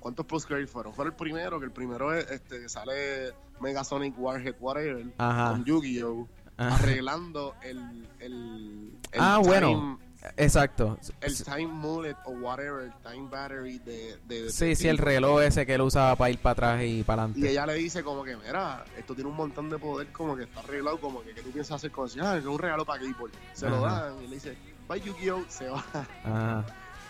¿Cuántos 0.00 0.24
post-credits 0.26 0.70
fueron? 0.70 0.94
Fue 0.94 1.04
el 1.06 1.12
primero, 1.12 1.58
que 1.58 1.66
el 1.66 1.72
primero 1.72 2.14
es, 2.14 2.30
este, 2.30 2.68
sale 2.68 3.32
Megasonic 3.60 4.14
Warhead 4.16 4.54
Whatever 4.60 5.06
Ajá. 5.18 5.50
con 5.50 5.64
Yu-Gi-Oh! 5.64 6.28
Arreglando 6.56 7.54
el, 7.62 7.78
el, 8.20 8.92
el 9.12 9.20
Ah, 9.20 9.38
time- 9.40 9.48
bueno, 9.48 9.98
exacto. 10.36 10.98
el 11.20 11.44
time 11.44 11.66
mullet 11.68 12.16
o 12.24 12.30
whatever, 12.32 12.82
el 12.84 12.92
time 13.02 13.28
battery 13.30 13.78
de, 13.78 14.18
de, 14.26 14.42
de 14.44 14.50
Sí, 14.50 14.74
sí, 14.74 14.88
el 14.88 14.98
reloj 14.98 15.42
ese 15.42 15.64
que 15.66 15.74
él 15.74 15.80
usaba 15.82 16.16
para 16.16 16.30
ir 16.30 16.38
para 16.38 16.52
atrás 16.52 16.82
y 16.84 17.02
para 17.02 17.22
Y 17.22 17.24
adelante. 17.26 17.50
ella 17.50 17.66
le 17.66 17.74
dice 17.74 18.02
como 18.02 18.24
que, 18.24 18.36
mira, 18.36 18.84
esto 18.96 19.14
tiene 19.14 19.30
un 19.30 19.36
montón 19.36 19.70
de 19.70 19.78
poder, 19.78 20.08
como 20.12 20.36
que 20.36 20.44
está 20.44 20.60
arreglado, 20.60 21.00
como 21.00 21.22
que, 21.22 21.32
que 21.34 21.42
tú 21.42 21.50
piensas 21.50 21.76
hacer 21.76 21.90
cosas, 21.90 22.24
ah, 22.24 22.36
es 22.36 22.44
un 22.44 22.58
regalo 22.58 22.84
para 22.84 23.02
Gable. 23.02 23.32
Se 23.52 23.68
lo 23.68 23.80
dan 23.80 24.22
y 24.22 24.26
le 24.28 24.34
dice, 24.34 24.56
bye 24.88 25.00
Yu-Gi-Oh! 25.00 25.44
se 25.48 25.68
va. 25.68 25.84
Ajá. 26.24 26.64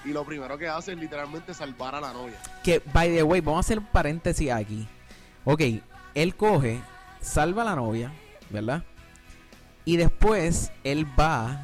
Y 0.05 0.11
lo 0.13 0.25
primero 0.25 0.57
que 0.57 0.69
hace 0.69 0.93
es 0.93 0.99
literalmente 0.99 1.53
salvar 1.55 1.95
a 1.95 2.01
la 2.01 2.13
novia. 2.13 2.37
Que, 2.63 2.81
by 2.93 3.09
the 3.15 3.23
way, 3.23 3.41
vamos 3.41 3.59
a 3.59 3.61
hacer 3.61 3.79
un 3.81 3.87
paréntesis 3.87 4.51
aquí. 4.51 4.87
Ok, 5.45 5.63
él 6.15 6.37
coge, 6.37 6.81
salva 7.21 7.63
a 7.63 7.65
la 7.65 7.75
novia, 7.77 8.13
¿verdad? 8.51 8.85
Y 9.85 9.97
después 9.97 10.71
él 10.85 11.07
va 11.19 11.63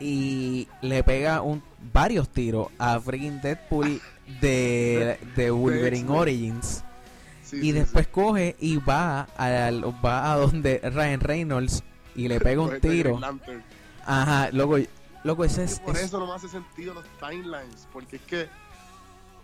y 0.00 0.68
le 0.82 1.02
pega 1.04 1.40
un, 1.42 1.62
varios 1.92 2.28
tiros 2.28 2.68
a 2.78 2.98
freaking 3.00 3.40
Deadpool 3.40 4.00
de, 4.40 5.18
de 5.36 5.50
Wolverine. 5.50 6.10
Origins. 6.10 6.82
Sí, 7.42 7.56
y 7.58 7.60
sí, 7.62 7.72
después 7.72 8.06
coge 8.08 8.56
y 8.58 8.78
va, 8.78 9.22
al, 9.36 9.84
va 10.04 10.32
a 10.32 10.36
donde 10.36 10.78
Ryan 10.82 11.20
Reynolds 11.20 11.82
y 12.16 12.28
le 12.28 12.40
pega 12.40 12.62
un 12.62 12.80
tiro. 12.80 13.20
Ajá, 14.06 14.50
loco, 14.52 14.76
loco, 15.24 15.44
ese 15.44 15.64
es... 15.64 15.78
por 15.80 15.94
es- 15.96 16.04
eso 16.04 16.18
no 16.18 16.26
me 16.26 16.32
hace 16.34 16.48
sentido 16.48 16.94
los 16.94 17.04
timelines, 17.18 17.86
porque 17.92 18.16
es 18.16 18.22
que, 18.22 18.48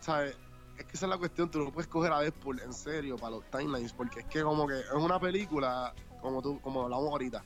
¿sabes? 0.01 0.35
Es 0.79 0.85
que 0.87 0.97
esa 0.97 1.07
es 1.07 1.11
la 1.11 1.19
cuestión, 1.19 1.51
tú 1.51 1.59
no 1.63 1.71
puedes 1.71 1.89
coger 1.89 2.11
a 2.13 2.21
Deadpool 2.21 2.61
en 2.61 2.73
serio 2.73 3.17
para 3.17 3.37
los 3.37 3.45
timelines, 3.51 3.93
porque 3.93 4.21
es 4.21 4.27
que 4.27 4.43
como 4.43 4.67
que 4.67 4.79
es 4.81 4.93
una 4.95 5.21
película, 5.21 5.93
como 6.23 6.41
tú, 6.41 6.59
como 6.61 6.83
hablamos 6.85 7.11
ahorita, 7.11 7.43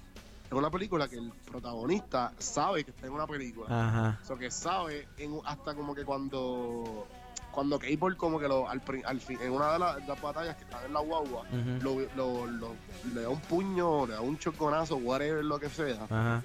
es 0.55 0.59
una 0.59 0.70
película 0.70 1.09
que 1.09 1.16
el 1.16 1.30
protagonista 1.50 2.32
sabe 2.38 2.84
que 2.84 2.90
está 2.90 3.07
en 3.07 3.12
una 3.12 3.26
película. 3.26 3.66
Ajá. 3.68 4.18
O 4.22 4.26
sea, 4.26 4.36
que 4.36 4.50
sabe 4.50 5.09
en, 5.18 5.38
hasta 5.44 5.74
como 5.74 5.94
que 5.94 6.05
cuando 6.05 7.07
cuando 7.50 7.78
Cable 7.78 8.16
como 8.16 8.40
que 8.40 8.48
lo, 8.48 8.68
al, 8.68 8.82
al 9.05 9.20
fin, 9.20 9.38
en 9.40 9.52
una 9.52 9.74
de 9.74 9.78
las, 9.78 10.09
las 10.09 10.20
batallas 10.20 10.57
que 10.57 10.64
están 10.64 10.84
en 10.86 10.92
la 10.92 10.98
guagua, 11.00 11.42
Ujú. 11.42 11.82
lo, 11.82 12.00
lo- 12.16 12.46
lo- 12.48 12.74
le 13.14 13.22
da 13.22 13.28
un 13.28 13.40
puño, 13.42 14.07
le 14.09 14.14
da 14.14 14.20
un 14.20 14.36
choconazo, 14.38 14.96
whatever, 14.96 15.44
lo 15.44 15.61
que 15.61 15.68
sea 15.70 16.02
Ajá. 16.05 16.42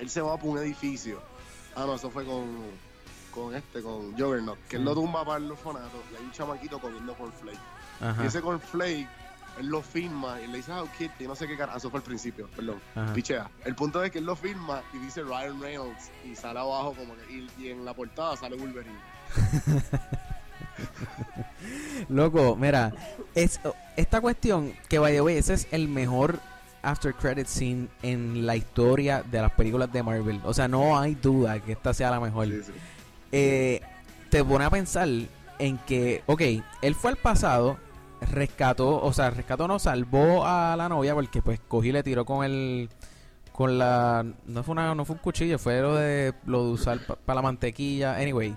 él 0.00 0.10
se 0.10 0.20
va 0.20 0.36
por 0.36 0.50
un 0.50 0.58
edificio. 0.58 1.20
Ah, 1.76 1.84
no, 1.86 1.94
eso 1.94 2.10
fue 2.10 2.24
con, 2.24 2.48
con 3.32 3.54
este, 3.54 3.80
con 3.80 4.10
Juggernaut, 4.18 4.58
que 4.68 4.74
él 4.74 4.84
lo 4.84 4.92
tumba 4.92 5.24
para 5.24 5.36
el 5.38 5.48
orfanato 5.52 6.02
y 6.12 6.16
hay 6.16 6.24
un 6.24 6.32
chamaquito 6.32 6.80
comiendo 6.80 7.14
cornflake. 7.14 7.60
Y 8.20 8.26
ese 8.26 8.40
cornflake 8.42 9.06
él 9.60 9.66
lo 9.66 9.82
firma 9.82 10.40
y 10.40 10.46
le 10.46 10.58
dice, 10.58 10.72
ah, 10.72 10.84
kid, 10.98 11.10
y 11.18 11.24
no 11.24 11.34
sé 11.34 11.46
qué 11.46 11.56
cara, 11.56 11.76
eso 11.76 11.90
fue 11.90 11.98
al 11.98 12.04
principio, 12.04 12.48
perdón, 12.56 12.80
Ajá. 12.94 13.12
pichea. 13.12 13.50
El 13.64 13.74
punto 13.74 14.02
es 14.02 14.10
que 14.10 14.18
él 14.18 14.24
lo 14.24 14.34
firma 14.34 14.82
y 14.92 14.98
dice 14.98 15.22
Ryan 15.22 15.60
Reynolds 15.60 16.10
y 16.24 16.34
sale 16.34 16.58
abajo 16.58 16.94
como 16.94 17.14
que, 17.16 17.32
y, 17.32 17.50
y 17.58 17.68
en 17.68 17.84
la 17.84 17.94
portada 17.94 18.36
sale 18.36 18.56
Wolverine. 18.56 18.98
Loco, 22.08 22.56
mira, 22.56 22.92
es, 23.34 23.60
esta 23.96 24.20
cuestión 24.20 24.72
que 24.88 24.98
by 24.98 25.12
the 25.12 25.20
way, 25.20 25.36
ese 25.36 25.54
es 25.54 25.68
el 25.70 25.88
mejor 25.88 26.40
after 26.82 27.14
credit 27.14 27.46
scene 27.46 27.88
en 28.02 28.46
la 28.46 28.56
historia 28.56 29.22
de 29.22 29.40
las 29.40 29.52
películas 29.52 29.92
de 29.92 30.02
Marvel. 30.02 30.40
O 30.44 30.54
sea, 30.54 30.68
no 30.68 30.98
hay 30.98 31.14
duda 31.14 31.60
que 31.60 31.72
esta 31.72 31.92
sea 31.92 32.10
la 32.10 32.20
mejor. 32.20 32.46
Sí, 32.46 32.62
sí. 32.64 32.72
Eh, 33.32 33.80
te 34.30 34.44
pone 34.44 34.64
a 34.64 34.70
pensar 34.70 35.08
en 35.58 35.78
que, 35.78 36.22
ok, 36.26 36.42
él 36.82 36.94
fue 36.94 37.10
al 37.10 37.16
pasado, 37.16 37.78
rescató, 38.20 39.02
o 39.02 39.12
sea, 39.12 39.30
rescató, 39.30 39.66
no, 39.68 39.78
salvó 39.78 40.44
a 40.46 40.74
la 40.76 40.88
novia 40.88 41.14
porque 41.14 41.42
pues 41.42 41.60
cogí 41.66 41.88
y 41.88 41.92
le 41.92 42.02
tiró 42.02 42.24
con 42.24 42.44
el, 42.44 42.88
con 43.52 43.78
la, 43.78 44.24
no 44.46 44.62
fue 44.62 44.72
una, 44.72 44.94
no 44.94 45.04
fue 45.04 45.16
un 45.16 45.22
cuchillo, 45.22 45.58
fue 45.58 45.80
lo 45.80 45.94
de, 45.96 46.34
lo 46.46 46.64
de 46.64 46.70
usar 46.72 47.00
para 47.04 47.36
la 47.36 47.42
mantequilla, 47.42 48.16
anyway. 48.16 48.56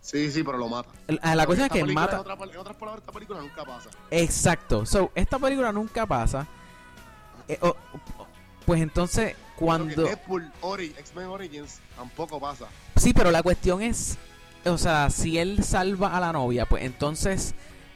Sí, 0.00 0.30
sí, 0.30 0.42
pero 0.42 0.58
lo 0.58 0.68
mata. 0.68 0.90
Ah, 1.22 1.34
la 1.34 1.46
cosa 1.46 1.64
es 1.66 1.72
que 1.72 1.82
mata- 1.84 2.16
En, 2.16 2.20
otra 2.20 2.36
pal- 2.36 2.50
en 2.52 2.58
otras 2.58 2.76
palabras, 2.76 3.00
esta 3.02 3.12
película 3.12 3.40
nunca 3.40 3.64
pasa. 3.64 3.88
Exacto. 4.10 4.84
So, 4.84 5.10
esta 5.14 5.38
película 5.38 5.72
nunca 5.72 6.04
pasa. 6.04 6.46
Eh, 7.48 7.58
pues 8.66 8.82
entonces, 8.82 9.34
Cuando... 9.56 9.94
cuando... 9.94 10.02
Deadpool, 10.04 10.52
Ori, 10.60 10.94
X-Men 10.98 11.26
Origins 11.26 11.80
tampoco 11.96 12.38
pasa. 12.38 12.66
Sí, 12.96 13.14
pero 13.14 13.30
la 13.30 13.42
cuestión 13.42 13.80
es, 13.80 14.18
o 14.66 14.76
sea, 14.76 15.08
si 15.08 15.38
él 15.38 15.64
salva 15.64 16.14
a 16.16 16.20
la 16.20 16.32
novia, 16.32 16.66
pues 16.66 16.82
entonces 16.84 17.54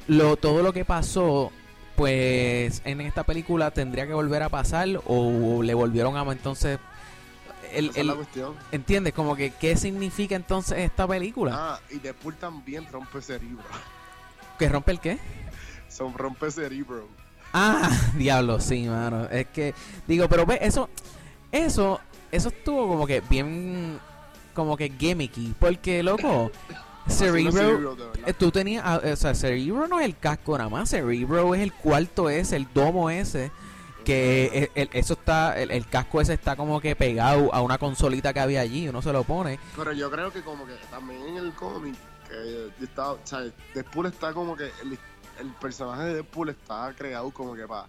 lo 0.09 0.37
todo 0.37 0.63
lo 0.63 0.73
que 0.73 0.85
pasó, 0.85 1.53
pues 1.97 2.83
en 2.85 3.01
esta 3.01 3.25
película 3.25 3.71
tendría 3.71 4.07
que 4.07 4.15
volver 4.15 4.43
a 4.43 4.49
pasar 4.49 4.89
o 5.07 5.63
le 5.63 5.75
volvieron 5.75 6.17
a 6.17 6.23
entonces 6.33 6.79
el, 7.73 7.91
Esa 7.91 8.01
es 8.01 8.07
la 8.07 8.15
cuestión. 8.15 8.55
¿entiendes? 8.73 9.13
Como 9.13 9.37
que 9.37 9.51
qué 9.51 9.77
significa 9.77 10.35
entonces 10.35 10.79
esta 10.79 11.07
película? 11.07 11.53
Ah, 11.55 11.81
y 11.91 11.99
Deadpool 11.99 12.37
también 12.37 12.87
rompe 12.91 13.21
cerebro. 13.21 13.65
¿Que 14.59 14.69
rompe 14.69 14.93
el 14.93 15.01
qué? 15.01 15.19
Son 15.89 16.15
rompe 16.15 16.51
cerebro. 16.51 17.09
Ah, 17.53 17.91
diablo, 18.17 18.61
sí, 18.61 18.87
mano. 18.89 19.27
Es 19.27 19.47
que, 19.49 19.75
digo, 20.07 20.29
pero 20.29 20.47
ve, 20.47 20.59
eso, 20.61 20.89
eso, 21.53 22.01
eso 22.31 22.49
estuvo 22.49 22.89
como 22.89 23.07
que 23.07 23.21
bien, 23.21 23.99
como 24.55 24.77
que 24.77 24.91
gimmicky. 24.91 25.55
Porque, 25.59 26.03
loco, 26.03 26.51
Cerebro, 27.09 27.97
eh, 28.27 28.33
tú 28.35 28.51
tenías, 28.51 28.83
ah, 28.87 29.01
o 29.13 29.17
sea, 29.17 29.35
Cerebro 29.35 29.87
no 29.89 29.99
es 30.01 30.07
el 30.07 30.17
casco 30.19 30.57
nada 30.59 30.71
más, 30.71 30.91
Cerebro 30.91 31.55
es 31.55 31.61
el 31.63 31.73
cuarto 31.73 32.29
ese, 32.31 32.57
el 32.57 32.69
domo 32.73 33.11
ese. 33.11 33.51
Que 34.05 34.71
el- 34.75 34.83
el- 34.83 34.91
eso 34.95 35.13
está, 35.15 35.61
el, 35.61 35.71
el 35.71 35.87
casco 35.87 36.21
ese 36.23 36.33
está 36.33 36.57
como 36.57 36.81
que 36.81 36.97
pegado 36.97 37.53
a 37.55 37.61
una 37.61 37.77
consolita 37.77 38.33
que 38.33 38.41
había 38.41 38.63
allí, 38.63 38.89
uno 38.89 39.03
se 39.03 39.13
lo 39.13 39.23
pone. 39.25 39.59
Pero 39.77 39.93
yo 39.93 40.11
creo 40.11 40.33
que 40.33 40.41
como 40.43 40.65
que 40.67 40.75
también 40.91 41.21
en 41.29 41.37
el 41.37 41.53
cómic, 41.53 41.95
que 42.27 42.71
está, 42.83 43.13
o 43.13 43.19
sea, 43.25 43.41
Deadpool 43.75 44.07
está 44.07 44.33
como 44.33 44.57
que 44.57 44.71
el, 44.83 44.99
el 45.41 45.53
personaje 45.61 46.05
de 46.05 46.15
Deadpool 46.15 46.49
está 46.51 46.95
creado 46.97 47.31
como 47.33 47.55
que 47.55 47.67
para 47.67 47.87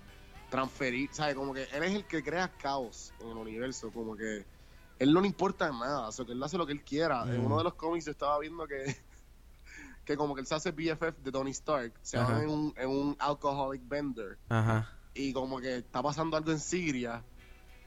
transferir, 0.50 1.10
¿sabes? 1.14 1.36
Como 1.36 1.54
que 1.54 1.64
él 1.72 1.84
es 1.84 1.94
el 1.94 2.04
que 2.06 2.22
crea 2.22 2.50
caos 2.62 3.14
en 3.22 3.30
el 3.30 3.38
universo, 3.38 3.90
como 3.92 4.16
que 4.18 4.44
él 4.98 5.14
no 5.14 5.22
le 5.22 5.28
importa 5.28 5.72
nada, 5.72 6.08
o 6.10 6.12
sea, 6.12 6.26
que 6.26 6.34
él 6.34 6.44
hace 6.44 6.58
lo 6.58 6.66
que 6.66 6.74
él 6.74 6.82
quiera. 6.84 7.24
En 7.24 7.42
Mm. 7.42 7.46
uno 7.46 7.58
de 7.60 7.64
los 7.64 7.76
cómics 7.76 8.06
yo 8.06 8.12
estaba 8.12 8.38
viendo 8.40 8.68
que 8.68 8.98
que 10.10 10.18
como 10.18 10.34
que 10.34 10.42
él 10.42 10.48
se 10.48 10.56
hace 10.56 10.72
BFF 10.72 11.20
de 11.24 11.32
Tony 11.32 11.52
Stark, 11.52 11.94
se 12.02 12.18
Ajá. 12.18 12.34
van 12.34 12.42
en 12.42 12.50
un, 12.50 12.74
en 12.76 12.90
un 12.90 13.16
alcoholic 13.20 13.88
vendor 13.88 14.40
Ajá. 14.50 14.90
y 15.14 15.32
como 15.34 15.60
que 15.60 15.78
está 15.78 16.02
pasando 16.02 16.36
algo 16.36 16.50
en 16.52 16.60
Siria 16.60 17.24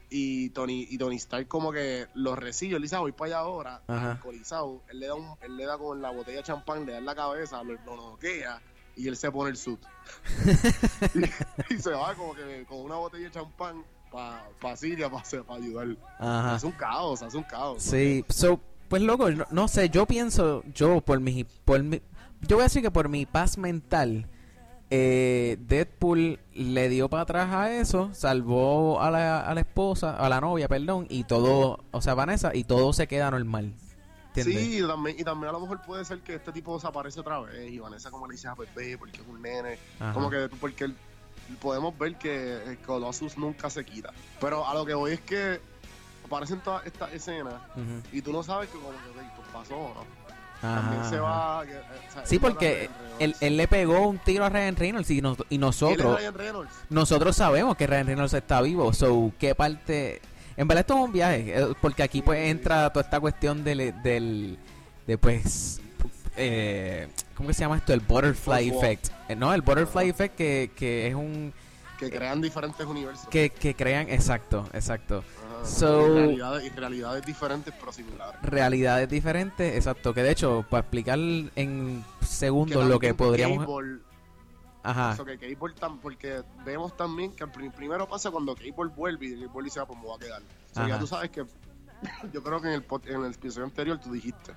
y 0.09 0.49
Tony 0.51 0.87
y 0.89 0.97
Tony 0.97 1.17
Stark 1.17 1.49
como 1.49 1.73
que 1.73 2.07
lo 2.13 2.33
recibe, 2.37 2.77
él 2.77 2.81
dice, 2.81 2.95
"Ah, 2.95 2.99
voy 2.99 3.11
para 3.11 3.25
allá 3.27 3.37
ahora, 3.39 3.81
Ajá. 3.87 4.11
alcoholizado, 4.11 4.83
él 4.87 5.01
le 5.01 5.07
da 5.07 5.15
un, 5.15 5.35
él 5.41 5.57
le 5.57 5.65
da 5.65 5.77
con 5.77 6.01
la 6.01 6.11
botella 6.11 6.37
de 6.37 6.43
champán, 6.43 6.85
le 6.85 6.93
da 6.93 6.99
en 6.99 7.05
la 7.05 7.13
cabeza, 7.13 7.61
lo, 7.61 7.73
lo 7.83 7.95
noquea 7.97 8.61
y 8.95 9.09
él 9.09 9.17
se 9.17 9.29
pone 9.29 9.49
el 9.49 9.57
suit. 9.57 9.81
y, 11.15 11.73
y 11.75 11.77
se 11.79 11.91
va 11.91 12.15
como 12.15 12.33
que 12.35 12.65
con 12.69 12.79
una 12.79 12.95
botella 12.95 13.25
de 13.25 13.31
champán 13.31 13.83
para 14.61 14.77
Siria 14.77 15.09
para 15.09 15.23
ayudar. 15.55 15.87
Ajá. 16.19 16.55
Es 16.55 16.63
un 16.63 16.71
caos, 16.71 17.21
hace 17.21 17.35
un 17.35 17.43
caos. 17.43 17.83
Sí, 17.83 18.23
so, 18.29 18.61
pues 18.87 19.01
loco, 19.01 19.31
no, 19.31 19.45
no 19.49 19.67
sé, 19.67 19.89
yo 19.89 20.05
pienso, 20.05 20.63
yo 20.71 21.01
por 21.01 21.19
mi, 21.19 21.43
por 21.65 21.81
mi, 21.81 21.99
yo 22.47 22.55
voy 22.57 22.61
a 22.61 22.65
decir 22.65 22.81
que 22.81 22.91
por 22.91 23.09
mi 23.09 23.25
paz 23.25 23.57
mental, 23.57 24.27
eh, 24.89 25.57
Deadpool 25.61 26.39
le 26.53 26.89
dio 26.89 27.09
para 27.09 27.23
atrás 27.23 27.51
a 27.51 27.71
eso, 27.73 28.09
salvó 28.13 29.01
a 29.01 29.09
la, 29.09 29.41
a 29.41 29.53
la 29.53 29.61
esposa, 29.61 30.15
a 30.15 30.29
la 30.29 30.39
novia, 30.41 30.67
perdón, 30.67 31.07
y 31.09 31.23
todo, 31.23 31.83
o 31.91 32.01
sea, 32.01 32.13
Vanessa, 32.13 32.51
y 32.53 32.63
todo 32.63 32.93
se 32.93 33.07
queda 33.07 33.31
normal. 33.31 33.73
¿Entiendes? 34.35 34.63
Sí, 34.63 34.79
y 34.79 34.87
también, 34.87 35.15
y 35.19 35.23
también 35.23 35.49
a 35.49 35.51
lo 35.53 35.59
mejor 35.59 35.81
puede 35.83 36.03
ser 36.05 36.19
que 36.21 36.35
este 36.35 36.51
tipo 36.51 36.73
desaparece 36.75 37.19
otra 37.19 37.39
vez 37.39 37.71
y 37.71 37.77
Vanessa 37.77 38.09
como 38.09 38.27
le 38.27 38.33
dice 38.33 38.47
a 38.47 38.55
Pepe 38.55 38.97
porque 38.97 39.21
es 39.21 39.27
un 39.27 39.41
nene, 39.41 39.77
Ajá. 39.99 40.13
como 40.13 40.29
que 40.29 40.49
porque 40.59 40.91
podemos 41.61 41.95
ver 41.99 42.17
que 42.17 42.63
el 42.63 42.79
Colossus 42.79 43.37
nunca 43.37 43.69
se 43.69 43.85
quita. 43.85 44.11
Pero 44.41 44.67
a 44.67 44.73
lo 44.73 44.85
que 44.85 44.95
voy 44.95 45.11
es 45.13 45.21
que 45.21 45.59
aparecen 46.25 46.61
todas 46.61 46.85
estas 46.85 47.13
escenas 47.13 47.53
y 48.11 48.21
tú 48.21 48.31
no 48.33 48.41
sabes 48.41 48.69
que 48.69 48.77
como 48.77 48.89
que 48.89 48.97
pues 49.13 49.47
pasó 49.51 49.75
no. 49.75 50.22
También 50.63 51.03
se 51.05 51.19
va... 51.19 51.63
eh, 51.65 51.81
o 52.09 52.13
sea, 52.13 52.25
Sí, 52.25 52.39
porque 52.39 52.89
él, 53.19 53.35
él 53.41 53.57
le 53.57 53.67
pegó 53.67 54.07
un 54.07 54.17
tiro 54.19 54.45
a 54.45 54.49
Ryan 54.49 54.75
Reynolds 54.75 55.09
y, 55.11 55.21
nos- 55.21 55.37
y 55.39 55.43
¿Quién 55.49 55.61
nosotros... 55.61 56.13
es 56.15 56.19
Ryan 56.19 56.33
Reynolds? 56.33 56.71
nosotros 56.89 57.35
sabemos 57.35 57.75
que 57.77 57.85
Ryan 57.87 58.07
Reynolds 58.07 58.33
está 58.33 58.61
vivo, 58.61 58.93
so 58.93 59.31
qué 59.39 59.53
parte 59.55 60.21
en 60.55 60.67
verdad 60.67 60.81
esto 60.81 60.95
es 60.97 61.03
un 61.05 61.11
viaje, 61.11 61.53
eh, 61.59 61.67
porque 61.81 62.03
aquí 62.03 62.21
pues 62.21 62.47
entra 62.49 62.91
toda 62.93 63.03
esta 63.03 63.19
cuestión 63.19 63.63
del 63.63 63.93
del 64.03 64.57
de 65.07 65.17
pues 65.17 65.81
eh, 66.37 67.07
¿cómo 67.35 67.47
que 67.47 67.53
se 67.53 67.61
llama 67.61 67.77
esto? 67.77 67.93
El 67.93 67.99
butterfly 67.99 68.69
effect. 68.69 69.09
Eh, 69.29 69.35
no, 69.35 69.53
el 69.53 69.61
butterfly 69.61 70.09
effect 70.09 70.35
que, 70.35 70.71
que 70.75 71.07
es 71.07 71.15
un 71.15 71.53
Que 71.99 72.09
crean 72.09 72.41
diferentes 72.41 72.85
universos. 72.85 73.27
que, 73.29 73.49
que 73.49 73.75
crean 73.75 74.09
exacto, 74.09 74.67
exacto. 74.73 75.23
So- 75.63 76.13
realidades, 76.15 76.65
y 76.65 76.69
realidades 76.69 77.25
diferentes 77.25 77.73
pero 77.79 77.91
similares. 77.91 78.41
Realidades 78.41 79.09
diferentes, 79.09 79.75
exacto, 79.75 80.13
que 80.13 80.23
de 80.23 80.31
hecho 80.31 80.65
para 80.69 80.81
explicar 80.81 81.17
en 81.19 82.03
segundos 82.21 82.85
lo 82.85 82.99
que 82.99 83.13
podríamos 83.13 83.65
Cable- 83.65 83.99
Ajá. 84.85 85.13
Eso 85.13 85.23
que 85.23 85.37
Cable 85.37 85.73
porque 86.01 86.41
vemos 86.65 86.95
también 86.97 87.31
que 87.33 87.47
primero 87.47 88.07
pasa 88.07 88.31
cuando 88.31 88.53
Cable 88.55 88.91
vuelve 88.95 89.25
y 89.27 89.45
Cable 89.47 89.63
dice, 89.63 89.79
ah, 89.79 89.85
pues 89.85 89.97
me 89.97 90.05
voy 90.05 90.17
a 90.17 90.19
quedar. 90.19 90.41
O 90.41 90.73
sea, 90.73 90.87
ya 90.89 90.99
tú 90.99 91.07
sabes 91.07 91.29
que 91.31 91.45
yo 92.33 92.43
creo 92.43 92.61
que 92.61 92.67
en 92.67 92.73
el, 92.73 92.85
en 93.07 93.23
el 93.25 93.31
episodio 93.33 93.65
anterior 93.65 93.97
tú 93.97 94.11
dijiste 94.11 94.51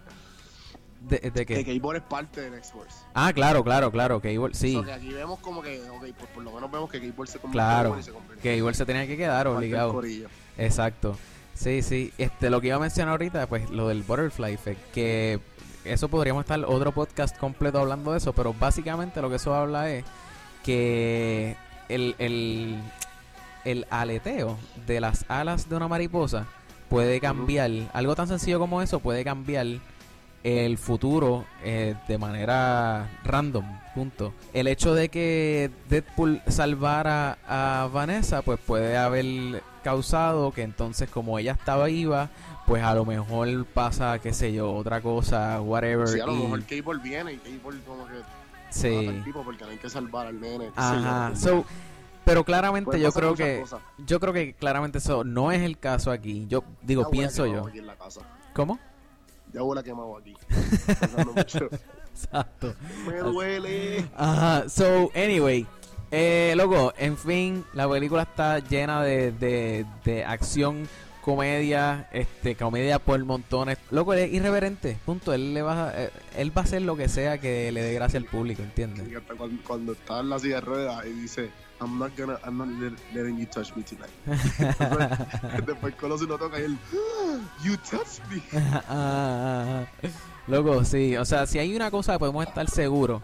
De, 1.02 1.18
de 1.30 1.46
que 1.46 1.62
que 1.64 1.78
Cable 1.80 1.98
es 1.98 2.04
parte 2.04 2.40
del 2.40 2.54
X-Force. 2.54 3.04
Ah, 3.14 3.32
claro, 3.32 3.62
claro, 3.62 3.92
claro, 3.92 4.20
que 4.20 4.32
igual 4.32 4.52
sí. 4.56 4.74
O 4.74 4.82
sea, 4.84 4.96
que 4.98 5.04
aquí 5.04 5.14
vemos 5.14 5.38
como 5.38 5.62
que, 5.62 5.80
ok, 5.88 6.06
pues 6.18 6.30
por 6.34 6.42
lo 6.42 6.50
menos 6.50 6.72
vemos 6.72 6.90
que 6.90 6.98
Cable 6.98 7.12
se 7.30 7.38
convirtió 7.38 7.50
Claro, 7.52 7.94
en 7.94 8.00
y 8.00 8.02
se 8.02 8.10
convirtió 8.12 8.52
igual 8.52 8.74
se 8.74 8.84
tenía 8.84 9.06
que 9.06 9.16
quedar 9.16 9.46
obligado. 9.46 10.02
Exacto. 10.58 11.16
Sí, 11.54 11.82
sí. 11.82 12.12
Este, 12.18 12.50
lo 12.50 12.60
que 12.60 12.68
iba 12.68 12.76
a 12.76 12.80
mencionar 12.80 13.12
ahorita, 13.12 13.46
pues 13.46 13.70
lo 13.70 13.88
del 13.88 14.02
Butterfly 14.02 14.52
Effect, 14.52 14.92
que 14.92 15.40
eso 15.84 16.08
podríamos 16.08 16.42
estar 16.44 16.62
otro 16.66 16.92
podcast 16.92 17.36
completo 17.38 17.78
hablando 17.78 18.12
de 18.12 18.18
eso, 18.18 18.32
pero 18.32 18.54
básicamente 18.54 19.22
lo 19.22 19.30
que 19.30 19.36
eso 19.36 19.54
habla 19.54 19.90
es 19.90 20.04
que 20.64 21.56
el, 21.88 22.14
el, 22.18 22.76
el 23.64 23.86
aleteo 23.90 24.58
de 24.86 25.00
las 25.00 25.24
alas 25.28 25.68
de 25.68 25.76
una 25.76 25.88
mariposa 25.88 26.46
puede 26.88 27.20
cambiar, 27.20 27.70
algo 27.92 28.14
tan 28.14 28.28
sencillo 28.28 28.58
como 28.58 28.82
eso 28.82 29.00
puede 29.00 29.24
cambiar 29.24 29.66
el 30.46 30.78
futuro 30.78 31.44
eh, 31.64 31.96
de 32.06 32.18
manera 32.18 33.08
random, 33.24 33.64
punto. 33.96 34.32
El 34.52 34.68
hecho 34.68 34.94
de 34.94 35.08
que 35.08 35.70
Deadpool 35.88 36.40
salvara 36.46 37.36
a 37.48 37.88
Vanessa, 37.92 38.42
pues 38.42 38.60
puede 38.64 38.96
haber 38.96 39.60
causado 39.82 40.52
que 40.52 40.62
entonces 40.62 41.10
como 41.10 41.38
ella 41.40 41.52
estaba 41.52 41.86
viva, 41.86 42.30
pues 42.64 42.82
a 42.84 42.94
lo 42.94 43.04
mejor 43.04 43.64
pasa, 43.66 44.20
qué 44.20 44.32
sé 44.32 44.52
yo, 44.52 44.72
otra 44.72 45.00
cosa, 45.00 45.60
whatever. 45.60 46.06
Sí, 46.06 46.20
a 46.20 46.26
lo 46.26 46.34
y- 46.34 46.38
mejor 46.42 46.62
Cable 46.64 47.02
viene 47.02 47.32
y 47.32 47.36
Cable 47.38 47.80
como 47.84 48.06
que 48.06 48.14
Sí. 48.70 49.06
al 49.08 49.24
tipo 49.24 49.42
porque 49.42 49.64
hay 49.64 49.78
que 49.78 49.90
salvar 49.90 50.28
al 50.28 50.40
nene. 50.40 50.70
Ajá. 50.76 51.30
yo. 51.30 51.36
So, 51.36 51.64
pero 52.24 52.44
claramente 52.44 52.86
Pueden 52.86 53.02
yo 53.02 53.10
creo 53.12 53.34
que 53.34 53.60
cosas. 53.62 53.80
yo 53.98 54.20
creo 54.20 54.32
que 54.32 54.54
claramente 54.54 54.98
eso 54.98 55.24
no 55.24 55.50
es 55.50 55.62
el 55.62 55.76
caso 55.78 56.12
aquí. 56.12 56.46
Yo 56.48 56.62
digo, 56.82 57.10
pienso 57.10 57.46
yo. 57.46 57.66
¿Cómo? 58.52 58.78
Ya 59.52 59.62
huele 59.62 59.80
a 59.80 59.84
quemado 59.84 60.16
aquí. 60.16 60.34
Exacto. 62.12 62.74
Me 63.06 63.18
duele. 63.18 64.08
Ajá, 64.16 64.68
so, 64.68 65.10
anyway, 65.14 65.66
eh, 66.10 66.54
loco, 66.56 66.94
en 66.96 67.16
fin, 67.16 67.64
la 67.74 67.88
película 67.88 68.22
está 68.22 68.58
llena 68.60 69.02
de, 69.02 69.32
de, 69.32 69.84
de 70.04 70.24
acción 70.24 70.88
comedia, 71.26 72.08
este, 72.12 72.54
comedia 72.54 73.00
por 73.00 73.22
montones. 73.24 73.78
Loco, 73.90 74.14
él 74.14 74.20
es 74.20 74.32
irreverente, 74.32 74.96
punto. 75.04 75.32
Él 75.32 75.54
le 75.54 75.62
va 75.62 75.88
a, 75.88 76.04
eh, 76.04 76.10
él 76.36 76.56
va 76.56 76.62
a 76.62 76.64
hacer 76.64 76.82
lo 76.82 76.96
que 76.96 77.08
sea 77.08 77.38
que 77.38 77.72
le 77.72 77.82
dé 77.82 77.92
gracia 77.94 78.20
al 78.20 78.26
público, 78.26 78.62
¿entiendes? 78.62 79.04
Cuando, 79.36 79.62
cuando 79.66 79.92
está 79.92 80.20
en 80.20 80.28
la 80.28 80.38
silla 80.38 80.56
de 80.56 80.60
ruedas 80.60 81.04
y 81.04 81.10
dice, 81.10 81.50
I'm 81.80 81.98
not 81.98 82.12
gonna, 82.16 82.38
I'm 82.44 82.56
not 82.58 82.68
let- 82.80 82.98
letting 83.14 83.38
you 83.38 83.46
touch 83.46 83.74
me 83.76 83.82
tonight. 83.82 84.10
después, 85.66 85.94
Colossus 85.96 86.28
lo 86.28 86.38
toca 86.38 86.58
y 86.58 86.64
él, 86.64 86.78
"Ah, 86.94 87.38
you 87.64 87.76
touched 87.78 88.22
me. 88.30 88.42
Ah, 88.52 88.82
ah, 88.88 89.86
ah. 90.02 90.08
Loco, 90.46 90.84
sí, 90.84 91.16
o 91.16 91.24
sea, 91.24 91.46
si 91.46 91.58
hay 91.58 91.74
una 91.74 91.90
cosa 91.90 92.12
que 92.14 92.18
podemos 92.20 92.46
estar 92.46 92.68
seguros, 92.70 93.20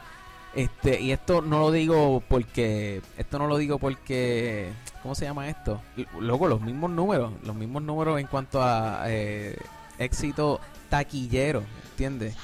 este, 0.55 1.00
y 1.00 1.12
esto 1.12 1.40
no 1.40 1.61
lo 1.61 1.70
digo 1.70 2.22
porque, 2.28 3.00
esto 3.16 3.38
no 3.38 3.46
lo 3.46 3.57
digo 3.57 3.78
porque, 3.78 4.70
¿cómo 5.03 5.14
se 5.14 5.24
llama 5.24 5.48
esto? 5.48 5.80
Loco, 6.18 6.48
los 6.48 6.61
mismos 6.61 6.90
números, 6.90 7.32
los 7.44 7.55
mismos 7.55 7.82
números 7.82 8.20
en 8.20 8.26
cuanto 8.26 8.61
a 8.62 9.05
eh, 9.07 9.57
éxito 9.98 10.61
taquillero, 10.90 11.62
¿entiendes? 11.92 12.36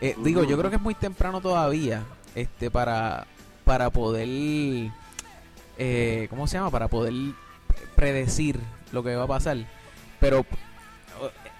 Eh, 0.00 0.14
digo, 0.22 0.44
yo 0.44 0.56
creo 0.58 0.68
que 0.70 0.76
es 0.76 0.82
muy 0.82 0.94
temprano 0.94 1.40
todavía, 1.40 2.04
este, 2.34 2.70
para, 2.70 3.26
para 3.64 3.88
poder, 3.90 4.28
eh, 5.78 6.26
¿cómo 6.30 6.46
se 6.46 6.56
llama? 6.58 6.70
Para 6.70 6.88
poder 6.88 7.12
predecir 7.94 8.58
lo 8.92 9.02
que 9.02 9.14
va 9.16 9.24
a 9.24 9.28
pasar, 9.28 9.58
pero 10.20 10.44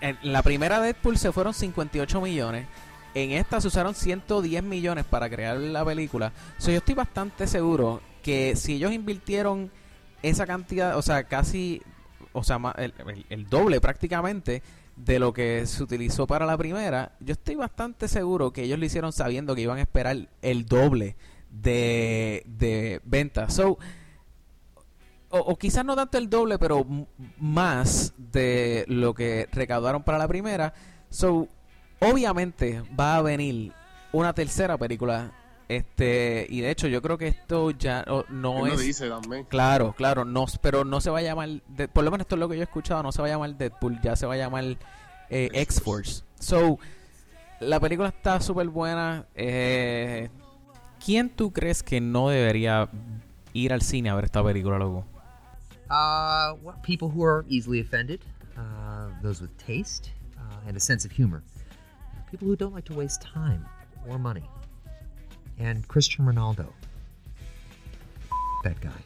en 0.00 0.16
la 0.22 0.42
primera 0.42 0.80
Deadpool 0.80 1.16
se 1.18 1.32
fueron 1.32 1.54
58 1.54 2.20
millones. 2.20 2.66
En 3.14 3.32
esta 3.32 3.60
se 3.60 3.68
usaron 3.68 3.94
110 3.94 4.62
millones 4.62 5.04
para 5.06 5.30
crear 5.30 5.56
la 5.56 5.84
película. 5.84 6.32
So, 6.58 6.70
yo 6.70 6.78
estoy 6.78 6.94
bastante 6.94 7.46
seguro 7.46 8.02
que 8.22 8.56
si 8.56 8.74
ellos 8.74 8.92
invirtieron 8.92 9.70
esa 10.22 10.46
cantidad, 10.46 10.98
o 10.98 11.02
sea, 11.02 11.24
casi, 11.24 11.80
o 12.32 12.44
sea, 12.44 12.58
el- 12.76 12.92
el 13.30 13.46
doble 13.48 13.80
prácticamente 13.80 14.62
de 14.96 15.18
lo 15.18 15.32
que 15.32 15.64
se 15.66 15.82
utilizó 15.82 16.26
para 16.26 16.44
la 16.44 16.58
primera, 16.58 17.12
yo 17.20 17.32
estoy 17.32 17.54
bastante 17.54 18.06
seguro 18.08 18.52
que 18.52 18.62
ellos 18.64 18.78
lo 18.78 18.84
hicieron 18.84 19.12
sabiendo 19.12 19.54
que 19.54 19.62
iban 19.62 19.78
a 19.78 19.82
esperar 19.82 20.28
el 20.42 20.66
doble 20.66 21.16
de, 21.50 22.42
de 22.46 23.00
ventas. 23.04 23.54
So, 23.54 23.78
o, 25.40 25.52
o 25.52 25.56
quizás 25.56 25.84
no 25.84 25.94
tanto 25.96 26.18
el 26.18 26.28
doble, 26.30 26.58
pero 26.58 26.86
más 27.38 28.12
de 28.16 28.84
lo 28.88 29.14
que 29.14 29.48
recaudaron 29.52 30.02
para 30.02 30.18
la 30.18 30.28
primera. 30.28 30.72
So, 31.10 31.48
obviamente 32.00 32.82
va 32.98 33.16
a 33.16 33.22
venir 33.22 33.72
una 34.12 34.32
tercera 34.32 34.76
película. 34.78 35.32
Este, 35.68 36.46
y 36.48 36.60
de 36.60 36.70
hecho, 36.70 36.86
yo 36.86 37.02
creo 37.02 37.18
que 37.18 37.26
esto 37.26 37.72
ya 37.72 38.04
no 38.28 38.66
Él 38.66 38.72
lo 38.72 38.74
es. 38.74 38.80
dice 38.80 39.08
también. 39.08 39.44
Claro, 39.44 39.94
claro, 39.96 40.24
no, 40.24 40.44
pero 40.60 40.84
no 40.84 41.00
se 41.00 41.10
va 41.10 41.18
a 41.18 41.22
llamar. 41.22 41.48
de- 41.68 41.88
por 41.88 42.04
lo 42.04 42.10
menos 42.12 42.24
esto 42.24 42.36
es 42.36 42.40
lo 42.40 42.48
que 42.48 42.54
yo 42.56 42.62
he 42.62 42.64
escuchado. 42.64 43.02
No 43.02 43.10
se 43.12 43.20
va 43.20 43.26
a 43.28 43.30
llamar 43.32 43.56
Deadpool, 43.56 44.00
ya 44.00 44.14
se 44.14 44.26
va 44.26 44.34
a 44.34 44.36
llamar 44.36 44.64
eh, 45.28 45.48
X-Force. 45.52 46.22
So, 46.38 46.78
la 47.58 47.80
película 47.80 48.08
está 48.10 48.40
súper 48.40 48.68
buena. 48.68 49.26
Eh, 49.34 50.28
¿Quién 51.04 51.30
tú 51.30 51.52
crees 51.52 51.82
que 51.82 52.00
no 52.00 52.28
debería 52.28 52.88
ir 53.52 53.72
al 53.72 53.82
cine 53.82 54.10
a 54.10 54.14
ver 54.14 54.26
esta 54.26 54.44
película, 54.44 54.78
loco? 54.78 55.04
Uh, 55.90 56.54
well, 56.62 56.76
people 56.82 57.08
who 57.08 57.22
are 57.22 57.44
easily 57.48 57.80
offended, 57.80 58.24
uh, 58.56 59.08
those 59.22 59.40
with 59.40 59.56
taste 59.58 60.10
uh, 60.38 60.66
and 60.66 60.76
a 60.76 60.80
sense 60.80 61.04
of 61.04 61.12
humor, 61.12 61.42
people 62.30 62.46
who 62.48 62.56
don't 62.56 62.74
like 62.74 62.84
to 62.84 62.94
waste 62.94 63.22
time 63.22 63.64
or 64.08 64.18
money, 64.18 64.44
and 65.58 65.86
Christian 65.88 66.24
Ronaldo. 66.26 66.66
That 68.64 68.80
guy. 68.80 69.00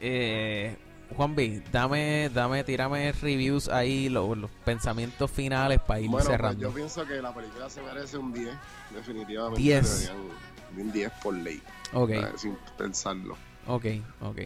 Eh, 0.00 0.74
Juan 1.14 1.34
B, 1.34 1.60
dame, 1.70 2.30
dame, 2.32 2.64
tírame 2.64 3.12
reviews 3.20 3.68
ahí, 3.68 4.08
lo- 4.08 4.34
los 4.34 4.50
pensamientos 4.64 5.30
finales 5.30 5.78
para 5.80 6.00
ir 6.00 6.08
Bueno, 6.10 6.30
pues 6.38 6.56
yo 6.58 6.70
pienso 6.72 7.04
que 7.06 7.20
la 7.20 7.34
película 7.34 7.68
se 7.68 7.82
merece 7.82 8.16
un 8.16 8.32
10, 8.32 8.48
definitivamente. 8.94 9.60
10. 9.60 10.08
Deberían- 10.08 10.54
Un 10.76 10.90
10 10.92 11.12
por 11.22 11.34
ley. 11.34 11.62
Ok. 11.92 12.10
eh, 12.10 12.32
Sin 12.36 12.56
pensarlo. 12.76 13.36
Ok, 13.66 13.84
ok. 14.22 14.38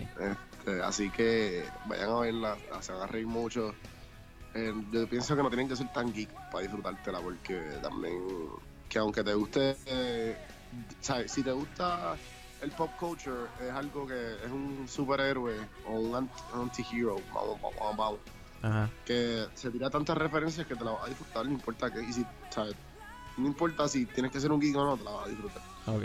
Este, 0.68 0.82
así 0.82 1.10
que 1.10 1.64
vayan 1.86 2.10
a 2.10 2.20
verla, 2.20 2.56
se 2.80 2.92
van 2.92 3.02
a 3.02 3.06
reír 3.06 3.26
mucho. 3.26 3.74
Eh, 4.54 4.72
yo 4.92 5.08
pienso 5.08 5.36
que 5.36 5.42
no 5.42 5.48
tienen 5.48 5.68
que 5.68 5.76
ser 5.76 5.90
tan 5.92 6.12
geek 6.12 6.30
para 6.50 6.60
disfrutártela, 6.62 7.20
porque 7.20 7.54
también, 7.82 8.14
que 8.88 8.98
aunque 8.98 9.22
te 9.24 9.34
guste, 9.34 9.76
eh, 9.86 10.36
¿sabes? 11.00 11.32
si 11.32 11.42
te 11.42 11.52
gusta 11.52 12.16
el 12.62 12.70
pop 12.72 12.90
culture, 12.98 13.46
es 13.62 13.70
algo 13.72 14.06
que 14.06 14.34
es 14.44 14.50
un 14.50 14.86
superhéroe 14.88 15.54
o 15.86 15.92
un 16.00 16.14
anti- 16.16 16.42
anti-hero, 16.54 17.16
vamos, 17.32 17.60
vamos, 17.62 17.76
vamos, 17.78 17.96
vamos, 17.96 18.20
Ajá. 18.62 18.90
que 19.04 19.46
se 19.54 19.70
tira 19.70 19.88
tantas 19.90 20.16
referencias 20.16 20.66
que 20.66 20.74
te 20.74 20.84
la 20.84 20.92
vas 20.92 21.04
a 21.04 21.08
disfrutar, 21.08 21.46
no 21.46 21.52
importa 21.52 21.90
que, 21.90 22.02
y 22.02 22.12
si, 22.12 22.26
¿sabes? 22.50 22.74
No 23.36 23.46
importa 23.46 23.86
si 23.86 24.04
tienes 24.06 24.32
que 24.32 24.40
ser 24.40 24.50
un 24.50 24.60
geek 24.60 24.76
o 24.76 24.84
no, 24.84 24.96
te 24.96 25.04
la 25.04 25.10
vas 25.12 25.26
a 25.26 25.28
disfrutar. 25.28 25.62
Ok, 25.86 26.02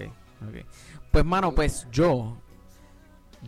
ok. 0.48 0.66
Pues, 1.12 1.26
mano, 1.26 1.52
pues 1.54 1.88
yo. 1.92 2.38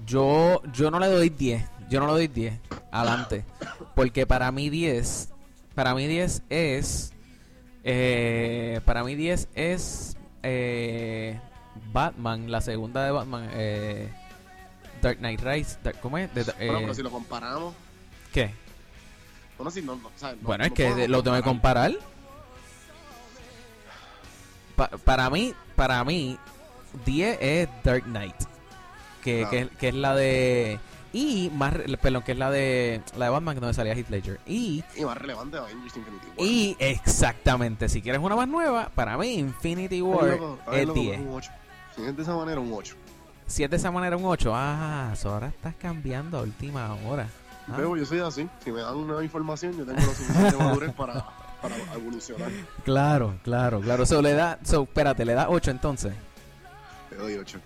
Yo, 0.05 0.61
yo 0.73 0.91
no 0.91 0.99
le 0.99 1.07
doy 1.07 1.29
10. 1.29 1.63
Yo 1.89 1.99
no 1.99 2.07
le 2.07 2.11
doy 2.13 2.27
10. 2.27 2.59
Adelante. 2.91 3.45
Porque 3.95 4.25
para 4.27 4.51
mí 4.51 4.69
10. 4.69 5.29
Para 5.73 5.93
mí 5.95 6.07
10 6.07 6.41
es. 6.49 7.13
eh, 7.83 8.81
para 8.85 9.03
mí 9.03 9.15
10 9.15 9.47
es. 9.55 10.17
eh, 10.43 11.39
Batman, 11.91 12.51
la 12.51 12.61
segunda 12.61 13.03
de 13.05 13.11
Batman. 13.11 13.49
eh, 13.53 14.09
Dark 15.01 15.17
Knight 15.19 15.41
Rise. 15.41 15.77
Dark- 15.83 15.99
¿Cómo 16.01 16.17
es? 16.17 16.33
De- 16.33 16.43
Bueno, 16.43 16.57
eh, 16.59 16.81
pero 16.81 16.93
si 16.93 17.03
lo 17.03 17.11
comparamos, 17.11 17.73
¿Qué? 18.33 18.51
bueno, 19.57 19.71
si 19.71 19.81
no, 19.81 19.95
no, 19.95 20.09
¿sabes? 20.15 20.37
No- 20.41 20.47
Bueno, 20.47 20.63
no 20.63 20.67
es 20.67 20.73
que 20.73 21.07
lo 21.07 21.21
tengo 21.23 21.37
que 21.37 21.43
comparar. 21.43 21.91
Pa- 24.75 24.89
para 24.89 25.29
mí, 25.29 25.53
para 25.75 26.03
mí, 26.03 26.37
10 27.05 27.37
es 27.41 27.69
Dark 27.83 28.03
Knight. 28.03 28.35
Que, 29.25 29.39
Claro. 29.39 29.49
que, 29.51 29.59
es- 29.61 29.69
que 29.77 29.87
es 29.89 29.95
la 29.95 30.15
de. 30.15 30.79
Y 31.11 31.49
más. 31.53 31.73
Perdón, 32.01 32.23
que 32.23 32.31
es 32.33 32.37
la 32.37 32.51
de. 32.51 33.01
La 33.17 33.25
de 33.25 33.31
Batman 33.31 33.55
donde 33.59 33.73
salía 33.73 33.93
Heath 33.93 34.09
Ledger. 34.09 34.39
Y. 34.45 34.83
Y 34.95 35.03
más 35.05 35.17
relevante 35.17 35.57
Avengers 35.57 35.95
Infinity 35.97 36.25
War. 36.37 36.47
Y 36.47 36.75
exactamente, 36.79 37.89
si 37.89 38.01
quieres 38.01 38.21
una 38.21 38.35
más 38.35 38.47
nueva, 38.47 38.89
para 38.93 39.17
mí 39.17 39.33
Infinity 39.33 40.01
War 40.01 40.27
loco, 40.39 40.59
es 40.71 40.85
loco, 40.87 40.99
10. 40.99 41.19
un 41.21 41.27
8. 41.33 41.51
Si 41.95 42.03
es 42.03 42.15
de 42.15 42.21
esa 42.23 42.35
manera, 42.35 42.59
un 42.59 42.71
8. 42.73 42.95
Si 43.47 43.63
es 43.63 43.69
de 43.69 43.77
esa 43.77 43.91
manera 43.91 44.17
un 44.17 44.25
8, 44.25 44.51
ah, 44.55 45.13
so 45.15 45.29
ahora 45.33 45.47
estás 45.47 45.75
cambiando 45.75 46.37
a 46.39 46.41
última 46.41 46.93
hora. 47.07 47.27
Ah. 47.67 47.77
Veo, 47.77 47.95
yo 47.95 48.05
soy 48.05 48.19
así. 48.19 48.47
Si 48.63 48.71
me 48.71 48.81
dan 48.81 49.07
nueva 49.07 49.23
información, 49.23 49.77
yo 49.77 49.85
tengo 49.85 49.99
lo 50.01 50.07
suficiente 50.13 50.57
madurez 50.57 50.93
para, 50.93 51.25
para 51.61 51.75
evolucionar. 51.95 52.51
Claro, 52.83 53.35
claro, 53.43 53.79
claro. 53.81 54.05
So, 54.05 54.21
le 54.21 54.33
da, 54.33 54.59
so, 54.63 54.83
espérate, 54.83 55.23
le 55.25 55.33
da 55.33 55.49
8 55.49 55.71
entonces. 55.71 56.13
Te 57.09 57.15
doy 57.15 57.35
8. 57.35 57.59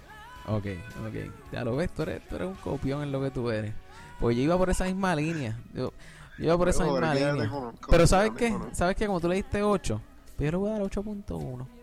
Ok, 0.50 0.66
ok. 1.08 1.16
Ya 1.52 1.64
lo 1.64 1.76
ves, 1.76 1.92
tú 1.94 2.02
eres, 2.04 2.28
tú 2.28 2.36
eres 2.36 2.48
un 2.48 2.56
copión 2.56 3.04
en 3.04 3.12
lo 3.12 3.22
que 3.22 3.32
tú 3.32 3.50
eres. 3.52 3.74
Pues 4.20 4.36
yo 4.36 4.44
iba 4.44 4.58
por 4.58 4.70
esa 4.70 4.86
misma 4.86 5.16
línea. 5.16 5.58
Yo, 5.74 5.94
yo 6.38 6.46
iba 6.46 6.58
por 6.58 6.70
esa 6.70 6.86
misma 6.86 7.14
línea. 7.14 7.52
Pero 7.90 8.08
¿sabes 8.08 8.32
qué? 8.38 8.58
¿Sabes 8.74 8.96
qué? 8.96 9.08
Como 9.08 9.20
tú 9.20 9.28
le 9.30 9.36
diste 9.36 9.62
8, 9.62 10.02
pues 10.36 10.46
yo 10.46 10.52
le 10.52 10.58
voy 10.58 10.70
a 10.70 10.74
dar 10.74 10.82
8.1. 10.82 11.68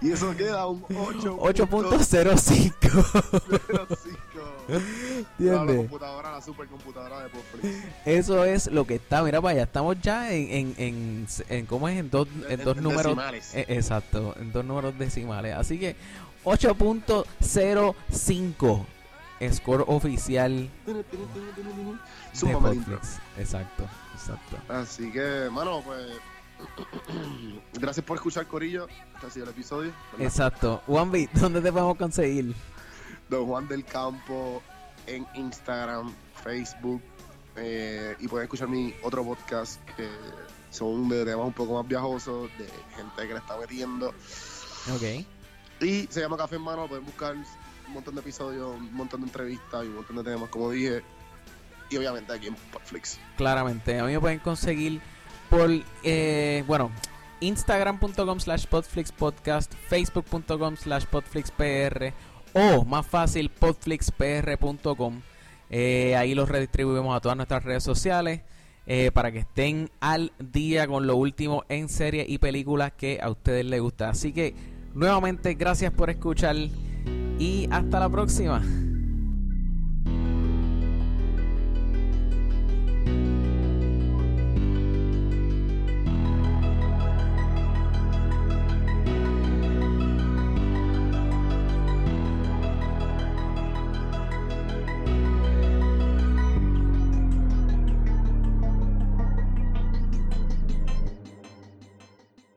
Y 0.00 0.10
eso 0.10 0.34
queda 0.36 0.66
un 0.66 0.84
8. 0.88 1.38
8.05. 1.38 4.18
La 5.38 5.64
computadora, 5.66 6.32
la 6.32 6.40
supercomputadora 6.42 7.22
de 7.24 7.28
Popflix. 7.30 7.84
Eso 8.04 8.44
es 8.44 8.66
lo 8.70 8.86
que 8.86 8.96
está. 8.96 9.22
Mira 9.22 9.40
para 9.40 9.52
allá. 9.52 9.62
Estamos 9.64 9.96
ya 10.00 10.32
en, 10.32 10.50
en, 10.50 10.74
en, 10.78 11.26
en- 11.48 11.66
¿cómo 11.66 11.88
es? 11.88 11.98
En 11.98 12.10
dos, 12.10 12.28
en 12.48 12.60
En- 12.60 12.64
dos 12.64 12.76
en 12.76 12.82
números. 12.82 13.04
decimales. 13.04 13.54
eh, 13.54 13.64
exacto, 13.68 14.34
en 14.38 14.52
dos 14.52 14.64
números 14.64 14.98
decimales. 14.98 15.54
Así 15.56 15.78
que 15.78 15.96
8.05 16.44 18.84
score 19.52 19.84
oficial 19.88 20.68
de. 20.86 21.04
Exacto, 23.38 23.84
exacto. 24.14 24.56
Así 24.68 25.10
que, 25.10 25.48
mano, 25.50 25.82
pues. 25.84 26.06
Gracias 27.74 28.04
por 28.04 28.16
escuchar, 28.18 28.46
Corillo. 28.46 28.86
Este 29.14 29.26
ha 29.26 29.30
sido 29.30 29.44
el 29.46 29.50
episodio. 29.52 29.92
¿verdad? 30.12 30.26
Exacto. 30.26 30.82
Juanvi, 30.86 31.26
¿dónde 31.32 31.62
te 31.62 31.72
podemos 31.72 31.96
conseguir? 31.96 32.54
Don 33.30 33.46
Juan 33.46 33.68
del 33.68 33.84
Campo 33.84 34.62
en 35.06 35.26
Instagram, 35.34 36.12
Facebook. 36.44 37.00
eh, 37.56 38.16
y 38.20 38.28
pueden 38.28 38.44
escuchar 38.44 38.68
mi 38.68 38.94
otro 39.02 39.24
podcast 39.24 39.80
que 39.96 40.08
son 40.70 41.08
de 41.08 41.24
temas 41.24 41.46
un 41.46 41.52
poco 41.52 41.74
más 41.74 41.86
viajosos, 41.86 42.50
de 42.58 42.66
gente 42.96 43.26
que 43.26 43.32
le 43.32 43.38
está 43.38 43.56
metiendo. 43.56 44.08
Ok. 44.94 45.24
Y 45.80 46.06
se 46.10 46.20
llama 46.20 46.36
Café 46.36 46.56
en 46.56 46.62
Mano. 46.62 46.86
Pueden 46.88 47.04
buscar 47.04 47.34
un 47.34 47.92
montón 47.92 48.14
de 48.14 48.20
episodios, 48.20 48.76
un 48.76 48.94
montón 48.94 49.20
de 49.20 49.26
entrevistas 49.26 49.84
y 49.84 49.88
un 49.88 49.96
montón 49.96 50.16
de 50.16 50.24
temas, 50.24 50.48
como 50.48 50.70
dije. 50.70 51.02
Y 51.90 51.96
obviamente 51.96 52.32
aquí 52.32 52.48
en 52.48 52.56
Netflix. 52.72 53.18
Claramente. 53.36 53.98
A 53.98 54.04
mí 54.04 54.12
me 54.12 54.20
pueden 54.20 54.38
conseguir 54.38 55.00
por, 55.48 55.70
eh, 56.04 56.62
bueno, 56.66 56.90
instagram.com 57.40 58.38
slash 58.38 58.66
podflixpodcast, 58.66 59.74
facebook.com 59.88 60.76
slash 60.76 61.04
podflixpr 61.06 62.12
o 62.54 62.84
más 62.84 63.06
fácil 63.06 63.50
podflixpr.com. 63.50 65.20
Eh, 65.70 66.16
ahí 66.16 66.34
los 66.34 66.48
redistribuimos 66.48 67.16
a 67.16 67.20
todas 67.20 67.36
nuestras 67.36 67.62
redes 67.62 67.84
sociales 67.84 68.40
eh, 68.86 69.10
para 69.12 69.30
que 69.30 69.38
estén 69.38 69.90
al 70.00 70.32
día 70.38 70.86
con 70.88 71.06
lo 71.06 71.16
último 71.16 71.64
en 71.68 71.88
series 71.88 72.28
y 72.28 72.38
películas 72.38 72.92
que 72.96 73.20
a 73.22 73.30
ustedes 73.30 73.64
les 73.64 73.80
gusta. 73.80 74.08
Así 74.10 74.32
que 74.32 74.54
nuevamente 74.94 75.54
gracias 75.54 75.92
por 75.92 76.10
escuchar 76.10 76.56
y 77.38 77.68
hasta 77.70 78.00
la 78.00 78.08
próxima. 78.08 78.62